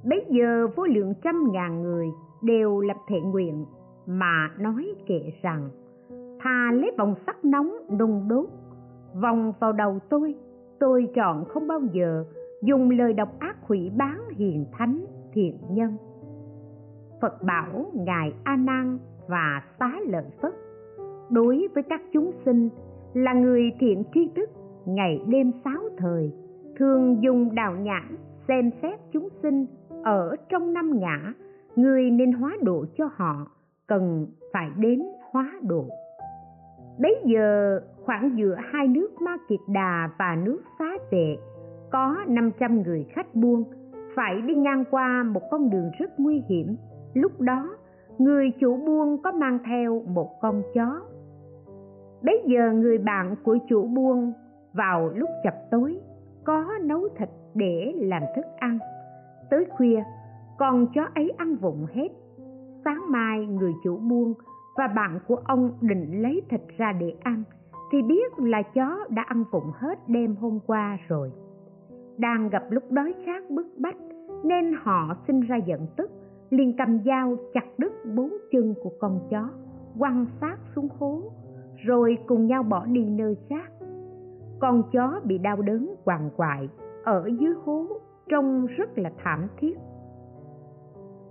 bấy 0.09 0.25
giờ 0.29 0.69
vô 0.77 0.87
lượng 0.87 1.15
trăm 1.23 1.53
ngàn 1.53 1.83
người 1.83 2.07
đều 2.43 2.81
lập 2.81 2.97
thệ 3.09 3.21
nguyện 3.21 3.67
mà 4.07 4.51
nói 4.59 4.95
kệ 5.07 5.21
rằng 5.43 5.69
thà 6.41 6.73
lấy 6.73 6.93
vòng 6.99 7.15
sắt 7.27 7.45
nóng 7.45 7.73
nung 7.99 8.29
đốt, 8.29 8.49
vòng 9.23 9.53
vào 9.61 9.73
đầu 9.73 9.99
tôi 10.09 10.35
tôi 10.81 11.09
chọn 11.15 11.45
không 11.45 11.69
bao 11.69 11.81
giờ 11.93 12.25
dùng 12.63 12.91
lời 12.91 13.13
độc 13.13 13.29
ác 13.39 13.57
hủy 13.63 13.91
bán 13.97 14.21
hiền 14.31 14.67
thánh 14.73 15.05
thiện 15.33 15.59
nhân. 15.71 15.97
Phật 17.21 17.43
bảo 17.43 17.87
ngài 17.95 18.33
a 18.45 18.57
nan 18.57 18.99
và 19.29 19.63
xá 19.79 19.93
lợi 20.09 20.27
phất, 20.43 20.55
đối 21.31 21.69
với 21.75 21.83
các 21.83 22.01
chúng 22.13 22.31
sinh 22.45 22.69
là 23.15 23.33
người 23.33 23.73
thiện 23.81 24.03
tri 24.15 24.31
thức, 24.37 24.51
ngày 24.87 25.21
đêm 25.27 25.53
sáu 25.65 25.83
thời, 25.99 26.33
thường 26.77 27.23
dùng 27.23 27.55
đào 27.55 27.77
nhãn 27.77 28.17
xem 28.49 28.71
xét 28.83 29.01
chúng 29.13 29.29
sinh 29.43 29.67
ở 30.03 30.37
trong 30.49 30.73
năm 30.73 30.99
ngã, 30.99 31.33
người 31.77 32.11
nên 32.11 32.33
hóa 32.33 32.57
độ 32.63 32.85
cho 32.99 33.11
họ, 33.13 33.47
cần 33.87 34.27
phải 34.53 34.71
đến 34.77 35.03
hóa 35.31 35.53
độ. 35.63 35.85
Bấy 36.99 37.17
giờ, 37.25 37.81
khoảng 38.05 38.39
giữa 38.39 38.57
hai 38.73 38.89
nước 38.89 39.09
ma 39.21 39.37
kiệt 39.49 39.61
đà 39.69 40.11
và 40.19 40.37
nước 40.45 40.63
xá 40.79 40.91
vệ 41.11 41.37
có 41.91 42.17
500 42.29 42.83
người 42.83 43.07
khách 43.09 43.35
buôn 43.35 43.65
phải 44.15 44.41
đi 44.41 44.55
ngang 44.55 44.85
qua 44.91 45.23
một 45.23 45.43
con 45.51 45.71
đường 45.71 45.91
rất 45.99 46.21
nguy 46.21 46.43
hiểm. 46.49 46.77
Lúc 47.15 47.41
đó, 47.41 47.77
người 48.19 48.53
chủ 48.61 48.77
buôn 48.77 49.23
có 49.23 49.33
mang 49.33 49.59
theo 49.67 50.03
một 50.07 50.41
con 50.41 50.63
chó. 50.75 51.01
Bấy 52.23 52.43
giờ, 52.47 52.73
người 52.73 52.99
bạn 52.99 53.35
của 53.45 53.59
chủ 53.69 53.87
buôn 53.87 54.33
vào 54.73 55.09
lúc 55.15 55.31
chập 55.45 55.55
tối, 55.71 55.99
có 56.45 56.65
nấu 56.83 57.09
thịt 57.19 57.29
để 57.55 57.93
làm 57.97 58.23
thức 58.37 58.45
ăn 58.59 58.79
tới 59.51 59.67
khuya 59.77 60.03
con 60.59 60.87
chó 60.95 61.09
ấy 61.15 61.31
ăn 61.31 61.57
vụng 61.57 61.87
hết. 61.95 62.09
Sáng 62.85 63.03
mai 63.09 63.47
người 63.47 63.73
chủ 63.85 63.97
buôn 63.97 64.35
và 64.77 64.89
bạn 64.89 65.19
của 65.29 65.37
ông 65.45 65.71
định 65.81 66.23
lấy 66.23 66.43
thịt 66.51 66.61
ra 66.77 66.93
để 66.93 67.15
ăn, 67.21 67.43
thì 67.93 68.03
biết 68.03 68.39
là 68.39 68.63
chó 68.63 68.99
đã 69.11 69.23
ăn 69.23 69.45
vụng 69.51 69.71
hết 69.75 70.09
đêm 70.09 70.37
hôm 70.37 70.59
qua 70.67 70.99
rồi. 71.09 71.33
Đang 72.19 72.49
gặp 72.49 72.63
lúc 72.71 72.83
đói 72.91 73.15
khát 73.27 73.51
bức 73.51 73.67
bách, 73.79 73.97
nên 74.45 74.75
họ 74.83 75.17
sinh 75.27 75.41
ra 75.41 75.57
giận 75.57 75.87
tức, 75.97 76.11
liền 76.51 76.77
cầm 76.77 76.99
dao 77.05 77.37
chặt 77.55 77.67
đứt 77.79 77.93
bốn 78.17 78.33
chân 78.53 78.75
của 78.83 78.93
con 79.01 79.21
chó, 79.31 79.51
quăng 79.99 80.27
xác 80.41 80.57
xuống 80.75 80.89
hố, 80.99 81.23
rồi 81.85 82.19
cùng 82.27 82.47
nhau 82.47 82.63
bỏ 82.63 82.87
đi 82.87 83.05
nơi 83.05 83.37
khác. 83.49 83.73
Con 84.59 84.83
chó 84.93 85.21
bị 85.25 85.39
đau 85.39 85.57
đớn 85.63 85.95
quằn 86.05 86.31
quại 86.37 86.69
ở 87.05 87.31
dưới 87.41 87.55
hố 87.65 87.87
trông 88.29 88.67
rất 88.67 88.99
là 88.99 89.11
thảm 89.19 89.47
thiết. 89.57 89.79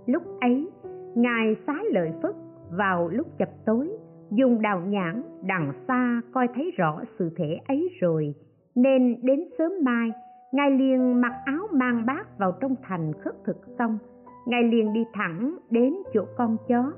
Lúc 0.06 0.22
ấy, 0.40 0.70
ngài 1.14 1.56
xá 1.66 1.74
lợi 1.92 2.12
phất 2.22 2.34
vào 2.70 3.08
lúc 3.08 3.26
chập 3.38 3.48
tối, 3.66 3.90
dùng 4.30 4.62
đào 4.62 4.80
nhãn 4.80 5.22
đằng 5.42 5.72
xa 5.88 6.20
coi 6.32 6.48
thấy 6.54 6.70
rõ 6.76 7.00
sự 7.18 7.30
thể 7.36 7.58
ấy 7.68 7.88
rồi, 8.00 8.34
nên 8.74 9.16
đến 9.22 9.44
sớm 9.58 9.72
mai, 9.82 10.10
ngài 10.52 10.70
liền 10.70 11.20
mặc 11.20 11.32
áo 11.44 11.66
mang 11.72 12.06
bát 12.06 12.38
vào 12.38 12.52
trong 12.60 12.74
thành 12.82 13.12
khất 13.12 13.34
thực 13.44 13.56
xong, 13.78 13.98
ngài 14.46 14.62
liền 14.62 14.92
đi 14.92 15.04
thẳng 15.12 15.58
đến 15.70 15.94
chỗ 16.14 16.24
con 16.36 16.56
chó, 16.68 16.92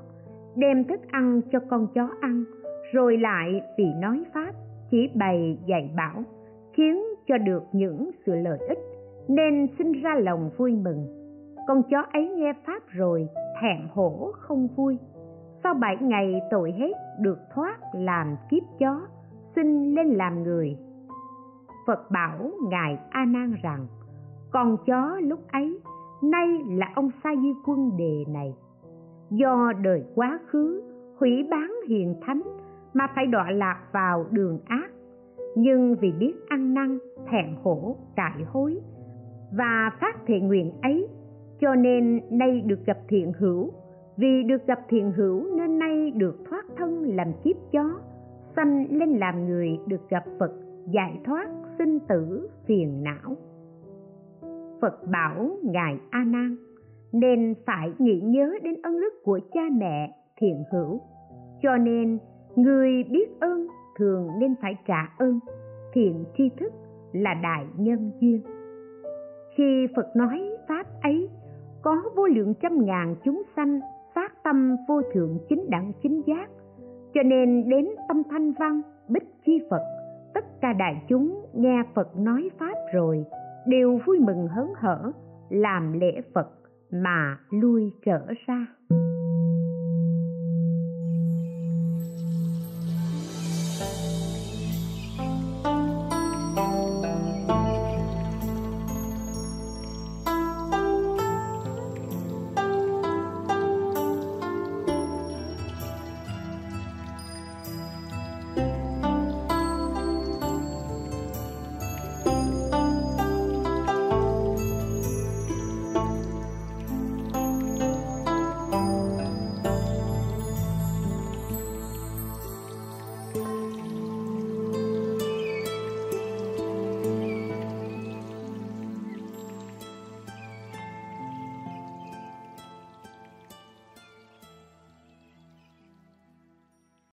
đem 0.56 0.84
thức 0.84 1.00
ăn 1.10 1.40
cho 1.52 1.58
con 1.70 1.86
chó 1.94 2.08
ăn, 2.20 2.44
rồi 2.92 3.16
lại 3.16 3.62
vì 3.78 3.86
nói 4.00 4.24
pháp, 4.34 4.52
chỉ 4.90 5.10
bày 5.14 5.58
dạy 5.66 5.90
bảo, 5.96 6.22
khiến 6.72 7.02
cho 7.26 7.38
được 7.38 7.62
những 7.72 8.10
sự 8.26 8.34
lợi 8.34 8.58
ích 8.68 8.78
nên 9.30 9.66
sinh 9.78 9.92
ra 9.92 10.14
lòng 10.14 10.50
vui 10.56 10.76
mừng. 10.76 11.06
Con 11.68 11.82
chó 11.90 12.04
ấy 12.12 12.28
nghe 12.28 12.52
pháp 12.66 12.82
rồi, 12.88 13.28
thẹn 13.60 13.88
hổ 13.92 14.30
không 14.34 14.68
vui. 14.76 14.98
Sau 15.62 15.74
bảy 15.74 15.96
ngày 16.00 16.40
tội 16.50 16.72
hết, 16.72 16.92
được 17.20 17.38
thoát 17.54 17.78
làm 17.92 18.36
kiếp 18.50 18.62
chó, 18.78 19.00
xin 19.56 19.94
lên 19.94 20.06
làm 20.06 20.42
người. 20.42 20.76
Phật 21.86 22.10
bảo 22.10 22.50
ngài 22.70 22.98
a 23.10 23.24
nan 23.24 23.54
rằng, 23.62 23.86
con 24.50 24.76
chó 24.86 25.16
lúc 25.20 25.40
ấy, 25.52 25.80
nay 26.22 26.46
là 26.68 26.92
ông 26.94 27.10
sa 27.24 27.30
di 27.42 27.52
quân 27.66 27.96
đề 27.96 28.24
này. 28.28 28.54
Do 29.30 29.72
đời 29.82 30.04
quá 30.14 30.38
khứ, 30.46 30.82
hủy 31.18 31.46
bán 31.50 31.74
hiền 31.88 32.14
thánh, 32.26 32.42
mà 32.94 33.06
phải 33.14 33.26
đọa 33.26 33.50
lạc 33.50 33.80
vào 33.92 34.26
đường 34.30 34.58
ác. 34.66 34.90
Nhưng 35.56 35.96
vì 36.00 36.12
biết 36.12 36.34
ăn 36.48 36.74
năn, 36.74 36.98
thẹn 37.30 37.56
hổ 37.62 37.96
cải 38.16 38.44
hối 38.52 38.80
và 39.52 39.90
phát 40.00 40.26
thệ 40.26 40.40
nguyện 40.40 40.72
ấy. 40.82 41.08
Cho 41.60 41.74
nên 41.74 42.20
nay 42.30 42.60
được 42.60 42.86
gặp 42.86 42.98
thiện 43.08 43.32
hữu. 43.38 43.70
Vì 44.16 44.42
được 44.42 44.66
gặp 44.66 44.80
thiện 44.88 45.12
hữu 45.12 45.56
nên 45.56 45.78
nay 45.78 46.10
được 46.10 46.36
thoát 46.50 46.64
thân 46.76 47.02
làm 47.16 47.32
kiếp 47.44 47.56
chó. 47.72 48.00
Sanh 48.56 48.86
lên 48.90 49.08
làm 49.10 49.46
người 49.46 49.78
được 49.86 50.08
gặp 50.08 50.24
phật, 50.38 50.52
giải 50.90 51.20
thoát 51.24 51.48
sinh 51.78 51.98
tử 52.08 52.48
phiền 52.66 53.02
não. 53.02 53.36
Phật 54.80 55.08
bảo 55.12 55.50
ngài 55.62 55.98
a 56.10 56.24
nan, 56.24 56.56
nên 57.12 57.54
phải 57.66 57.92
nghĩ 57.98 58.20
nhớ 58.20 58.52
đến 58.62 58.74
ân 58.82 59.00
đức 59.00 59.14
của 59.24 59.40
cha 59.52 59.60
mẹ 59.72 60.12
thiện 60.40 60.64
hữu. 60.72 61.00
Cho 61.62 61.76
nên, 61.76 62.18
người 62.56 63.04
biết 63.10 63.40
ơn 63.40 63.66
thường 63.98 64.28
nên 64.40 64.54
phải 64.62 64.74
trả 64.86 65.14
ơn. 65.18 65.38
Thiện 65.92 66.24
tri 66.38 66.50
thức 66.60 66.72
là 67.12 67.34
đại 67.42 67.66
nhân 67.76 68.10
duyên 68.20 68.42
khi 69.60 69.86
phật 69.96 70.16
nói 70.16 70.50
pháp 70.68 70.86
ấy, 71.02 71.28
có 71.82 72.02
vô 72.16 72.26
lượng 72.26 72.54
trăm 72.62 72.84
ngàn 72.84 73.14
chúng 73.24 73.42
sanh 73.56 73.80
phát 74.14 74.32
tâm 74.44 74.76
vô 74.88 75.02
thượng 75.14 75.38
chính 75.48 75.70
đẳng 75.70 75.92
chính 76.02 76.22
giác, 76.26 76.48
cho 77.14 77.22
nên 77.22 77.68
đến 77.68 77.88
tâm 78.08 78.22
thanh 78.30 78.52
văn, 78.52 78.80
bích 79.08 79.22
chi 79.46 79.60
phật, 79.70 79.82
tất 80.34 80.44
cả 80.60 80.72
đại 80.72 81.02
chúng 81.08 81.44
nghe 81.54 81.82
phật 81.94 82.16
nói 82.16 82.50
pháp 82.58 82.74
rồi, 82.94 83.24
đều 83.66 84.00
vui 84.06 84.18
mừng 84.18 84.48
hớn 84.48 84.66
hở, 84.76 85.12
làm 85.50 85.92
lễ 85.92 86.20
phật 86.34 86.48
mà 86.90 87.38
lui 87.50 87.92
trở 88.04 88.26
ra. 88.46 88.66